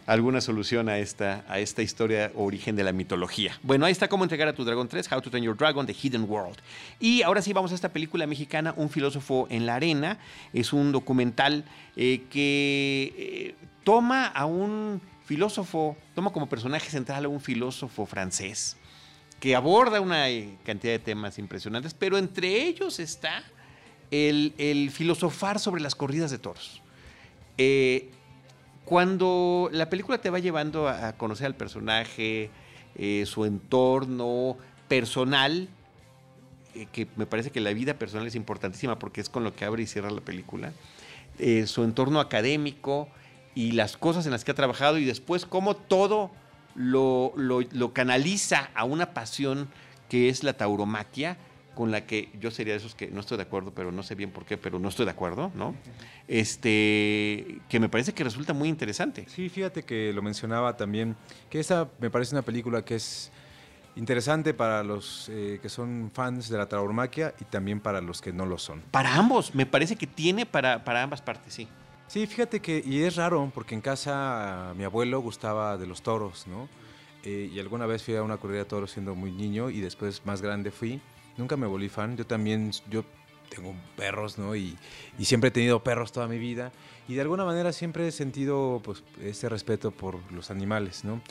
alguna 0.06 0.41
solución 0.41 0.88
a 0.89 1.00
esta, 1.00 1.44
a 1.48 1.60
esta 1.60 1.82
historia 1.82 2.32
origen 2.36 2.76
de 2.76 2.84
la 2.84 2.91
mitología. 2.91 3.58
Bueno, 3.63 3.86
ahí 3.86 3.91
está 3.91 4.08
cómo 4.08 4.24
entregar 4.24 4.48
a 4.48 4.54
tu 4.54 4.63
dragón 4.63 4.88
3, 4.88 5.12
How 5.12 5.22
to 5.22 5.30
Train 5.30 5.44
Your 5.44 5.58
Dragon, 5.58 5.86
The 5.86 5.94
Hidden 5.94 6.30
World. 6.30 6.58
Y 7.00 7.24
ahora 7.24 7.41
sí 7.41 7.54
vamos 7.54 7.72
a 7.72 7.76
esta 7.76 7.89
película 7.89 8.28
mexicana, 8.28 8.74
Un 8.78 8.89
filósofo 8.89 9.48
en 9.50 9.65
la 9.65 9.76
arena. 9.76 10.20
Es 10.54 10.74
un 10.74 10.91
documental 10.91 11.65
eh, 11.96 12.24
que 12.30 13.13
eh, 13.18 13.56
toma 13.84 14.28
a 14.28 14.46
un 14.46 15.02
filósofo, 15.26 15.98
toma 16.13 16.32
como 16.32 16.48
personaje 16.48 16.89
central 16.89 17.26
a 17.26 17.28
un 17.28 17.41
filósofo 17.41 18.06
francés 18.06 18.78
que 19.39 19.56
aborda 19.56 20.00
una 20.00 20.30
eh, 20.30 20.58
cantidad 20.63 20.94
de 20.94 21.00
temas 21.00 21.38
impresionantes, 21.39 21.94
pero 21.94 22.18
entre 22.18 22.63
ellos 22.63 23.00
está 23.00 23.44
el, 24.12 24.91
filosofar 24.94 25.60
sobre 25.60 25.82
las 25.82 25.94
corridas 25.94 26.32
de 26.32 26.38
toros. 26.38 26.82
Cuando 28.86 29.69
la 29.71 29.89
película 29.89 30.19
te 30.19 30.30
va 30.30 30.39
llevando 30.39 30.88
a, 30.88 31.13
conocer 31.13 31.48
al 31.48 31.56
personaje, 31.56 32.50
eh, 32.95 33.26
su 33.26 33.45
entorno 33.45 34.58
personal, 34.88 35.67
que 36.91 37.08
me 37.15 37.26
parece 37.26 37.52
que 37.52 37.62
la 37.62 37.74
vida 37.74 37.93
personal 37.93 38.28
es 38.28 38.36
importantísima 38.36 39.00
porque 39.00 39.21
es 39.21 39.30
con 39.30 39.43
lo 39.43 39.56
que 39.56 39.65
abre 39.65 39.84
y 39.84 39.88
cierra 39.88 40.12
la 40.12 40.21
película, 40.21 40.74
su 41.65 41.84
entorno 41.84 42.19
académico 42.19 43.08
y 43.56 43.71
las 43.71 43.95
cosas 43.95 44.26
en 44.26 44.34
las 44.34 44.43
que 44.43 44.52
ha 44.52 44.56
trabajado 44.56 44.98
y 44.98 45.06
después 45.06 45.45
cómo 45.45 45.76
todo 45.76 46.32
lo, 46.76 47.34
canaliza 47.93 48.69
a 48.76 48.84
una 48.84 49.13
pasión 49.13 49.69
que 50.10 50.30
es 50.30 50.43
la 50.43 50.54
tauromaquia, 50.54 51.38
con 51.75 51.91
la 51.91 52.05
que 52.05 52.29
yo 52.39 52.49
sería 52.49 52.73
de 52.73 52.79
esos 52.79 52.95
que 52.95 53.07
no 53.07 53.19
estoy 53.19 53.38
de 53.38 53.43
acuerdo, 53.43 53.71
pero 53.75 53.91
no 53.91 54.01
sé 54.01 54.15
bien 54.15 54.31
por 54.31 54.45
qué, 54.45 54.57
pero 54.57 54.79
no 54.79 54.89
estoy 54.89 55.05
de 55.05 55.11
acuerdo, 55.11 55.51
¿no? 55.53 55.75
Este, 56.27 57.59
que 57.69 57.79
me 57.79 57.89
parece 57.89 58.13
que 58.13 58.23
resulta 58.23 58.53
muy 58.53 58.69
interesante. 58.69 59.25
Sí, 59.27 59.49
fíjate 59.49 59.83
que 59.83 60.11
lo 60.13 60.21
mencionaba 60.21 60.75
también, 60.75 61.15
que 61.49 61.59
esta 61.59 61.89
me 61.99 62.09
parece 62.09 62.33
una 62.33 62.41
película 62.41 62.83
que 62.83 62.95
es 62.95 63.31
interesante 63.95 64.53
para 64.53 64.83
los 64.83 65.29
eh, 65.29 65.59
que 65.61 65.69
son 65.69 66.11
fans 66.13 66.49
de 66.49 66.57
la 66.57 66.67
tauromaquia 66.67 67.33
y 67.39 67.45
también 67.45 67.79
para 67.79 68.01
los 68.01 68.21
que 68.21 68.33
no 68.33 68.45
lo 68.45 68.57
son. 68.57 68.81
Para 68.91 69.13
ambos, 69.15 69.53
me 69.53 69.65
parece 69.65 69.95
que 69.95 70.07
tiene 70.07 70.45
para, 70.45 70.83
para 70.83 71.03
ambas 71.03 71.21
partes, 71.21 71.53
sí. 71.53 71.67
Sí, 72.07 72.27
fíjate 72.27 72.59
que, 72.59 72.83
y 72.85 73.03
es 73.03 73.15
raro, 73.15 73.51
porque 73.53 73.75
en 73.75 73.81
casa 73.81 74.73
mi 74.77 74.83
abuelo 74.83 75.19
gustaba 75.21 75.77
de 75.77 75.88
los 75.88 76.01
toros, 76.01 76.45
¿no? 76.47 76.69
Eh, 77.23 77.49
y 77.51 77.59
alguna 77.59 77.88
vez 77.88 78.03
fui 78.03 78.15
a 78.15 78.21
una 78.21 78.38
corrida 78.38 78.59
de 78.59 78.65
toros 78.65 78.91
siendo 78.91 79.15
muy 79.15 79.31
niño 79.31 79.71
y 79.71 79.81
después 79.81 80.23
más 80.25 80.41
grande 80.41 80.69
fui. 80.69 81.01
Nunca 81.38 81.58
me 81.58 81.67
volví 81.67 81.89
fan. 81.89 82.17
Yo 82.17 82.26
también, 82.26 82.71
yo 82.89 83.04
tengo 83.50 83.76
perros, 83.95 84.38
¿no? 84.38 84.56
Y, 84.56 84.78
y, 85.17 85.26
siempre 85.26 85.50
he 85.50 85.52
tenido 85.52 85.84
perros 85.84 86.12
toda 86.12 86.28
mi 86.28 86.38
vida. 86.38 86.71
Y 87.08 87.15
de 87.15 87.21
alguna 87.21 87.45
manera 87.45 87.71
siempre 87.71 88.08
he 88.08 88.12
sentido 88.12 88.82
pues, 88.84 89.04
este 89.21 89.48
respeto 89.48 89.91
por 89.91 90.19
los 90.32 90.50
animales, 90.50 91.04
¿no? 91.04 91.21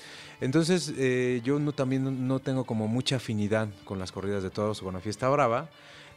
Entonces 0.40 0.92
eh, 0.96 1.40
yo 1.44 1.58
no, 1.58 1.72
también 1.72 2.28
no 2.28 2.38
tengo 2.38 2.64
como 2.64 2.86
mucha 2.86 3.16
afinidad 3.16 3.68
con 3.84 3.98
las 3.98 4.12
corridas 4.12 4.42
de 4.42 4.50
toros 4.50 4.80
o 4.80 4.84
con 4.84 4.94
la 4.94 5.00
fiesta 5.00 5.28
brava. 5.28 5.68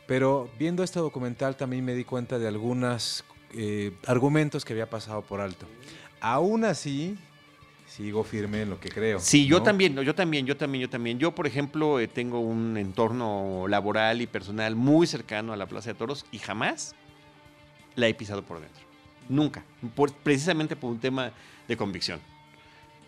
Pero 0.05 0.49
viendo 0.57 0.83
este 0.83 0.99
documental 0.99 1.57
también 1.57 1.83
me 1.83 1.93
di 1.93 2.05
cuenta 2.05 2.39
de 2.39 2.47
algunas 2.47 3.25
eh, 3.53 3.93
argumentos 4.05 4.63
que 4.63 4.73
había 4.73 4.89
pasado 4.89 5.21
por 5.21 5.41
alto. 5.41 5.65
Aún 6.21 6.63
así, 6.63 7.17
sigo 7.87 8.23
firme 8.23 8.61
en 8.61 8.69
lo 8.69 8.79
que 8.79 8.89
creo. 8.89 9.19
Sí, 9.19 9.47
yo 9.47 9.63
también, 9.63 9.95
yo 9.95 10.13
también, 10.13 10.45
yo 10.45 10.55
también, 10.55 10.81
yo 10.83 10.89
también. 10.89 11.19
Yo, 11.19 11.33
por 11.33 11.47
ejemplo, 11.47 11.99
eh, 11.99 12.07
tengo 12.07 12.39
un 12.39 12.77
entorno 12.77 13.65
laboral 13.67 14.21
y 14.21 14.27
personal 14.27 14.75
muy 14.75 15.07
cercano 15.07 15.53
a 15.53 15.57
la 15.57 15.65
Plaza 15.65 15.91
de 15.91 15.95
Toros 15.95 16.25
y 16.31 16.37
jamás 16.37 16.95
la 17.95 18.07
he 18.07 18.13
pisado 18.13 18.43
por 18.43 18.59
dentro. 18.59 18.83
Nunca. 19.29 19.63
precisamente 20.23 20.75
por 20.75 20.91
un 20.91 20.99
tema 20.99 21.31
de 21.67 21.75
convicción. 21.75 22.19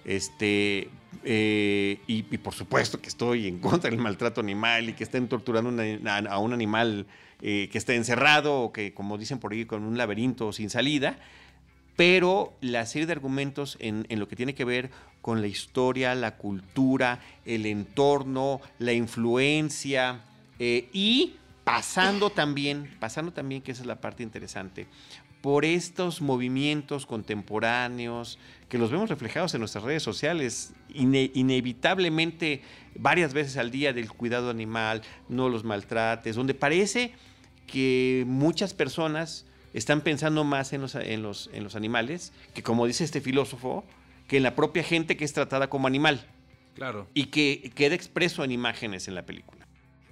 Este, 0.05 0.89
eh, 1.23 1.99
y, 2.07 2.23
por 2.39 2.53
supuesto 2.53 2.99
que 3.01 3.09
estoy 3.09 3.47
en 3.47 3.59
contra 3.59 3.89
del 3.89 3.99
maltrato 3.99 4.41
animal 4.41 4.89
y 4.89 4.93
que 4.93 5.03
estén 5.03 5.27
torturando 5.27 5.69
a 6.29 6.39
un 6.39 6.53
animal 6.53 7.05
eh, 7.41 7.69
que 7.71 7.77
esté 7.77 7.95
encerrado 7.95 8.61
o 8.61 8.73
que, 8.73 8.93
como 8.93 9.17
dicen 9.17 9.39
por 9.39 9.53
ahí, 9.53 9.65
con 9.65 9.83
un 9.83 9.97
laberinto 9.97 10.51
sin 10.51 10.69
salida, 10.69 11.19
pero 11.99 12.53
la 12.61 12.85
serie 12.85 13.07
de 13.07 13.11
argumentos 13.11 13.75
en, 13.81 14.05
lo 14.07 14.29
que 14.29 14.37
tiene 14.37 14.55
que 14.55 14.63
ver 14.63 14.89
con 15.21 15.41
la 15.41 15.47
historia, 15.47 16.15
la 16.15 16.37
cultura, 16.37 17.19
el 17.43 17.65
entorno, 17.65 18.61
la 18.77 18.93
influencia 18.93 20.21
eh, 20.59 20.87
y 20.93 21.33
pasando 21.65 22.29
también, 22.29 22.89
pasando 23.01 23.33
también, 23.33 23.61
que 23.61 23.73
esa 23.73 23.81
es 23.81 23.87
la 23.87 23.99
parte 23.99 24.23
interesante, 24.23 24.87
por 25.41 25.65
estos 25.65 26.21
movimientos 26.21 27.05
contemporáneos 27.05 28.39
que 28.69 28.77
los 28.77 28.91
vemos 28.91 29.09
reflejados 29.09 29.53
en 29.53 29.59
nuestras 29.59 29.83
redes 29.83 30.01
sociales, 30.01 30.71
inevitablemente 30.93 32.61
varias 32.95 33.33
veces 33.33 33.57
al 33.57 33.71
día 33.71 33.91
del 33.91 34.09
cuidado 34.09 34.49
animal, 34.49 35.01
no 35.27 35.49
los 35.49 35.65
maltrates, 35.65 36.37
donde 36.37 36.53
parece 36.53 37.11
que 37.67 38.23
muchas 38.25 38.73
personas 38.73 39.45
están 39.73 40.01
pensando 40.01 40.43
más 40.43 40.73
en 40.73 40.81
los, 40.81 40.95
en 40.95 41.21
los, 41.21 41.49
en 41.53 41.63
los 41.63 41.75
animales 41.75 42.33
que, 42.53 42.63
como 42.63 42.85
dice 42.85 43.03
este 43.03 43.21
filósofo, 43.21 43.83
que 44.27 44.37
en 44.37 44.43
la 44.43 44.55
propia 44.55 44.83
gente 44.83 45.17
que 45.17 45.25
es 45.25 45.33
tratada 45.33 45.69
como 45.69 45.87
animal. 45.87 46.25
Claro. 46.75 47.07
Y 47.13 47.25
que 47.25 47.71
queda 47.75 47.95
expreso 47.95 48.43
en 48.43 48.51
imágenes 48.51 49.07
en 49.07 49.15
la 49.15 49.25
película. 49.25 49.65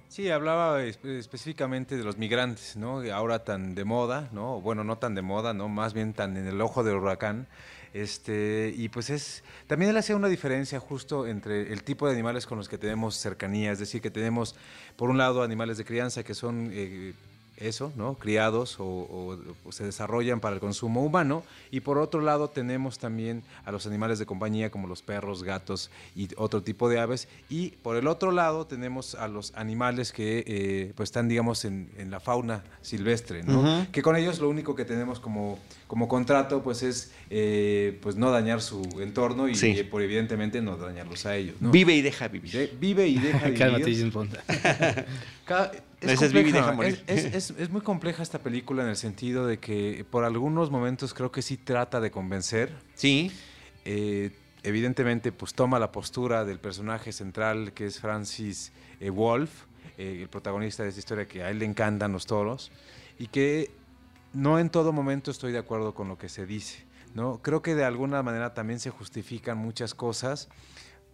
Sí, 0.08 0.30
hablaba 0.30 0.82
específicamente 0.82 1.96
de 1.96 2.02
los 2.02 2.16
migrantes, 2.16 2.76
¿no? 2.76 3.02
Ahora 3.12 3.44
tan 3.44 3.74
de 3.74 3.84
moda, 3.84 4.30
¿no? 4.32 4.60
Bueno, 4.60 4.82
no 4.82 4.96
tan 4.96 5.14
de 5.14 5.22
moda, 5.22 5.52
¿no? 5.52 5.68
Más 5.68 5.92
bien 5.92 6.14
tan 6.14 6.36
en 6.36 6.46
el 6.46 6.60
ojo 6.60 6.82
del 6.82 6.96
huracán. 6.96 7.46
Este, 7.92 8.72
y 8.76 8.88
pues 8.88 9.10
es, 9.10 9.44
también 9.66 9.90
él 9.90 9.96
hacía 9.96 10.16
una 10.16 10.28
diferencia 10.28 10.80
justo 10.80 11.26
entre 11.26 11.72
el 11.72 11.82
tipo 11.82 12.06
de 12.06 12.14
animales 12.14 12.46
con 12.46 12.58
los 12.58 12.68
que 12.68 12.78
tenemos 12.78 13.16
cercanía, 13.16 13.72
es 13.72 13.78
decir, 13.78 14.00
que 14.00 14.10
tenemos, 14.10 14.56
por 14.96 15.10
un 15.10 15.18
lado, 15.18 15.42
animales 15.42 15.78
de 15.78 15.84
crianza 15.84 16.22
que 16.22 16.34
son 16.34 16.70
eh, 16.72 17.14
eso, 17.60 17.92
¿no? 17.96 18.14
Criados 18.14 18.76
o, 18.78 19.38
se 19.70 19.84
desarrollan 19.84 20.40
para 20.40 20.54
el 20.54 20.60
consumo 20.60 21.04
humano. 21.04 21.42
Y 21.70 21.80
por 21.80 21.98
otro 21.98 22.20
lado 22.20 22.48
tenemos 22.48 22.98
también 22.98 23.42
a 23.64 23.72
los 23.72 23.86
animales 23.86 24.18
de 24.18 24.26
compañía 24.26 24.70
como 24.70 24.88
los 24.88 25.02
perros, 25.02 25.42
gatos 25.42 25.90
y 26.16 26.28
otro 26.36 26.62
tipo 26.62 26.88
de 26.88 26.98
aves. 26.98 27.28
Y 27.48 27.70
por 27.70 27.96
el 27.96 28.06
otro 28.06 28.32
lado 28.32 28.66
tenemos 28.66 29.14
a 29.14 29.28
los 29.28 29.52
animales 29.54 30.12
que 30.12 30.44
eh, 30.46 30.92
pues 30.96 31.08
están, 31.08 31.28
digamos, 31.28 31.64
en, 31.64 31.88
la 32.08 32.20
fauna 32.20 32.64
silvestre, 32.80 33.42
¿no? 33.42 33.86
Que 33.92 34.02
con 34.02 34.16
ellos 34.16 34.38
lo 34.40 34.48
único 34.48 34.74
que 34.74 34.84
tenemos 34.84 35.20
como, 35.20 35.58
como 35.86 36.08
contrato 36.08 36.62
pues 36.62 36.82
es 36.82 37.12
eh, 37.28 37.98
pues 38.00 38.16
no 38.16 38.30
dañar 38.30 38.62
su 38.62 38.82
entorno 39.00 39.48
y 39.48 39.82
por 39.84 40.02
evidentemente 40.02 40.62
no 40.62 40.76
dañarlos 40.76 41.26
a 41.26 41.36
ellos. 41.36 41.56
Vive 41.60 41.94
y 41.94 42.02
deja 42.02 42.28
vivir. 42.28 42.76
vive 42.80 43.08
y 43.08 43.18
deja 43.18 43.48
vivir. 43.76 44.12
Es, 46.00 47.50
es, 47.50 47.70
muy 47.70 47.80
compleja 47.80 48.22
esta 48.22 48.38
película 48.38 48.82
en 48.82 48.88
el 48.88 48.96
sentido 48.96 49.46
de 49.46 49.58
que 49.58 50.06
por 50.08 50.24
algunos 50.24 50.70
momentos 50.70 51.12
creo 51.12 51.32
que 51.32 51.42
sí 51.42 51.56
trata 51.56 52.00
de 52.00 52.10
convencer. 52.10 52.72
Sí. 52.94 53.32
Eh, 53.84 54.30
evidentemente, 54.62 55.32
pues 55.32 55.54
toma 55.54 55.78
la 55.78 55.90
postura 55.90 56.44
del 56.44 56.60
personaje 56.60 57.12
central 57.12 57.72
que 57.72 57.86
es 57.86 58.00
Francis 58.00 58.72
eh, 59.00 59.10
Wolf, 59.10 59.64
eh, 59.96 60.18
el 60.22 60.28
protagonista 60.28 60.84
de 60.84 60.90
esta 60.90 61.00
historia 61.00 61.26
que 61.26 61.42
a 61.42 61.50
él 61.50 61.58
le 61.58 61.64
encantan 61.64 62.12
los 62.12 62.26
toros 62.26 62.70
y 63.18 63.26
que 63.26 63.70
no 64.32 64.58
en 64.58 64.70
todo 64.70 64.92
momento 64.92 65.30
estoy 65.30 65.52
de 65.52 65.58
acuerdo 65.58 65.94
con 65.94 66.08
lo 66.08 66.16
que 66.16 66.28
se 66.28 66.46
dice. 66.46 66.84
¿no? 67.14 67.40
Creo 67.42 67.62
que 67.62 67.74
de 67.74 67.84
alguna 67.84 68.22
manera 68.22 68.54
también 68.54 68.78
se 68.78 68.90
justifican 68.90 69.58
muchas 69.58 69.94
cosas 69.94 70.48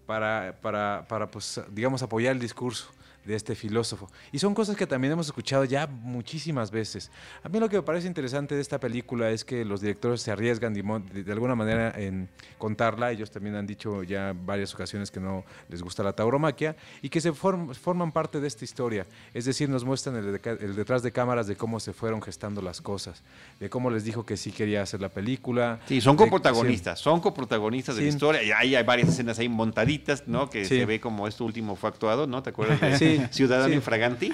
para, 0.05 0.59
para, 0.61 1.07
para 1.09 1.31
pues, 1.31 1.61
digamos, 1.71 2.03
apoyar 2.03 2.33
el 2.33 2.41
discurso 2.41 2.93
de 3.25 3.35
este 3.35 3.55
filósofo. 3.55 4.11
Y 4.33 4.39
son 4.39 4.55
cosas 4.55 4.77
que 4.77 4.87
también 4.87 5.13
hemos 5.13 5.27
escuchado 5.27 5.65
ya 5.65 5.87
muchísimas 5.87 6.71
veces. 6.71 7.11
A 7.43 7.49
mí 7.49 7.59
lo 7.59 7.69
que 7.69 7.77
me 7.77 7.83
parece 7.83 8.07
interesante 8.07 8.55
de 8.55 8.61
esta 8.61 8.79
película 8.79 9.31
es 9.31 9.45
que 9.45 9.65
los 9.65 9.81
directores 9.81 10.21
se 10.21 10.31
arriesgan 10.31 10.75
de, 10.75 11.33
alguna 11.33 11.55
manera 11.55 11.93
en 11.97 12.29
contarla. 12.59 13.11
Ellos 13.11 13.31
también 13.31 13.57
han 13.57 13.67
dicho 13.67 14.03
ya 14.03 14.35
varias 14.35 14.75
ocasiones 14.75 15.11
que 15.11 15.21
no 15.21 15.45
les 15.69 15.83
gusta 15.83 16.03
la 16.03 16.13
tauromaquia 16.13 16.77
y 17.03 17.09
que 17.09 17.21
se 17.21 17.33
forman 17.33 18.13
parte 18.13 18.41
de 18.41 18.49
esta 18.49 18.65
historia. 18.65 19.07
Es 19.33 19.45
decir, 19.45 19.69
nos 19.69 19.85
muestran 19.85 20.17
el, 20.17 20.77
detrás 20.77 21.03
de 21.03 21.13
cámaras 21.13 21.47
de 21.47 21.57
cómo 21.57 21.81
se 21.81 21.93
fueron 21.93 22.21
gestando 22.23 22.61
las 22.61 22.81
cosas, 22.81 23.23
de 23.59 23.71
cómo 23.71 23.91
les 23.91 24.05
dijo 24.05 24.27
que 24.27 24.37
sí 24.37 24.53
quería 24.53 24.83
hacer 24.83 25.01
la 25.01 25.09
película. 25.09 25.81
Sí, 25.87 26.01
son 26.01 26.17
coprotagonistas, 26.17 27.01
son 27.01 27.21
coprotagonistas 27.21 27.97
de 27.97 28.03
la 28.03 28.09
historia. 28.09 28.43
Y 28.43 28.53
hay, 28.53 28.75
hay, 28.75 28.85
varias 28.85 29.09
escenas 29.09 29.39
ahí 29.39 29.49
montaditas, 29.49 30.29
¿no? 30.29 30.51
Que 30.51 30.65
se 30.65 30.85
ve 30.85 31.01
como 31.01 31.27
esto 31.27 31.45
último 31.45 31.77
fue 31.77 31.89
actuado, 31.89 32.27
¿no? 32.27 32.43
¿Te 32.43 32.51
acuerdas? 32.51 32.81
Sí. 33.05 33.14
ciudadano 33.31 33.75
infraganti. 33.75 34.33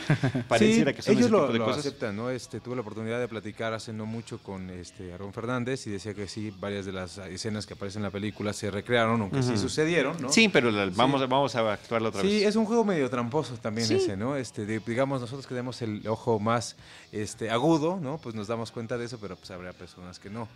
Pareciera 0.48 0.92
que 0.92 1.02
son 1.02 1.14
ellos 1.14 1.26
ese 1.26 1.32
lo, 1.32 1.40
tipo 1.42 1.52
de 1.52 1.58
lo 1.58 1.64
cosas. 1.66 1.86
aceptan, 1.86 2.16
¿no? 2.16 2.30
Este, 2.30 2.60
tuve 2.60 2.74
la 2.74 2.82
oportunidad 2.82 3.20
de 3.20 3.28
platicar 3.28 3.72
hace 3.72 3.92
no 3.92 4.06
mucho 4.06 4.38
con 4.38 4.70
este 4.70 5.12
Aaron 5.12 5.32
Fernández 5.32 5.86
y 5.86 5.90
decía 5.90 6.14
que 6.14 6.28
sí, 6.28 6.52
varias 6.58 6.86
de 6.86 6.92
las 6.92 7.18
escenas 7.18 7.66
que 7.66 7.74
aparecen 7.74 8.00
en 8.00 8.04
la 8.04 8.10
película 8.10 8.52
se 8.52 8.70
recrearon, 8.70 9.20
aunque 9.20 9.42
sí 9.42 9.56
sucedieron, 9.56 10.20
¿no? 10.20 10.32
Sí, 10.32 10.48
pero 10.48 10.70
vamos, 10.92 11.20
vamos 11.28 11.54
a 11.56 11.72
actuarla 11.72 12.08
otra 12.08 12.22
vez. 12.22 12.30
Sí, 12.30 12.44
es 12.44 12.56
un 12.56 12.64
juego 12.64 12.84
medio 12.84 13.08
tramposo 13.10 13.54
también 13.54 13.90
ese, 13.90 14.16
¿no? 14.16 14.36
Este, 14.36 14.64
digamos, 14.66 15.20
nosotros 15.20 15.46
que 15.46 15.54
tenemos 15.54 15.80
el 15.82 16.06
ojo 16.08 16.38
más 16.38 16.76
este, 17.12 17.50
agudo, 17.50 17.98
¿no? 18.00 18.18
Pues 18.18 18.34
nos 18.34 18.46
damos 18.46 18.70
cuenta 18.70 18.98
de 18.98 19.06
eso, 19.06 19.18
pero 19.20 19.36
pues 19.36 19.50
habrá 19.50 19.72
personas 19.72 20.18
que 20.18 20.30
no. 20.30 20.48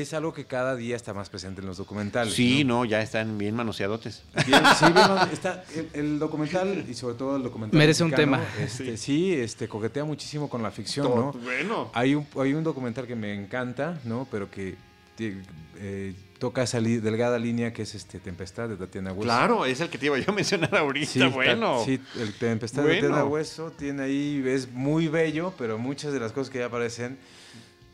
Es 0.00 0.12
algo 0.12 0.34
que 0.34 0.44
cada 0.44 0.76
día 0.76 0.94
está 0.94 1.14
más 1.14 1.30
presente 1.30 1.62
en 1.62 1.66
los 1.66 1.78
documentales. 1.78 2.34
Sí, 2.34 2.64
no, 2.64 2.84
ya 2.84 3.00
están 3.00 3.38
bien 3.38 3.54
manoseadotes. 3.54 4.24
Bien, 4.46 4.62
sí, 4.78 4.84
bien, 4.92 5.06
está, 5.32 5.64
el, 5.74 5.88
el, 5.94 6.18
documental 6.18 6.84
y 6.86 6.94
sobre 6.94 7.14
todo 7.14 7.36
el 7.36 7.42
documental. 7.42 7.78
Merece 7.78 8.04
un 8.04 8.12
tema. 8.12 8.42
Este, 8.60 8.96
sí. 8.98 9.32
este, 9.32 9.68
coquetea 9.68 10.04
muchísimo 10.04 10.50
con 10.50 10.62
la 10.62 10.70
ficción, 10.70 11.08
¿no? 11.08 11.32
Bueno. 11.32 11.90
Hay 11.94 12.14
un, 12.14 12.26
hay 12.38 12.52
un 12.52 12.62
documental 12.62 13.06
que 13.06 13.16
me 13.16 13.34
encanta, 13.34 13.98
¿no? 14.04 14.28
Pero 14.30 14.50
que 14.50 14.76
eh, 15.18 16.14
toca 16.38 16.62
esa 16.62 16.78
delgada 16.80 17.38
línea 17.38 17.72
que 17.72 17.82
es 17.82 17.94
este 17.94 18.20
Tempestad 18.20 18.68
de 18.68 18.76
Tatiana 18.76 19.12
Hueso. 19.12 19.22
Claro, 19.22 19.64
es 19.64 19.80
el 19.80 19.88
que 19.88 19.96
te 19.96 20.06
iba 20.06 20.18
yo 20.18 20.30
a 20.30 20.34
mencionar 20.34 20.76
ahorita, 20.76 21.10
sí, 21.10 21.24
bueno. 21.28 21.82
sí, 21.84 21.98
el 22.20 22.34
Tempestad 22.34 22.82
de 22.82 22.96
Tatiana 22.96 23.24
Hueso 23.24 23.70
tiene 23.70 24.02
ahí, 24.02 24.44
es 24.46 24.70
muy 24.70 25.08
bello, 25.08 25.54
pero 25.56 25.78
muchas 25.78 26.12
de 26.12 26.20
las 26.20 26.32
cosas 26.32 26.50
que 26.50 26.58
ya 26.58 26.66
aparecen, 26.66 27.18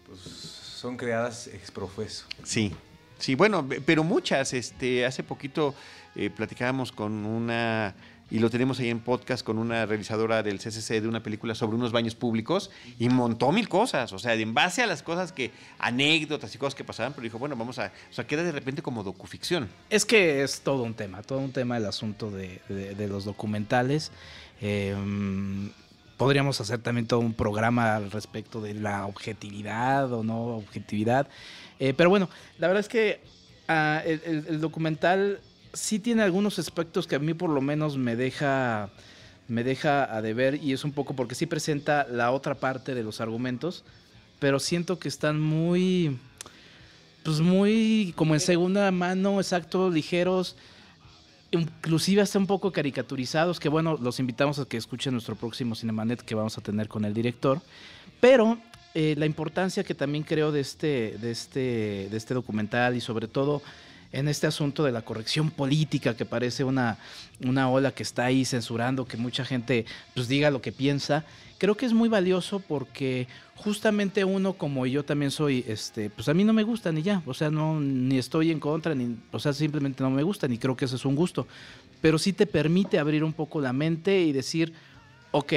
pues 0.09 0.52
son 0.83 0.97
creadas 0.97 1.47
exprofeso. 1.47 2.27
Sí, 2.43 2.75
sí, 3.17 3.37
bueno, 3.37 3.69
pero 3.87 4.03
muchas. 4.03 4.53
Este, 4.53 5.07
hace 5.07 5.23
poquito 5.23 5.77
eh, 6.17 6.29
platicábamos 6.29 6.91
con 6.91 7.25
una, 7.25 7.95
y 8.33 8.41
lo 8.41 8.51
tenemos 8.51 8.81
ahí 8.81 8.91
en 8.91 8.99
podcast, 8.99 9.47
con 9.47 9.59
una 9.59 9.87
realizadora 9.87 10.43
del 10.43 10.59
CCC 10.59 11.01
de 11.01 11.07
una 11.07 11.23
película 11.23 11.55
sobre 11.55 11.77
unos 11.77 11.93
baños 11.93 12.17
públicos 12.17 12.73
y 12.99 13.09
montó 13.11 13.53
mil 13.53 13.69
cosas. 13.69 14.13
O 14.13 14.19
sea, 14.19 14.35
en 14.35 14.55
base 14.55 14.83
a 14.83 14.89
las 14.89 15.05
cosas 15.05 15.31
que, 15.31 15.53
anécdotas 15.79 16.53
y 16.53 16.59
cosas 16.59 16.75
que 16.75 16.83
pasaban, 16.83 17.13
pero 17.13 17.23
dijo, 17.23 17.39
bueno, 17.39 17.55
vamos 17.55 17.79
a, 17.79 17.93
o 18.11 18.13
sea, 18.13 18.27
queda 18.27 18.43
de 18.43 18.51
repente 18.51 18.83
como 18.83 19.05
docuficción. 19.05 19.69
Es 19.89 20.05
que 20.05 20.43
es 20.43 20.63
todo 20.63 20.83
un 20.83 20.95
tema, 20.95 21.23
todo 21.23 21.39
un 21.39 21.53
tema 21.53 21.77
el 21.77 21.87
asunto 21.87 22.29
de, 22.33 22.61
los 23.09 23.25
documentales. 23.25 24.11
Eh, 24.61 24.97
podríamos 26.23 26.61
hacer 26.61 26.79
también 26.79 27.09
todo 27.09 27.19
un 27.19 27.35
programa 27.35 27.97
al 27.97 28.13
respecto 28.13 28.61
de 28.61 28.75
la 28.75 29.07
objetividad 29.07 30.13
o 30.13 30.23
no 30.23 30.57
objetividad. 30.57 31.27
Eh, 31.81 31.95
pero 31.97 32.11
bueno, 32.11 32.29
la 32.61 32.69
verdad 32.69 32.81
es 32.81 32.89
que 32.89 33.21
ah, 33.67 34.01
el, 34.07 34.61
documental 34.61 35.41
sí 35.73 35.99
tiene 35.99 36.23
algunos 36.23 36.61
aspectos 36.61 37.09
que 37.09 37.17
a 37.17 37.19
mí 37.19 37.35
por 37.35 37.51
lo 37.51 37.61
menos 37.61 37.97
me 37.97 38.15
deja 38.15 38.91
me 39.49 39.65
deja 39.65 40.15
a 40.15 40.23
deber 40.23 40.55
y 40.63 40.73
es 40.73 40.85
un 40.85 40.93
poco 40.93 41.17
porque 41.17 41.35
sí 41.35 41.47
presenta 41.47 42.07
la 42.09 42.31
otra 42.31 42.55
parte 42.55 42.95
de 42.95 43.03
los 43.03 43.21
argumentos, 43.21 43.85
pero 44.39 44.61
siento 44.61 45.01
que 45.01 45.09
están 45.09 45.41
muy 45.41 46.19
pues 47.25 47.41
muy 47.41 48.15
como 48.15 48.35
en 48.35 48.41
segunda 48.41 48.89
mano, 48.93 49.41
exacto, 49.41 49.91
ligeros 49.91 50.55
inclusive 51.53 52.23
hasta 52.23 52.39
un 52.39 52.47
poco 52.47 52.73
caricaturizados, 52.73 53.61
que 53.61 53.69
bueno, 53.69 53.97
los 54.01 54.19
invitamos 54.19 54.59
a 54.59 54.65
que 54.65 54.77
escuchen 54.77 55.13
nuestro 55.13 55.37
próximo 55.37 55.75
Cinemanet 55.75 56.23
que 56.23 56.35
vamos 56.35 56.59
a 56.59 56.61
tener 56.61 56.89
con 56.89 57.05
el 57.05 57.15
director, 57.15 57.61
pero 58.21 58.59
eh, 58.95 59.15
la 59.17 59.27
importancia 59.27 59.85
que 59.85 59.95
también 59.95 60.25
creo 60.25 60.51
de 60.51 60.61
este, 60.61 61.17
de, 61.19 61.31
este, 61.31 62.09
de 62.11 62.17
este 62.17 62.35
documental 62.35 62.97
y 62.97 63.01
sobre 63.01 63.29
todo 63.29 63.63
en 64.13 64.29
este 64.29 64.47
asunto 64.47 64.85
de 64.85 64.93
la 64.93 65.03
corrección 65.03 65.51
política, 65.51 66.17
que 66.17 66.27
parece 66.27 66.65
una, 66.65 66.99
una 67.45 67.71
ola 67.71 67.93
que 67.93 68.03
está 68.03 68.27
ahí 68.27 68.45
censurando 68.45 69.07
que 69.07 69.17
mucha 69.17 69.45
gente 69.45 69.87
pues 70.15 70.29
diga 70.29 70.51
lo 70.51 70.61
que 70.61 70.71
piensa, 70.71 71.25
creo 71.59 71.77
que 71.77 71.87
es 71.87 71.93
muy 71.93 72.09
valioso 72.09 72.61
porque 72.61 73.27
justamente 73.57 74.25
uno 74.25 74.55
como 74.55 74.85
yo 74.87 75.05
también 75.05 75.31
soy, 75.31 75.65
este, 75.67 76.11
pues 76.11 76.29
a 76.29 76.35
mí 76.35 76.45
no 76.45 76.53
me 76.53 76.63
gusta 76.63 76.93
ni 76.93 77.03
ya, 77.03 77.23
o 77.25 77.33
sea, 77.33 77.51
no, 77.51 77.81
ni 77.81 78.19
estoy 78.19 78.51
en 78.51 78.61
contra, 78.61 78.95
ni, 78.95 79.17
o 79.31 79.39
sea, 79.39 79.53
simplemente 79.53 80.03
no 80.03 80.11
me 80.11 80.23
gusta, 80.23 80.47
ni 80.47 80.59
creo 80.59 80.77
que 80.77 80.85
ese 80.85 80.97
es 80.97 81.05
un 81.05 81.17
gusto, 81.17 81.47
pero 82.01 82.19
sí 82.19 82.33
te 82.33 82.47
permite 82.47 82.99
abrir 82.99 83.25
un 83.25 83.33
poco 83.33 83.61
la 83.61 83.73
mente 83.73 84.23
y 84.23 84.33
decir, 84.33 84.73
ok, 85.31 85.53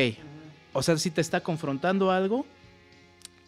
o 0.74 0.82
sea, 0.82 0.98
si 0.98 1.10
te 1.10 1.22
está 1.22 1.42
confrontando 1.42 2.12
algo, 2.12 2.46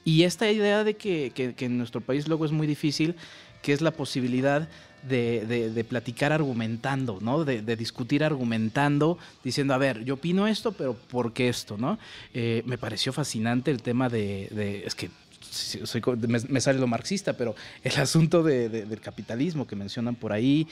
y 0.03 0.23
esta 0.23 0.49
idea 0.49 0.83
de 0.83 0.95
que, 0.95 1.31
que, 1.35 1.53
que 1.53 1.65
en 1.65 1.77
nuestro 1.77 2.01
país 2.01 2.27
luego 2.27 2.45
es 2.45 2.51
muy 2.51 2.65
difícil, 2.65 3.15
que 3.61 3.73
es 3.73 3.81
la 3.81 3.91
posibilidad 3.91 4.69
de, 5.07 5.85
platicar 5.87 6.31
argumentando, 6.31 7.19
¿no? 7.21 7.45
De, 7.45 7.75
discutir 7.75 8.23
argumentando, 8.23 9.17
diciendo, 9.43 9.73
a 9.73 9.77
ver, 9.77 10.03
yo 10.03 10.15
opino 10.15 10.47
esto, 10.47 10.71
pero 10.71 10.93
¿por 10.93 11.33
qué 11.33 11.49
esto, 11.49 11.77
no? 11.77 11.97
Eh, 12.33 12.63
me 12.65 12.77
pareció 12.77 13.13
fascinante 13.13 13.71
el 13.71 13.81
tema 13.81 14.09
de, 14.09 14.83
es 14.85 14.95
que 14.95 15.09
me, 16.27 16.61
sale 16.61 16.79
lo 16.79 16.87
marxista, 16.87 17.33
pero 17.33 17.55
el 17.83 17.95
asunto 17.99 18.43
del 18.43 18.99
capitalismo 18.99 19.65
que 19.67 19.75
mencionan 19.75 20.15
por 20.15 20.33
ahí, 20.33 20.67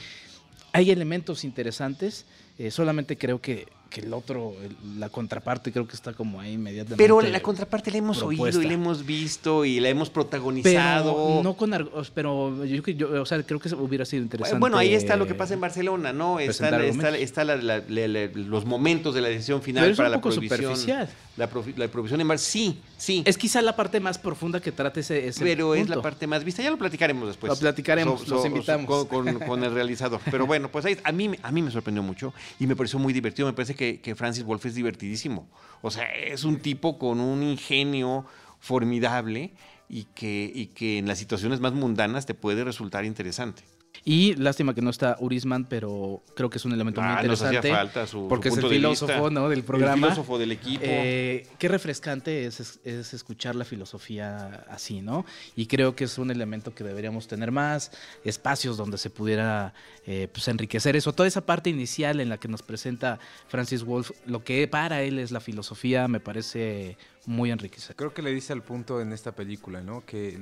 hay 0.72 0.90
elementos 0.90 1.44
interesantes, 1.44 2.26
eh, 2.58 2.70
solamente 2.70 3.16
creo 3.18 3.40
que 3.40 3.66
que 3.88 4.00
el 4.00 4.12
otro, 4.12 4.54
la 4.98 5.08
contraparte 5.08 5.72
creo 5.72 5.86
que 5.86 5.94
está 5.94 6.12
como 6.12 6.40
ahí 6.40 6.54
inmediatamente. 6.54 7.02
Pero 7.02 7.20
la 7.20 7.40
contraparte 7.40 7.90
la 7.90 7.98
hemos 7.98 8.22
oído 8.22 8.48
y 8.48 8.66
la 8.66 8.72
hemos 8.72 9.06
visto 9.06 9.64
y 9.64 9.80
la 9.80 9.88
hemos 9.88 10.10
protagonizado. 10.10 11.14
Pero 11.14 11.42
no 11.42 11.54
con 11.54 11.70
pero 12.14 12.64
yo, 12.64 12.82
yo, 12.82 13.22
o 13.22 13.26
sea, 13.26 13.42
creo 13.42 13.60
que 13.60 13.72
hubiera 13.74 14.04
sido 14.04 14.22
interesante. 14.22 14.58
Bueno, 14.58 14.78
ahí 14.78 14.94
está 14.94 15.16
lo 15.16 15.26
que 15.26 15.34
pasa 15.34 15.54
en 15.54 15.60
Barcelona, 15.60 16.12
¿no? 16.12 16.40
Está, 16.40 16.84
está, 16.84 17.44
los 17.44 18.64
momentos 18.64 19.14
de 19.14 19.20
la 19.20 19.28
decisión 19.28 19.62
final 19.62 19.94
para 19.94 20.08
la 20.08 20.20
prohibición. 20.20 21.08
La, 21.36 21.50
la 21.76 21.88
prohibición 21.88 22.22
en 22.22 22.28
Barcelona, 22.28 22.38
sí, 22.38 22.80
sí. 22.96 23.22
Es 23.26 23.36
quizá 23.36 23.60
la 23.60 23.76
parte 23.76 24.00
más 24.00 24.16
profunda 24.16 24.58
que 24.58 24.72
trate 24.72 25.00
ese, 25.00 25.28
ese 25.28 25.44
Pero 25.44 25.74
es 25.74 25.86
la 25.86 26.00
parte 26.00 26.26
más 26.26 26.42
vista, 26.44 26.62
ya 26.62 26.70
lo 26.70 26.78
platicaremos 26.78 27.28
después. 27.28 27.50
Lo 27.50 27.58
platicaremos, 27.58 28.26
los 28.26 28.44
invitamos. 28.46 29.04
con, 29.06 29.62
el 29.62 29.72
realizador. 29.72 30.20
Pero 30.30 30.46
bueno, 30.46 30.70
pues 30.70 30.86
ahí, 30.86 30.96
a 31.04 31.12
mí, 31.12 31.30
a 31.42 31.52
mí 31.52 31.62
me 31.62 31.70
sorprendió 31.70 32.02
mucho 32.02 32.32
y 32.58 32.66
me 32.66 32.76
pareció 32.76 32.98
muy 32.98 33.12
divertido, 33.12 33.46
me 33.48 33.54
parece 33.54 33.74
que, 33.74 34.14
Francis 34.14 34.44
Wolf 34.44 34.66
es 34.66 34.74
divertidísimo. 34.74 35.48
O 35.82 35.90
sea, 35.90 36.04
es 36.14 36.44
un 36.44 36.58
tipo 36.58 36.98
con 36.98 37.20
un 37.20 37.42
ingenio 37.42 38.26
formidable 38.60 39.52
y 39.88 40.04
que, 40.14 40.50
y 40.52 40.66
que 40.68 40.98
en 40.98 41.06
las 41.06 41.18
situaciones 41.18 41.60
más 41.60 41.72
mundanas 41.72 42.26
te 42.26 42.34
puede 42.34 42.64
resultar 42.64 43.04
interesante. 43.04 43.62
Y 44.04 44.34
lástima 44.34 44.74
que 44.74 44.82
no 44.82 44.90
está 44.90 45.16
Urisman, 45.20 45.64
pero 45.64 46.22
creo 46.34 46.50
que 46.50 46.58
es 46.58 46.64
un 46.64 46.72
elemento 46.72 47.00
muy 47.00 47.10
interesante. 47.12 47.58
Ah, 47.58 47.60
nos 47.60 47.64
hacía 47.64 47.76
falta 47.76 48.06
su, 48.06 48.28
porque 48.28 48.48
es 48.48 48.56
el 48.56 48.68
filósofo 48.68 49.30
¿no? 49.30 49.48
del 49.48 49.64
programa. 49.64 49.94
El 49.94 50.12
filósofo 50.12 50.38
del 50.38 50.52
equipo. 50.52 50.82
Eh, 50.84 51.46
qué 51.58 51.68
refrescante 51.68 52.46
es, 52.46 52.80
es, 52.84 53.14
escuchar 53.14 53.54
la 53.54 53.64
filosofía 53.64 54.64
así, 54.70 55.00
¿no? 55.00 55.24
Y 55.54 55.66
creo 55.66 55.96
que 55.96 56.04
es 56.04 56.18
un 56.18 56.30
elemento 56.30 56.74
que 56.74 56.84
deberíamos 56.84 57.26
tener 57.28 57.50
más, 57.50 57.90
espacios 58.24 58.76
donde 58.76 58.98
se 58.98 59.10
pudiera 59.10 59.74
eh, 60.06 60.28
pues 60.32 60.48
enriquecer 60.48 60.96
eso. 60.96 61.12
Toda 61.12 61.28
esa 61.28 61.44
parte 61.44 61.70
inicial 61.70 62.20
en 62.20 62.28
la 62.28 62.38
que 62.38 62.48
nos 62.48 62.62
presenta 62.62 63.18
Francis 63.48 63.84
Wolf, 63.84 64.10
lo 64.26 64.44
que 64.44 64.66
para 64.68 65.02
él 65.02 65.18
es 65.18 65.30
la 65.30 65.40
filosofía, 65.40 66.08
me 66.08 66.20
parece 66.20 66.96
muy 67.26 67.50
enriquecedor. 67.50 67.96
Creo 67.96 68.14
que 68.14 68.22
le 68.22 68.32
dice 68.32 68.52
al 68.52 68.62
punto 68.62 69.00
en 69.00 69.12
esta 69.12 69.32
película, 69.32 69.80
¿no? 69.80 70.04
Que 70.04 70.38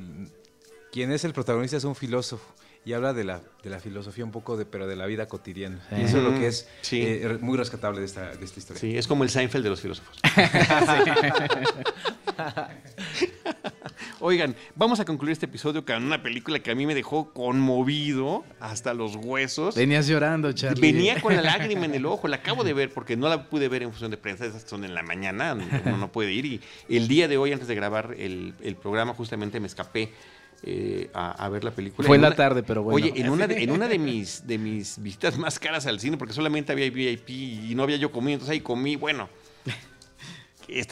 quien 0.92 1.10
es 1.10 1.24
el 1.24 1.32
protagonista 1.32 1.76
es 1.76 1.84
un 1.84 1.94
filósofo 1.94 2.54
y 2.86 2.92
habla 2.92 3.14
de 3.14 3.24
la, 3.24 3.40
de 3.62 3.70
la 3.70 3.80
filosofía 3.80 4.24
un 4.24 4.30
poco, 4.30 4.58
de, 4.58 4.66
pero 4.66 4.86
de 4.86 4.94
la 4.94 5.06
vida 5.06 5.26
cotidiana. 5.26 5.80
Y 5.96 6.02
eso 6.02 6.18
es 6.18 6.24
lo 6.24 6.38
que 6.38 6.48
es 6.48 6.68
eh, 6.92 7.38
muy 7.40 7.56
rescatable 7.56 8.00
de 8.00 8.06
esta, 8.06 8.36
de 8.36 8.44
esta 8.44 8.58
historia. 8.58 8.80
Sí, 8.80 8.96
es 8.96 9.06
como 9.06 9.24
el 9.24 9.30
Seinfeld 9.30 9.64
de 9.64 9.70
los 9.70 9.80
filósofos. 9.80 10.18
Oigan, 14.20 14.54
vamos 14.74 15.00
a 15.00 15.04
concluir 15.04 15.32
este 15.32 15.46
episodio 15.46 15.84
con 15.84 16.04
una 16.04 16.22
película 16.22 16.58
que 16.58 16.70
a 16.70 16.74
mí 16.74 16.86
me 16.86 16.94
dejó 16.94 17.32
conmovido 17.32 18.44
hasta 18.60 18.92
los 18.92 19.16
huesos. 19.16 19.74
Venías 19.74 20.06
llorando, 20.06 20.52
Charlie. 20.52 20.80
Venía 20.80 21.20
con 21.20 21.34
la 21.34 21.42
lágrima 21.42 21.86
en 21.86 21.94
el 21.94 22.06
ojo, 22.06 22.28
la 22.28 22.36
acabo 22.36 22.64
de 22.64 22.74
ver 22.74 22.92
porque 22.92 23.16
no 23.16 23.28
la 23.28 23.48
pude 23.48 23.68
ver 23.68 23.82
en 23.82 23.90
función 23.90 24.10
de 24.10 24.16
prensa, 24.16 24.44
esas 24.44 24.62
son 24.62 24.84
en 24.84 24.94
la 24.94 25.02
mañana, 25.02 25.56
uno 25.84 25.96
no 25.96 26.12
puede 26.12 26.32
ir. 26.32 26.44
Y 26.44 26.60
el 26.88 27.08
día 27.08 27.28
de 27.28 27.38
hoy, 27.38 27.52
antes 27.52 27.68
de 27.68 27.74
grabar 27.74 28.14
el, 28.18 28.54
el 28.62 28.76
programa, 28.76 29.14
justamente 29.14 29.60
me 29.60 29.66
escapé 29.66 30.12
eh, 30.66 31.10
a, 31.12 31.48
ver 31.50 31.62
la 31.62 31.70
película. 31.70 32.06
Fue 32.06 32.16
en 32.16 32.22
la 32.22 32.34
tarde, 32.34 32.62
pero 32.62 32.82
bueno. 32.82 32.96
Oye, 32.96 33.12
en 33.20 33.28
una, 33.28 33.46
de, 33.46 33.62
en 33.62 33.70
una 33.70 33.86
de, 33.86 33.98
mis, 33.98 34.46
de 34.46 34.56
mis 34.56 35.00
visitas 35.02 35.36
más 35.36 35.58
caras 35.58 35.86
al 35.86 36.00
cine, 36.00 36.16
porque 36.16 36.32
solamente 36.32 36.72
había 36.72 36.88
VIP 36.90 37.28
y 37.28 37.74
no 37.74 37.82
había 37.82 37.96
yo 37.96 38.10
comido, 38.10 38.34
entonces 38.34 38.52
ahí 38.52 38.60
comí, 38.60 38.96
bueno. 38.96 39.28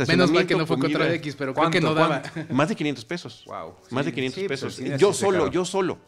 Menos 0.07 0.31
mal 0.31 0.47
que 0.47 0.55
no 0.55 0.67
fue 0.67 0.79
contra 0.79 1.13
X, 1.15 1.35
pero 1.37 1.55
creo 1.55 1.71
que 1.71 1.81
no 1.81 1.95
daba. 1.95 2.23
Más 2.51 2.69
de 2.69 2.77
500 2.77 3.05
pesos. 3.07 3.45
Wow. 3.47 3.75
Más 3.91 4.05
de 4.05 4.13
500 4.13 4.45
pesos. 4.45 4.79
Yo 4.99 5.15
solo, 5.15 5.51
yo 5.51 5.65
solo. 5.65 5.99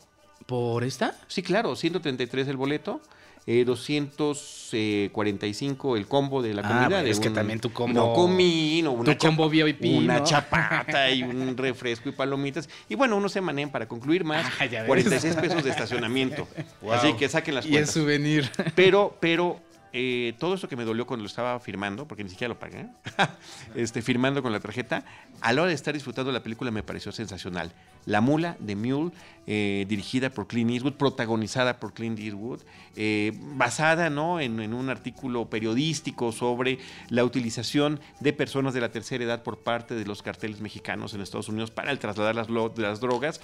¿Por 0.45 0.85
esta? 0.85 1.17
Sí, 1.27 1.43
claro, 1.43 1.75
133 1.75 2.49
el 2.49 2.59
boleto 2.59 3.01
eh, 3.47 3.65
245 3.65 5.97
el 5.97 6.07
combo 6.07 6.43
de 6.43 6.55
la 6.55 6.63
ah, 6.65 6.85
comida. 6.85 7.05
es 7.05 7.21
que 7.21 7.29
también 7.31 7.61
tu 7.61 7.73
combo. 7.73 7.93
No 7.93 8.15
comí, 8.15 8.81
no, 8.83 8.93
una, 8.93 9.13
tu 9.13 9.19
combo 9.19 9.51
VIP, 9.51 9.85
una 9.85 10.25
chapata 10.25 11.11
y 11.11 11.23
un 11.23 11.57
refresco 11.57 12.09
y 12.09 12.13
palomitas. 12.13 12.69
Y 12.89 12.95
bueno, 12.95 13.17
uno 13.17 13.29
se 13.29 13.41
maneja 13.41 13.71
para 13.71 13.87
concluir 13.87 14.25
más. 14.25 14.47
46 14.87 15.35
ah, 15.37 15.41
pesos 15.41 15.63
de 15.63 15.71
estacionamiento. 15.71 16.49
Así 16.91 17.13
que 17.15 17.29
saquen 17.29 17.55
las 17.55 17.67
cuentas. 17.67 17.95
Y 17.95 17.99
el 17.99 18.05
souvenir. 18.05 18.51
Pero, 18.75 19.17
pero 19.21 19.61
eh, 19.97 20.35
todo 20.41 20.55
eso 20.55 20.69
que 20.69 20.75
me 20.75 20.85
dolió 20.85 21.07
cuando 21.07 21.23
lo 21.23 21.29
estaba 21.29 21.61
firmando, 21.61 22.09
porque 22.09 22.25
ni 22.25 22.31
siquiera 22.31 22.53
lo 22.53 22.59
pagué, 22.59 22.89
este, 23.77 24.03
firmando 24.03 24.43
con 24.43 24.51
la 24.51 24.59
tarjeta, 24.59 25.05
a 25.41 25.53
la 25.53 25.63
hora 25.63 25.69
de 25.69 25.77
estar 25.77 25.95
disfrutando 25.95 26.33
la 26.33 26.43
película 26.43 26.73
me 26.73 26.83
pareció 26.83 27.13
sensacional. 27.13 27.73
La 28.05 28.21
Mula 28.21 28.57
de 28.59 28.75
Mule, 28.75 29.13
eh, 29.47 29.87
dirigida 29.89 30.31
por 30.31 30.49
Clint 30.49 30.73
Eastwood, 30.73 30.95
protagonizada 30.95 31.79
por 31.79 31.95
Clint 31.95 32.19
Eastwood, 32.19 32.63
eh, 32.97 33.39
basada 33.55 34.11
¿no? 34.11 34.41
En, 34.41 34.59
un 34.75 34.91
artículo 34.91 35.49
periodístico 35.49 36.33
sobre 36.33 36.81
la 37.09 37.25
utilización 37.25 38.01
de 38.19 38.33
personas 38.33 38.75
de 38.75 38.81
la 38.81 38.91
tercera 38.91 39.23
edad 39.23 39.45
por 39.45 39.59
parte 39.59 39.95
de 39.95 40.05
los 40.05 40.23
carteles 40.23 40.61
mexicanos 40.61 41.15
en 41.15 41.21
Estados 41.21 41.49
Unidos 41.49 41.71
para 41.71 41.93
el 41.93 42.01
trasladar 42.01 42.35
las, 42.35 42.49
las 42.51 42.99
drogas 42.99 43.41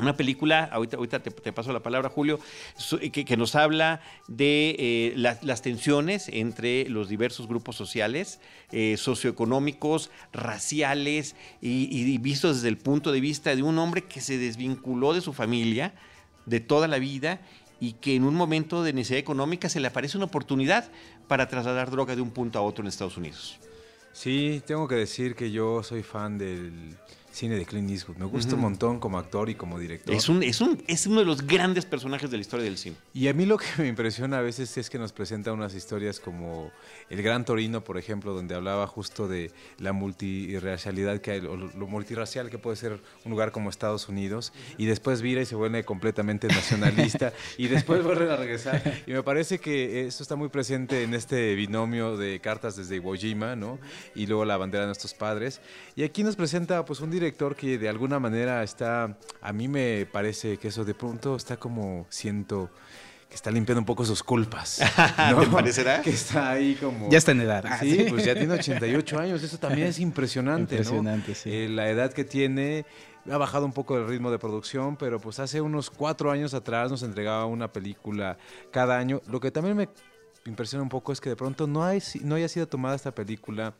Una 0.00 0.16
película, 0.16 0.64
ahorita, 0.64 0.96
ahorita 0.96 1.20
te, 1.20 1.52
paso 1.52 1.72
la 1.72 1.80
palabra, 1.80 2.08
Julio, 2.08 2.40
que, 3.12 3.36
nos 3.36 3.54
habla 3.54 4.00
de 4.28 4.76
eh, 4.78 5.12
las 5.16 5.62
tensiones 5.62 6.28
entre 6.28 6.88
los 6.88 7.08
diversos 7.08 7.46
grupos 7.46 7.76
sociales, 7.76 8.40
eh, 8.72 8.96
socioeconómicos, 8.96 10.10
raciales, 10.32 11.36
y, 11.60 11.88
y, 11.90 12.18
vistos 12.18 12.56
desde 12.56 12.68
el 12.68 12.78
punto 12.78 13.12
de 13.12 13.20
vista 13.20 13.54
de 13.54 13.62
un 13.62 13.78
hombre 13.78 14.04
que 14.04 14.20
se 14.20 14.38
desvinculó 14.38 15.14
de 15.14 15.20
su 15.20 15.32
familia 15.32 15.94
de 16.46 16.60
toda 16.60 16.88
la 16.88 16.98
vida 16.98 17.40
y 17.80 17.94
que 17.94 18.14
en 18.14 18.24
un 18.24 18.34
momento 18.34 18.82
de 18.82 18.92
necesidad 18.92 19.18
económica 19.18 19.68
se 19.68 19.80
le 19.80 19.88
aparece 19.88 20.16
una 20.18 20.26
oportunidad 20.26 20.90
para 21.28 21.48
trasladar 21.48 21.90
droga 21.90 22.14
de 22.14 22.22
un 22.22 22.30
punto 22.30 22.58
a 22.58 22.62
otro 22.62 22.82
en 22.82 22.88
Estados 22.88 23.16
Unidos. 23.16 23.58
Sí, 24.12 24.62
tengo 24.66 24.86
que 24.88 24.96
decir 24.96 25.34
que 25.34 25.50
yo 25.50 25.82
soy 25.82 26.02
fan 26.02 26.36
del 26.36 26.96
cine 27.40 27.56
de 27.56 27.64
Clint 27.64 27.90
Eastwood. 27.90 28.18
Me 28.18 28.26
gusta 28.26 28.54
un 28.54 28.60
montón 28.60 29.00
como 29.00 29.18
actor 29.18 29.48
y 29.48 29.54
como 29.54 29.78
director. 29.78 30.14
Es, 30.14 30.28
un, 30.28 30.42
es, 30.42 30.60
un, 30.60 30.82
es 30.86 31.06
uno 31.06 31.20
de 31.20 31.26
los 31.26 31.46
grandes 31.46 31.86
personajes 31.86 32.30
de 32.30 32.36
la 32.36 32.42
historia 32.42 32.64
del 32.66 32.76
cine. 32.76 32.96
Y 33.14 33.28
a 33.28 33.32
mí 33.32 33.46
lo 33.46 33.56
que 33.56 33.64
me 33.78 33.88
impresiona 33.88 34.38
a 34.38 34.42
veces 34.42 34.76
es 34.76 34.90
que 34.90 34.98
nos 34.98 35.12
presenta 35.12 35.50
unas 35.50 35.74
historias 35.74 36.20
como 36.20 36.70
El 37.08 37.22
Gran 37.22 37.46
Torino, 37.46 37.82
por 37.82 37.96
ejemplo, 37.96 38.34
donde 38.34 38.54
hablaba 38.54 38.86
justo 38.86 39.26
de 39.26 39.52
la 39.78 39.94
multirracialidad 39.94 41.22
que 41.22 41.30
hay, 41.30 41.40
o 41.40 41.56
lo 41.56 41.86
multirracial 41.86 42.50
que 42.50 42.58
puede 42.58 42.76
ser 42.76 43.00
un 43.24 43.30
lugar 43.30 43.52
como 43.52 43.70
Estados 43.70 44.10
Unidos, 44.10 44.52
y 44.76 44.84
después 44.84 45.22
vira 45.22 45.40
y 45.40 45.46
se 45.46 45.54
vuelve 45.54 45.82
completamente 45.82 46.46
nacionalista, 46.46 47.32
y 47.56 47.68
después 47.68 48.04
vuelve 48.04 48.30
a 48.30 48.36
regresar. 48.36 49.02
Y 49.06 49.12
me 49.12 49.22
parece 49.22 49.58
que 49.58 50.06
eso 50.06 50.22
está 50.22 50.36
muy 50.36 50.50
presente 50.50 51.04
en 51.04 51.14
este 51.14 51.54
binomio 51.54 52.18
de 52.18 52.38
cartas 52.40 52.76
desde 52.76 52.96
Iwo 52.96 53.14
Jima, 53.14 53.56
¿no? 53.56 53.78
Y 54.14 54.26
luego 54.26 54.44
la 54.44 54.58
bandera 54.58 54.82
de 54.82 54.88
nuestros 54.88 55.14
padres. 55.14 55.62
Y 55.96 56.02
aquí 56.02 56.22
nos 56.22 56.36
presenta 56.36 56.84
pues 56.84 57.00
un 57.00 57.10
director 57.10 57.29
que 57.32 57.78
de 57.78 57.88
alguna 57.88 58.18
manera 58.18 58.62
está, 58.62 59.16
a 59.40 59.52
mí 59.52 59.68
me 59.68 60.06
parece 60.06 60.56
que 60.58 60.68
eso 60.68 60.84
de 60.84 60.94
pronto 60.94 61.36
está 61.36 61.56
como 61.56 62.06
siento 62.10 62.70
que 63.28 63.36
está 63.36 63.50
limpiando 63.50 63.80
un 63.80 63.86
poco 63.86 64.04
sus 64.04 64.22
culpas. 64.24 64.80
¿no? 65.30 65.38
¿Me 65.38 65.46
parecerá? 65.46 66.02
Que 66.02 66.10
está 66.10 66.50
ahí 66.50 66.74
como... 66.74 67.08
Ya 67.10 67.18
está 67.18 67.30
en 67.30 67.42
edad. 67.42 67.64
Sí, 67.78 68.06
pues 68.08 68.24
ya 68.24 68.34
tiene 68.34 68.54
88 68.54 69.18
años. 69.20 69.42
Eso 69.42 69.56
también 69.56 69.86
es 69.86 70.00
impresionante, 70.00 70.74
Impresionante, 70.74 71.34
sí. 71.36 71.50
Eh, 71.50 71.68
la 71.68 71.88
edad 71.88 72.12
que 72.12 72.24
tiene 72.24 72.84
ha 73.30 73.36
bajado 73.36 73.66
un 73.66 73.72
poco 73.72 73.96
el 73.96 74.08
ritmo 74.08 74.32
de 74.32 74.38
producción, 74.40 74.96
pero 74.96 75.20
pues 75.20 75.38
hace 75.38 75.60
unos 75.60 75.90
cuatro 75.90 76.32
años 76.32 76.54
atrás 76.54 76.90
nos 76.90 77.04
entregaba 77.04 77.46
una 77.46 77.72
película 77.72 78.36
cada 78.72 78.98
año. 78.98 79.22
Lo 79.28 79.38
que 79.38 79.52
también 79.52 79.76
me 79.76 79.88
impresiona 80.46 80.82
un 80.82 80.88
poco 80.88 81.12
es 81.12 81.20
que 81.20 81.28
de 81.28 81.36
pronto 81.36 81.66
no, 81.66 81.84
hay, 81.84 82.02
no 82.22 82.34
haya 82.34 82.48
sido 82.48 82.66
tomada 82.66 82.96
esta 82.96 83.14
película 83.14 83.74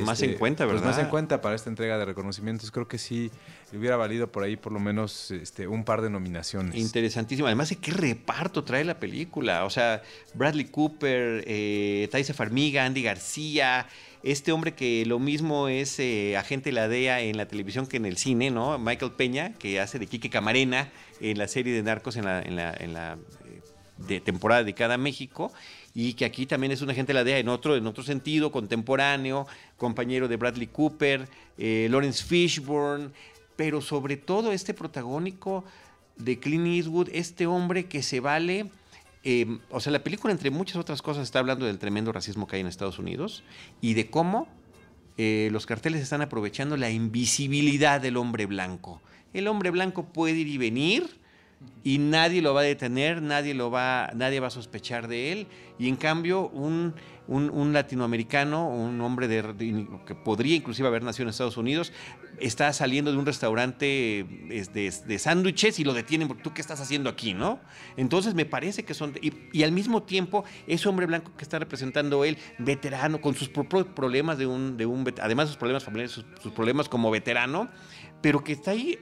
más 0.00 0.22
en 0.22 0.30
este, 0.30 0.38
cuenta, 0.38 0.64
pues, 0.64 0.76
¿verdad? 0.76 0.90
más 0.90 0.98
en 0.98 1.10
cuenta 1.10 1.40
para 1.40 1.54
esta 1.54 1.68
entrega 1.68 1.98
de 1.98 2.04
reconocimientos. 2.06 2.70
Creo 2.70 2.88
que 2.88 2.98
sí 2.98 3.30
le 3.70 3.78
hubiera 3.78 3.96
valido 3.96 4.32
por 4.32 4.42
ahí 4.42 4.56
por 4.56 4.72
lo 4.72 4.80
menos 4.80 5.30
este, 5.30 5.66
un 5.66 5.84
par 5.84 6.00
de 6.00 6.10
nominaciones. 6.10 6.76
Interesantísimo. 6.76 7.46
Además, 7.46 7.74
¿qué 7.80 7.90
reparto 7.90 8.64
trae 8.64 8.84
la 8.84 8.98
película? 8.98 9.64
O 9.64 9.70
sea, 9.70 10.02
Bradley 10.34 10.66
Cooper, 10.66 11.44
eh, 11.46 12.08
Taisa 12.10 12.32
Farmiga, 12.32 12.84
Andy 12.84 13.02
García, 13.02 13.86
este 14.22 14.52
hombre 14.52 14.74
que 14.74 15.04
lo 15.04 15.18
mismo 15.18 15.68
es 15.68 15.98
eh, 15.98 16.36
agente 16.36 16.70
de 16.70 16.74
la 16.74 16.88
DEA 16.88 17.20
en 17.20 17.36
la 17.36 17.46
televisión 17.46 17.86
que 17.86 17.96
en 17.96 18.06
el 18.06 18.16
cine, 18.16 18.50
¿no? 18.50 18.78
Michael 18.78 19.12
Peña, 19.12 19.54
que 19.54 19.80
hace 19.80 19.98
de 19.98 20.06
Quique 20.06 20.30
Camarena 20.30 20.90
en 21.20 21.38
la 21.38 21.48
serie 21.48 21.74
de 21.74 21.82
Narcos 21.82 22.16
en 22.16 22.24
la, 22.24 22.40
en 22.40 22.56
la, 22.56 22.72
en 22.72 22.94
la 22.94 23.18
eh, 23.44 23.60
de 23.98 24.20
temporada 24.20 24.62
dedicada 24.62 24.94
a 24.94 24.98
México 24.98 25.52
y 25.94 26.14
que 26.14 26.24
aquí 26.24 26.46
también 26.46 26.72
es 26.72 26.80
un 26.80 26.90
agente 26.90 27.12
de 27.12 27.14
la 27.14 27.24
DEA 27.24 27.38
en 27.38 27.48
otro, 27.48 27.76
en 27.76 27.86
otro 27.86 28.02
sentido, 28.02 28.50
contemporáneo, 28.50 29.46
compañero 29.76 30.28
de 30.28 30.36
Bradley 30.36 30.68
Cooper, 30.68 31.28
eh, 31.58 31.88
Lawrence 31.90 32.24
Fishburne, 32.24 33.10
pero 33.56 33.80
sobre 33.80 34.16
todo 34.16 34.52
este 34.52 34.74
protagónico 34.74 35.64
de 36.16 36.38
Clint 36.38 36.66
Eastwood, 36.66 37.08
este 37.12 37.46
hombre 37.46 37.86
que 37.86 38.02
se 38.02 38.20
vale... 38.20 38.70
Eh, 39.24 39.58
o 39.70 39.78
sea, 39.78 39.92
la 39.92 40.02
película, 40.02 40.32
entre 40.32 40.50
muchas 40.50 40.76
otras 40.76 41.00
cosas, 41.00 41.22
está 41.22 41.38
hablando 41.38 41.64
del 41.64 41.78
tremendo 41.78 42.10
racismo 42.10 42.48
que 42.48 42.56
hay 42.56 42.62
en 42.62 42.66
Estados 42.66 42.98
Unidos 42.98 43.44
y 43.80 43.94
de 43.94 44.10
cómo 44.10 44.48
eh, 45.16 45.48
los 45.52 45.64
carteles 45.64 46.00
están 46.00 46.22
aprovechando 46.22 46.76
la 46.76 46.90
invisibilidad 46.90 48.00
del 48.00 48.16
hombre 48.16 48.46
blanco. 48.46 49.00
El 49.32 49.46
hombre 49.46 49.70
blanco 49.70 50.06
puede 50.06 50.38
ir 50.38 50.48
y 50.48 50.58
venir 50.58 51.21
y 51.84 51.98
nadie 51.98 52.42
lo 52.42 52.54
va 52.54 52.60
a 52.60 52.64
detener, 52.64 53.22
nadie, 53.22 53.54
lo 53.54 53.70
va, 53.70 54.10
nadie 54.14 54.40
va 54.40 54.46
a 54.46 54.50
sospechar 54.50 55.08
de 55.08 55.32
él. 55.32 55.46
Y 55.78 55.88
en 55.88 55.96
cambio, 55.96 56.48
un, 56.50 56.94
un, 57.26 57.72
latinoamericano, 57.72 58.68
un 58.68 59.00
hombre 59.00 59.26
de, 59.26 59.86
que 60.06 60.14
podría 60.14 60.54
inclusive 60.54 60.86
haber 60.86 61.02
nacido 61.02 61.24
en 61.24 61.30
Estados 61.30 61.56
Unidos, 61.56 61.92
está 62.38 62.72
saliendo 62.72 63.10
de 63.10 63.18
un 63.18 63.26
restaurante 63.26 63.84
de, 64.48 64.94
de 65.06 65.18
sándwiches 65.18 65.80
y 65.80 65.84
lo 65.84 65.92
detienen 65.92 66.28
porque 66.28 66.44
tú 66.44 66.54
qué 66.54 66.60
estás 66.60 66.80
haciendo 66.80 67.10
aquí, 67.10 67.34
¿no? 67.34 67.58
Entonces 67.96 68.34
me 68.34 68.44
parece 68.44 68.84
que 68.84 68.94
son... 68.94 69.14
Y, 69.20 69.62
al 69.64 69.72
mismo 69.72 70.04
tiempo, 70.04 70.44
ese 70.68 70.88
hombre 70.88 71.06
blanco 71.06 71.32
que 71.36 71.42
está 71.42 71.58
representando 71.58 72.24
él, 72.24 72.38
veterano, 72.58 73.20
con 73.20 73.34
sus 73.34 73.48
propios 73.48 73.86
problemas 73.86 74.38
de 74.38 74.46
un... 74.46 74.76
De 74.76 74.86
un 74.86 75.04
además 75.20 75.48
sus 75.48 75.56
problemas 75.56 75.82
familiares, 75.82 76.12
sus 76.12 76.52
problemas 76.52 76.88
como 76.88 77.10
veterano, 77.10 77.68
pero 78.20 78.44
que 78.44 78.52
está 78.52 78.70
ahí 78.70 79.00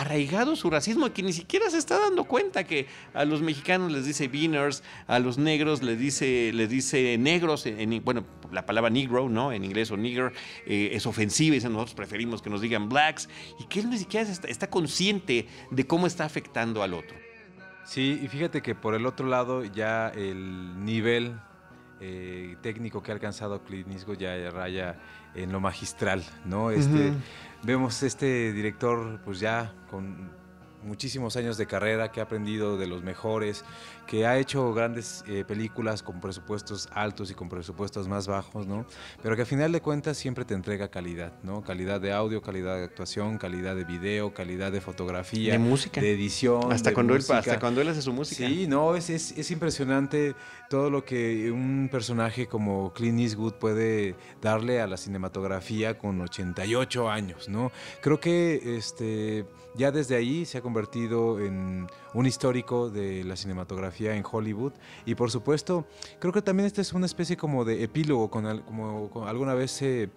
arraigado 0.00 0.54
su 0.54 0.70
racismo 0.70 1.12
que 1.12 1.22
ni 1.22 1.32
siquiera 1.32 1.68
se 1.70 1.78
está 1.78 1.98
dando 1.98 2.24
cuenta 2.24 2.64
que 2.64 2.86
a 3.14 3.24
los 3.24 3.42
mexicanos 3.42 3.90
les 3.90 4.04
dice 4.04 4.28
beaners, 4.28 4.84
a 5.06 5.18
los 5.18 5.38
negros 5.38 5.82
les 5.82 5.98
dice, 5.98 6.52
les 6.54 6.70
dice 6.70 7.18
negros, 7.18 7.66
en, 7.66 8.02
bueno, 8.04 8.24
la 8.52 8.64
palabra 8.64 8.90
negro, 8.90 9.28
¿no? 9.28 9.52
En 9.52 9.64
inglés 9.64 9.90
o 9.90 9.96
nigger 9.96 10.32
eh, 10.66 10.90
es 10.92 11.06
ofensiva 11.06 11.56
y 11.56 11.58
nosotros 11.58 11.94
preferimos 11.94 12.42
que 12.42 12.50
nos 12.50 12.60
digan 12.60 12.88
blacks 12.88 13.28
y 13.58 13.64
que 13.64 13.80
él 13.80 13.90
ni 13.90 13.98
siquiera 13.98 14.28
está, 14.30 14.70
consciente 14.70 15.48
de 15.70 15.86
cómo 15.86 16.06
está 16.06 16.24
afectando 16.24 16.82
al 16.82 16.94
otro. 16.94 17.16
Sí, 17.84 18.20
y 18.22 18.28
fíjate 18.28 18.62
que 18.62 18.74
por 18.74 18.94
el 18.94 19.06
otro 19.06 19.26
lado 19.26 19.64
ya 19.64 20.10
el 20.10 20.84
nivel 20.84 21.40
eh, 22.00 22.56
técnico 22.62 23.02
que 23.02 23.10
ha 23.10 23.14
alcanzado 23.14 23.62
Clint 23.62 23.90
Eastwood 23.90 24.18
ya 24.18 24.50
raya 24.50 24.96
en 25.34 25.52
lo 25.52 25.60
magistral, 25.60 26.24
¿no? 26.44 26.70
Este, 26.70 27.12
Vemos 27.62 28.02
este 28.04 28.52
director 28.52 29.20
pues 29.24 29.40
ya 29.40 29.74
con 29.90 30.30
muchísimos 30.82 31.36
años 31.36 31.56
de 31.56 31.66
carrera, 31.66 32.10
que 32.10 32.20
ha 32.20 32.24
aprendido 32.24 32.76
de 32.76 32.86
los 32.86 33.02
mejores, 33.02 33.64
que 34.06 34.26
ha 34.26 34.38
hecho 34.38 34.72
grandes 34.72 35.24
eh, 35.26 35.44
películas 35.46 36.02
con 36.02 36.20
presupuestos 36.20 36.88
altos 36.92 37.30
y 37.30 37.34
con 37.34 37.48
presupuestos 37.48 38.08
más 38.08 38.26
bajos, 38.26 38.66
¿no? 38.66 38.86
Pero 39.22 39.36
que 39.36 39.42
a 39.42 39.46
final 39.46 39.72
de 39.72 39.80
cuentas 39.80 40.16
siempre 40.16 40.44
te 40.44 40.54
entrega 40.54 40.88
calidad, 40.88 41.32
¿no? 41.42 41.62
Calidad 41.62 42.00
de 42.00 42.12
audio, 42.12 42.40
calidad 42.42 42.76
de 42.76 42.84
actuación, 42.84 43.38
calidad 43.38 43.76
de 43.76 43.84
video, 43.84 44.32
calidad 44.32 44.72
de 44.72 44.80
fotografía, 44.80 45.52
de 45.52 45.58
música, 45.58 46.00
de 46.00 46.12
edición, 46.12 46.72
hasta 46.72 46.94
cuando 46.94 47.14
él 47.14 47.24
hasta 47.28 47.58
cuando 47.58 47.80
él 47.80 47.88
hace 47.88 48.02
su 48.02 48.12
música. 48.12 48.46
Sí, 48.46 48.66
no, 48.66 48.96
es, 48.96 49.10
es, 49.10 49.32
es 49.32 49.50
impresionante 49.50 50.34
todo 50.70 50.90
lo 50.90 51.04
que 51.04 51.50
un 51.50 51.88
personaje 51.90 52.46
como 52.46 52.92
Clint 52.92 53.20
Eastwood 53.20 53.54
puede 53.54 54.14
darle 54.40 54.80
a 54.80 54.86
la 54.86 54.96
cinematografía 54.96 55.98
con 55.98 56.20
88 56.20 57.10
años, 57.10 57.48
¿no? 57.48 57.72
Creo 58.00 58.20
que 58.20 58.76
este 58.76 59.46
ya 59.74 59.92
desde 59.92 60.16
ahí 60.16 60.44
se 60.44 60.58
ha 60.58 60.60
convertido 60.68 61.40
en 61.40 61.86
un 62.12 62.26
histórico 62.26 62.90
de 62.90 63.24
la 63.24 63.36
cinematografía 63.36 64.14
en 64.14 64.22
Hollywood 64.30 64.74
y 65.06 65.14
por 65.14 65.30
supuesto 65.30 65.86
creo 66.18 66.30
que 66.30 66.42
también 66.42 66.66
esta 66.66 66.82
es 66.82 66.92
una 66.92 67.06
especie 67.06 67.38
como 67.38 67.64
de 67.64 67.82
epílogo, 67.82 68.30
con, 68.30 68.60
como, 68.60 69.26
alguna 69.26 69.54
vez 69.54 69.70
se 69.70 70.10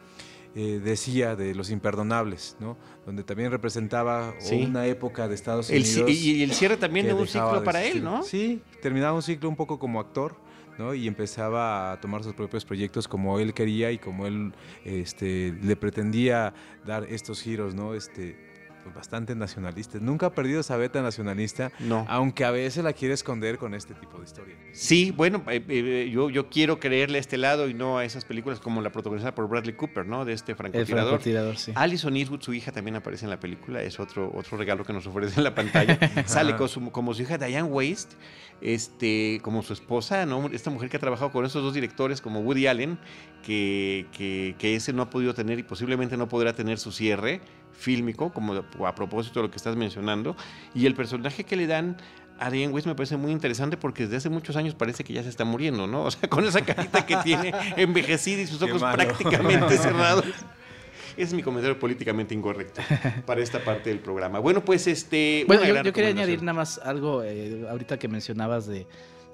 eh, 0.55 0.81
decía 0.83 1.37
de 1.37 1.55
los 1.55 1.69
imperdonables, 1.69 2.57
¿no? 2.59 2.75
donde 3.05 3.23
también 3.23 3.49
representaba 3.49 4.33
una 4.51 4.85
época 4.87 5.29
de 5.29 5.35
Estados 5.35 5.69
Unidos. 5.69 6.09
y, 6.09 6.43
el 6.43 6.51
cierre 6.51 6.75
también 6.75 7.05
de 7.05 7.13
un 7.13 7.27
ciclo 7.27 7.63
para 7.63 7.81
él, 7.81 8.03
¿no? 8.03 8.21
Sí, 8.21 8.61
terminaba 8.81 9.13
un 9.13 9.23
ciclo 9.23 9.47
un 9.47 9.55
poco 9.55 9.79
como 9.79 10.01
actor. 10.01 10.35
¿no? 10.77 10.95
y 10.95 11.05
empezaba 11.05 11.91
a 11.91 11.99
tomar 11.99 12.23
sus 12.23 12.33
propios 12.33 12.63
proyectos 12.65 13.07
como 13.07 13.37
él 13.39 13.53
quería 13.53 13.91
y 13.91 13.99
como 13.99 14.25
él 14.25 14.53
este, 14.83 15.53
le 15.61 15.75
pretendía 15.75 16.55
dar 16.85 17.03
estos 17.03 17.41
giros, 17.41 17.75
¿no? 17.75 17.93
Este, 17.93 18.50
pues, 18.83 18.95
bastante 18.95 19.35
nacionalista. 19.35 19.99
Nunca 19.99 20.27
ha 20.27 20.33
perdido 20.33 20.61
esa 20.61 20.77
beta 20.77 21.01
nacionalista, 21.01 21.71
no. 21.79 22.05
aunque 22.09 22.45
a 22.45 22.51
veces 22.51 22.83
la 22.83 22.93
quiere 22.93 23.13
esconder 23.13 23.57
con 23.57 23.73
este 23.73 23.93
tipo 23.93 24.17
de 24.17 24.25
historia. 24.25 24.55
Sí, 24.73 25.11
bueno, 25.11 25.43
eh, 25.47 25.63
eh, 25.67 26.09
yo, 26.11 26.29
yo 26.29 26.49
quiero 26.49 26.79
creerle 26.79 27.17
a 27.17 27.21
este 27.21 27.37
lado 27.37 27.67
y 27.67 27.73
no 27.73 27.97
a 27.97 28.05
esas 28.05 28.25
películas 28.25 28.59
como 28.59 28.81
la 28.81 28.91
protagonizada 28.91 29.35
por 29.35 29.47
Bradley 29.47 29.75
Cooper, 29.75 30.05
¿no? 30.05 30.25
De 30.25 30.33
este 30.33 30.55
francotirador. 30.55 31.09
francotirador 31.09 31.57
sí. 31.57 31.71
Alison 31.75 32.15
Eastwood, 32.15 32.41
su 32.41 32.53
hija, 32.53 32.71
también 32.71 32.95
aparece 32.95 33.25
en 33.25 33.29
la 33.31 33.39
película. 33.39 33.81
Es 33.81 33.99
otro, 33.99 34.31
otro 34.33 34.57
regalo 34.57 34.83
que 34.83 34.93
nos 34.93 35.05
ofrece 35.07 35.39
en 35.39 35.43
la 35.43 35.55
pantalla. 35.55 35.97
Sale 36.25 36.55
como 36.91 37.13
su 37.13 37.21
hija 37.21 37.37
Diane 37.37 37.67
Waste, 37.67 38.15
este, 38.61 39.39
como 39.41 39.63
su 39.63 39.73
esposa, 39.73 40.25
¿no? 40.25 40.47
Esta 40.47 40.69
mujer 40.69 40.89
que 40.89 40.97
ha 40.97 40.99
trabajado 40.99 41.31
con 41.31 41.45
esos 41.45 41.63
dos 41.63 41.73
directores 41.73 42.21
como 42.21 42.41
Woody 42.41 42.67
Allen, 42.67 42.99
que, 43.43 44.05
que, 44.11 44.55
que 44.57 44.75
ese 44.75 44.93
no 44.93 45.01
ha 45.01 45.09
podido 45.09 45.33
tener 45.33 45.59
y 45.59 45.63
posiblemente 45.63 46.17
no 46.17 46.27
podrá 46.27 46.53
tener 46.53 46.77
su 46.77 46.91
cierre 46.91 47.41
fílmico, 47.73 48.31
como 48.31 48.53
a 48.85 48.95
propósito 48.95 49.39
de 49.39 49.47
lo 49.47 49.51
que 49.51 49.57
estás 49.57 49.75
mencionando, 49.75 50.35
y 50.73 50.85
el 50.85 50.95
personaje 50.95 51.43
que 51.43 51.55
le 51.55 51.67
dan 51.67 51.97
a 52.41 52.49
Diane 52.49 52.73
Weiss 52.73 52.87
me 52.87 52.95
parece 52.95 53.17
muy 53.17 53.31
interesante 53.31 53.77
porque 53.77 54.03
desde 54.03 54.17
hace 54.17 54.29
muchos 54.29 54.55
años 54.55 54.73
parece 54.73 55.03
que 55.03 55.13
ya 55.13 55.21
se 55.21 55.29
está 55.29 55.45
muriendo, 55.45 55.85
¿no? 55.85 56.03
O 56.05 56.11
sea, 56.11 56.27
con 56.27 56.43
esa 56.43 56.61
carita 56.61 57.05
que 57.05 57.15
tiene 57.17 57.53
envejecida 57.77 58.41
y 58.41 58.47
sus 58.47 58.61
ojos 58.61 58.81
prácticamente 58.81 59.77
cerrados. 59.77 60.25
es 61.15 61.33
mi 61.33 61.43
comentario 61.43 61.77
políticamente 61.77 62.33
incorrecto 62.33 62.81
para 63.27 63.41
esta 63.41 63.63
parte 63.63 63.91
del 63.91 63.99
programa. 63.99 64.39
Bueno, 64.39 64.65
pues 64.65 64.87
este... 64.87 65.43
Bueno, 65.45 65.63
yo, 65.83 65.93
quería 65.93 66.09
añadir 66.09 66.41
nada 66.41 66.57
más 66.57 66.79
algo, 66.79 67.21
eh, 67.23 67.67
ahorita 67.69 67.99
que 67.99 68.07
mencionabas 68.07 68.65
de, 68.65 68.87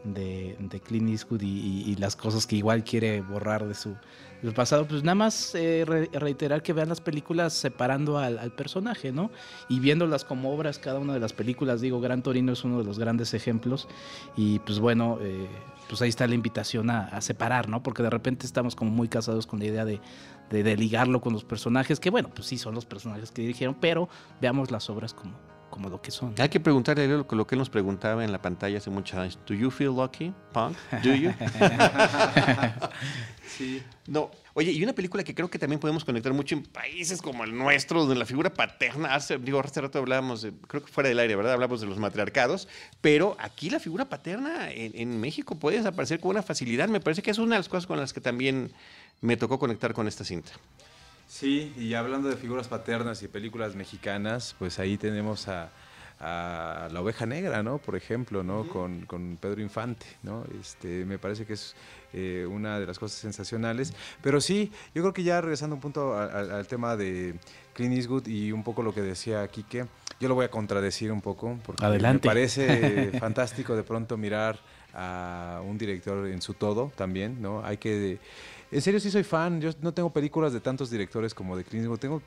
de, 0.04 0.56
de 0.60 0.80
Clint 0.80 1.10
Eastwood 1.10 1.42
y, 1.42 1.96
las 1.98 2.16
cosas 2.16 2.46
que 2.46 2.56
igual 2.56 2.84
quiere 2.84 3.22
borrar 3.22 3.68
de 3.68 3.74
su 3.74 3.96
del 4.42 4.54
pasado, 4.54 4.88
pues 4.88 5.04
nada 5.04 5.16
más 5.16 5.56
eh, 5.56 5.84
reiterar 6.14 6.62
que 6.62 6.72
vean 6.72 6.90
las 6.90 7.02
películas 7.02 7.54
separando 7.54 8.20
al, 8.20 8.52
personaje, 8.52 9.12
¿no? 9.12 9.32
Y 9.68 9.80
viéndolas 9.80 10.24
como 10.24 10.54
obras, 10.54 10.78
cada 10.78 11.00
una 11.00 11.14
de 11.14 11.20
las 11.20 11.34
películas, 11.34 11.82
digo, 11.82 12.00
Gran 12.00 12.22
Torino 12.22 12.54
es 12.54 12.64
uno 12.64 12.78
de 12.78 12.84
los 12.84 13.00
grandes 13.00 13.34
ejemplos 13.34 13.88
y 14.36 14.60
pues 14.60 14.80
bueno, 14.80 15.18
eh, 15.22 15.48
pues 15.90 16.02
ahí 16.02 16.10
está 16.10 16.28
la 16.28 16.36
invitación 16.36 16.90
a, 16.90 17.20
separar, 17.22 17.68
¿no? 17.68 17.82
Porque 17.82 18.04
de 18.04 18.10
repente 18.10 18.46
estamos 18.46 18.76
como 18.76 18.92
muy 18.92 19.08
casados 19.08 19.48
con 19.48 19.60
la 19.60 19.66
idea 19.66 19.86
de, 19.86 20.02
de, 20.50 20.78
ligarlo 20.78 21.20
con 21.20 21.34
los 21.34 21.44
personajes, 21.44 22.00
que 22.00 22.10
bueno, 22.10 22.30
pues 22.30 22.48
sí 22.48 22.58
son 22.58 22.76
los 22.76 22.86
personajes 22.86 23.32
que 23.32 23.42
dirigieron, 23.42 23.76
pero 23.80 24.08
veamos 24.40 24.70
las 24.70 24.90
obras 24.90 25.14
como, 25.14 25.34
como 25.70 25.90
lo 25.90 26.02
que 26.02 26.12
son. 26.12 26.34
Hay 26.38 26.50
que 26.50 26.60
preguntarle 26.60 27.08
lo, 27.08 27.26
lo 27.30 27.48
que 27.48 27.56
él 27.56 27.60
nos 27.60 27.70
preguntaba 27.70 28.24
en 28.24 28.32
la 28.32 28.42
pantalla 28.42 28.78
hace 28.78 28.90
muchos 28.90 29.18
años. 29.18 29.40
¿Do 29.46 29.54
you 29.54 29.70
feel 29.70 29.90
lucky, 29.90 30.34
punk? 30.54 30.78
¿Do 31.04 31.14
you? 31.14 31.32
sí. 33.58 33.84
No. 34.08 34.32
Oye, 34.54 34.72
y 34.72 34.84
una 34.84 34.94
película 34.94 35.24
que 35.24 35.36
creo 35.36 35.50
que 35.50 35.60
también 35.60 35.80
podemos 35.80 36.04
conectar 36.04 36.34
mucho 36.34 36.56
en 36.56 36.64
países 36.64 37.22
como 37.22 37.44
el 37.44 37.56
nuestro, 37.56 38.00
donde 38.00 38.16
la 38.16 38.26
figura 38.26 38.52
paterna, 38.52 39.14
hace, 39.14 39.38
digo, 39.38 39.60
hace 39.60 39.82
rato 39.82 40.00
hablábamos, 40.00 40.48
creo 40.68 40.84
que 40.84 40.92
fuera 40.92 41.10
del 41.10 41.20
aire, 41.20 41.36
¿verdad? 41.36 41.54
Hablamos 41.54 41.80
de 41.80 41.88
los 41.88 42.00
matriarcados, 42.00 42.68
pero 43.00 43.38
aquí 43.40 43.70
la 43.70 43.80
figura 43.80 44.06
paterna 44.06 44.72
en, 44.72 44.94
en 44.96 45.20
México 45.20 45.60
puede 45.60 45.78
desaparecer 45.78 46.20
con 46.20 46.32
una 46.32 46.42
facilidad. 46.42 46.88
Me 46.88 47.00
parece 47.00 47.22
que 47.22 47.30
es 47.30 47.38
una 47.38 47.56
de 47.56 47.60
las 47.60 47.70
cosas 47.70 47.86
con 47.86 48.00
las 48.00 48.14
que 48.14 48.22
también 48.22 48.72
me 49.22 49.38
tocó 49.38 49.60
conectar 49.60 49.94
con 49.94 50.08
esta 50.08 50.24
cinta. 50.24 50.52
Sí, 51.28 51.74
y 51.78 51.94
hablando 51.94 52.30
de 52.30 52.38
figuras 52.38 52.70
paternas 52.70 53.22
y 53.22 53.28
películas 53.28 53.76
mexicanas, 53.76 54.56
pues 54.58 54.80
ahí 54.80 54.98
tenemos 54.98 55.48
a, 55.50 55.70
La 56.20 57.02
Oveja 57.02 57.26
Negra, 57.26 57.62
¿no? 57.62 57.78
Por 57.78 57.96
ejemplo, 57.96 58.44
¿no? 58.44 58.68
con, 58.68 59.38
Pedro 59.40 59.62
Infante, 59.62 60.06
¿no? 60.24 60.46
Este, 60.60 61.06
me 61.06 61.20
parece 61.20 61.46
que 61.46 61.54
es 61.54 61.76
eh, 62.14 62.48
una 62.50 62.80
de 62.80 62.88
las 62.88 62.98
cosas 62.98 63.20
sensacionales. 63.20 63.94
Pero 64.24 64.40
sí, 64.40 64.72
yo 64.96 65.04
creo 65.04 65.14
que 65.14 65.24
ya 65.24 65.42
regresando 65.42 65.76
un 65.76 65.82
punto 65.82 66.18
al 66.18 66.66
tema 66.66 66.96
de 66.96 67.36
Clint 67.74 67.96
Eastwood 67.96 68.28
y 68.28 68.52
un 68.52 68.64
poco 68.64 68.82
lo 68.82 68.94
que 68.94 69.02
decía 69.02 69.48
Quique, 69.50 69.86
yo 70.20 70.28
lo 70.30 70.34
voy 70.34 70.46
a 70.46 70.50
contradecir 70.50 71.12
un 71.12 71.22
poco, 71.22 71.60
porque 71.64 71.86
me 71.86 72.20
parece 72.20 73.12
fantástico 73.20 73.76
de 73.76 73.84
pronto 73.84 74.18
mirar 74.18 74.60
a 74.94 75.62
un 75.64 75.78
director 75.78 76.26
en 76.28 76.42
su 76.42 76.56
todo 76.56 76.92
también, 76.96 77.40
¿no? 77.40 77.64
Hay 77.64 77.78
que 77.78 78.20
en 78.72 78.82
serio 78.82 79.00
sí 79.00 79.10
soy 79.12 79.24
fan. 79.24 79.62
Yo 79.62 79.72
no 79.82 79.94
tengo 79.94 80.12
películas 80.12 80.54
de 80.54 80.60
tantos 80.60 80.90
directores 80.90 81.34
como 81.34 81.56
de 81.56 81.64
Clint. 81.64 82.00
Tengo 82.00 82.22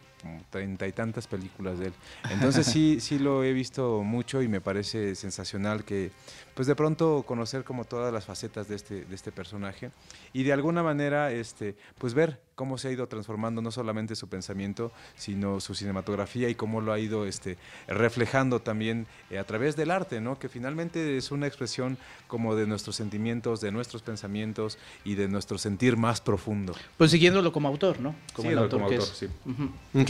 treinta 0.50 0.86
y 0.86 0.92
tantas 0.92 1.26
películas 1.26 1.78
de 1.78 1.86
él. 1.86 1.92
Entonces 2.30 2.66
sí, 2.66 2.98
sí 3.00 3.18
lo 3.18 3.44
he 3.44 3.52
visto 3.52 4.02
mucho 4.02 4.42
y 4.42 4.48
me 4.48 4.60
parece 4.60 5.14
sensacional 5.14 5.84
que, 5.84 6.10
pues 6.54 6.66
de 6.66 6.74
pronto 6.74 7.24
conocer 7.26 7.64
como 7.64 7.84
todas 7.84 8.12
las 8.12 8.24
facetas 8.24 8.68
de 8.68 8.76
este, 8.76 9.04
de 9.04 9.14
este 9.14 9.32
personaje 9.32 9.90
y 10.32 10.42
de 10.42 10.52
alguna 10.52 10.82
manera, 10.82 11.32
este, 11.32 11.76
pues 11.98 12.14
ver 12.14 12.40
cómo 12.54 12.76
se 12.76 12.88
ha 12.88 12.90
ido 12.90 13.06
transformando 13.06 13.62
no 13.62 13.70
solamente 13.70 14.14
su 14.14 14.28
pensamiento, 14.28 14.92
sino 15.16 15.60
su 15.60 15.74
cinematografía 15.74 16.50
y 16.50 16.54
cómo 16.54 16.82
lo 16.82 16.92
ha 16.92 16.98
ido 16.98 17.24
este, 17.24 17.56
reflejando 17.88 18.60
también 18.60 19.06
eh, 19.30 19.38
a 19.38 19.44
través 19.44 19.76
del 19.76 19.90
arte, 19.90 20.20
¿no? 20.20 20.38
que 20.38 20.50
finalmente 20.50 21.16
es 21.16 21.30
una 21.30 21.46
expresión 21.46 21.96
como 22.26 22.54
de 22.54 22.66
nuestros 22.66 22.96
sentimientos, 22.96 23.62
de 23.62 23.72
nuestros 23.72 24.02
pensamientos 24.02 24.76
y 25.04 25.14
de 25.14 25.26
nuestro 25.28 25.56
sentir 25.56 25.96
más 25.96 26.20
profundo. 26.20 26.74
Pues 26.98 27.10
siguiéndolo 27.12 27.50
como 27.50 27.68
autor, 27.68 27.98
¿no? 27.98 28.14
Como 28.34 28.50
el 28.50 28.58
autor, 28.58 28.82
como 28.82 28.92
autor 28.92 29.08
sí 29.08 29.28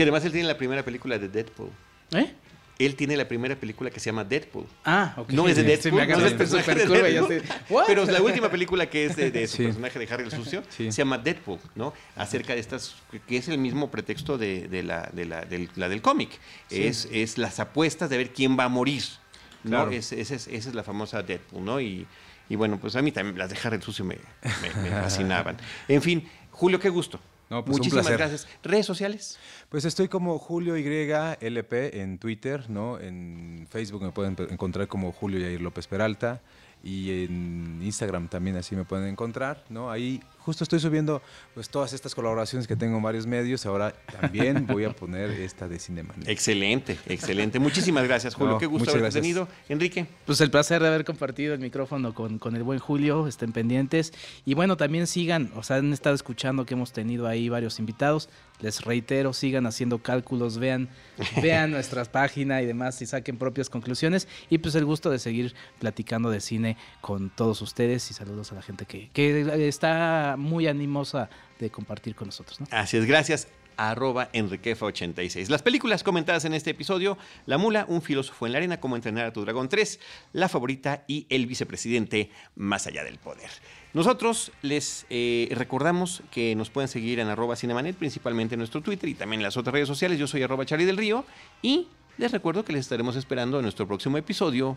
que 0.00 0.04
además 0.04 0.24
él 0.24 0.32
tiene 0.32 0.48
la 0.48 0.56
primera 0.56 0.82
película 0.82 1.18
de 1.18 1.28
Deadpool. 1.28 1.68
¿Eh? 2.12 2.32
Él 2.78 2.96
tiene 2.96 3.18
la 3.18 3.28
primera 3.28 3.54
película 3.54 3.90
que 3.90 4.00
se 4.00 4.06
llama 4.06 4.24
Deadpool. 4.24 4.64
Ah, 4.82 5.12
ok. 5.18 5.30
No 5.32 5.46
es 5.46 5.56
de 5.56 5.62
Deadpool, 5.62 6.08
no 6.08 6.26
es 6.26 6.32
personaje 6.32 6.74
de 6.74 6.86
Deadpool, 6.86 7.42
pero 7.86 8.06
la 8.06 8.22
última 8.22 8.50
película 8.50 8.88
que 8.88 9.04
es 9.04 9.16
de, 9.16 9.46
su 9.46 9.58
personaje 9.58 9.98
de 9.98 10.08
Harry 10.10 10.24
el 10.24 10.30
Sucio 10.30 10.62
se 10.70 10.90
llama 10.90 11.18
Deadpool, 11.18 11.58
¿no? 11.74 11.92
Acerca 12.16 12.54
de 12.54 12.60
estas, 12.60 12.96
que 13.28 13.36
es 13.36 13.48
el 13.48 13.58
mismo 13.58 13.90
pretexto 13.90 14.38
de, 14.38 14.82
la, 14.82 15.10
de 15.12 15.26
la, 15.26 15.44
del, 15.44 15.68
la 15.76 15.90
del 15.90 16.00
cómic. 16.00 16.30
Es, 16.70 17.06
es 17.12 17.36
las 17.36 17.60
apuestas 17.60 18.08
de 18.08 18.16
ver 18.16 18.32
quién 18.32 18.58
va 18.58 18.64
a 18.64 18.68
morir, 18.70 19.02
¿no? 19.64 19.90
Es, 19.90 20.12
esa 20.12 20.36
es 20.50 20.74
la 20.74 20.82
famosa 20.82 21.22
Deadpool, 21.22 21.62
¿no? 21.62 21.78
Y, 21.78 22.06
y, 22.48 22.56
bueno, 22.56 22.80
pues 22.80 22.96
a 22.96 23.02
mí 23.02 23.12
también 23.12 23.36
las 23.36 23.50
de 23.50 23.58
Harry 23.62 23.76
el 23.76 23.82
Sucio 23.82 24.06
me, 24.06 24.16
me, 24.62 24.82
me 24.82 24.88
fascinaban. 24.88 25.58
En 25.88 26.00
fin, 26.00 26.26
Julio, 26.52 26.80
qué 26.80 26.88
gusto. 26.88 27.20
Pues 27.50 27.66
Muchísimas 27.66 28.08
gracias. 28.08 28.46
¿Redes 28.62 28.86
sociales? 28.86 29.36
Pues 29.68 29.84
estoy 29.84 30.06
como 30.06 30.38
Julio 30.38 30.76
YLP 30.76 31.72
en 31.94 32.18
Twitter, 32.18 32.70
¿no? 32.70 33.00
En 33.00 33.66
Facebook 33.68 34.02
me 34.02 34.12
pueden 34.12 34.36
encontrar 34.50 34.86
como 34.86 35.10
Julio 35.10 35.40
Yair 35.40 35.60
López 35.60 35.88
Peralta 35.88 36.40
y 36.82 37.24
en 37.24 37.80
Instagram 37.82 38.28
también 38.28 38.56
así 38.56 38.74
me 38.74 38.84
pueden 38.84 39.06
encontrar, 39.06 39.64
¿no? 39.68 39.90
Ahí 39.90 40.20
justo 40.38 40.64
estoy 40.64 40.80
subiendo 40.80 41.20
pues 41.54 41.68
todas 41.68 41.92
estas 41.92 42.14
colaboraciones 42.14 42.66
que 42.66 42.74
tengo 42.74 42.96
en 42.96 43.02
varios 43.02 43.26
medios, 43.26 43.66
ahora 43.66 43.94
también 44.20 44.66
voy 44.68 44.84
a 44.84 44.90
poner 44.90 45.30
esta 45.30 45.68
de 45.68 45.78
Cinema. 45.78 46.14
Excelente, 46.26 46.98
excelente. 47.06 47.58
Muchísimas 47.58 48.04
gracias, 48.04 48.34
Julio. 48.34 48.58
Qué 48.58 48.66
gusto 48.66 48.90
haberte 48.90 49.20
tenido. 49.20 49.46
Enrique. 49.68 50.06
Pues 50.24 50.40
el 50.40 50.50
placer 50.50 50.80
de 50.80 50.88
haber 50.88 51.04
compartido 51.04 51.52
el 51.52 51.60
micrófono 51.60 52.14
con, 52.14 52.38
con, 52.38 52.56
el 52.56 52.62
buen 52.62 52.78
Julio, 52.78 53.26
estén 53.26 53.52
pendientes. 53.52 54.12
Y 54.46 54.54
bueno, 54.54 54.76
también 54.76 55.06
sigan, 55.06 55.52
o 55.54 55.62
sea, 55.62 55.76
han 55.76 55.92
estado 55.92 56.14
escuchando 56.14 56.64
que 56.64 56.74
hemos 56.74 56.92
tenido 56.92 57.26
ahí 57.26 57.48
varios 57.48 57.78
invitados. 57.78 58.30
Les 58.60 58.82
reitero, 58.82 59.32
sigan 59.32 59.66
haciendo 59.66 59.98
cálculos, 59.98 60.58
vean, 60.58 60.88
vean 61.42 61.70
nuestras 61.70 62.08
páginas 62.08 62.62
y 62.62 62.66
demás 62.66 63.00
y 63.02 63.06
saquen 63.06 63.36
propias 63.36 63.70
conclusiones. 63.70 64.28
Y 64.48 64.58
pues 64.58 64.74
el 64.74 64.84
gusto 64.84 65.10
de 65.10 65.18
seguir 65.18 65.54
platicando 65.78 66.30
de 66.30 66.40
cine 66.40 66.69
con 67.00 67.30
todos 67.30 67.62
ustedes 67.62 68.10
y 68.10 68.14
saludos 68.14 68.52
a 68.52 68.56
la 68.56 68.62
gente 68.62 68.86
que, 68.86 69.10
que 69.12 69.68
está 69.68 70.36
muy 70.38 70.66
animosa 70.66 71.30
de 71.58 71.70
compartir 71.70 72.14
con 72.14 72.28
nosotros. 72.28 72.60
¿no? 72.60 72.66
Así 72.70 72.96
es, 72.96 73.06
gracias 73.06 73.48
arroba 73.80 74.30
enriquefa86. 74.32 75.48
Las 75.48 75.62
películas 75.62 76.02
comentadas 76.02 76.44
en 76.44 76.52
este 76.52 76.70
episodio, 76.70 77.16
La 77.46 77.56
Mula, 77.56 77.86
Un 77.88 78.02
filósofo 78.02 78.46
en 78.46 78.52
la 78.52 78.58
arena, 78.58 78.78
Cómo 78.78 78.94
entrenar 78.94 79.24
a 79.24 79.32
tu 79.32 79.42
dragón 79.42 79.68
3, 79.68 79.98
La 80.34 80.48
favorita 80.48 81.04
y 81.06 81.26
El 81.30 81.46
vicepresidente 81.46 82.30
más 82.56 82.86
allá 82.86 83.04
del 83.04 83.18
poder. 83.18 83.48
Nosotros 83.94 84.52
les 84.60 85.06
eh, 85.08 85.48
recordamos 85.52 86.22
que 86.30 86.54
nos 86.54 86.68
pueden 86.68 86.88
seguir 86.88 87.20
en 87.20 87.28
arroba 87.28 87.56
cinemanet, 87.56 87.96
principalmente 87.96 88.54
en 88.54 88.58
nuestro 88.58 88.82
Twitter 88.82 89.08
y 89.08 89.14
también 89.14 89.40
en 89.40 89.44
las 89.44 89.56
otras 89.56 89.72
redes 89.72 89.88
sociales. 89.88 90.18
Yo 90.18 90.26
soy 90.26 90.42
arroba 90.42 90.66
Charlie 90.66 90.84
del 90.84 90.98
Río 90.98 91.24
y 91.62 91.88
les 92.18 92.32
recuerdo 92.32 92.64
que 92.64 92.74
les 92.74 92.80
estaremos 92.80 93.16
esperando 93.16 93.58
en 93.58 93.62
nuestro 93.62 93.88
próximo 93.88 94.18
episodio 94.18 94.76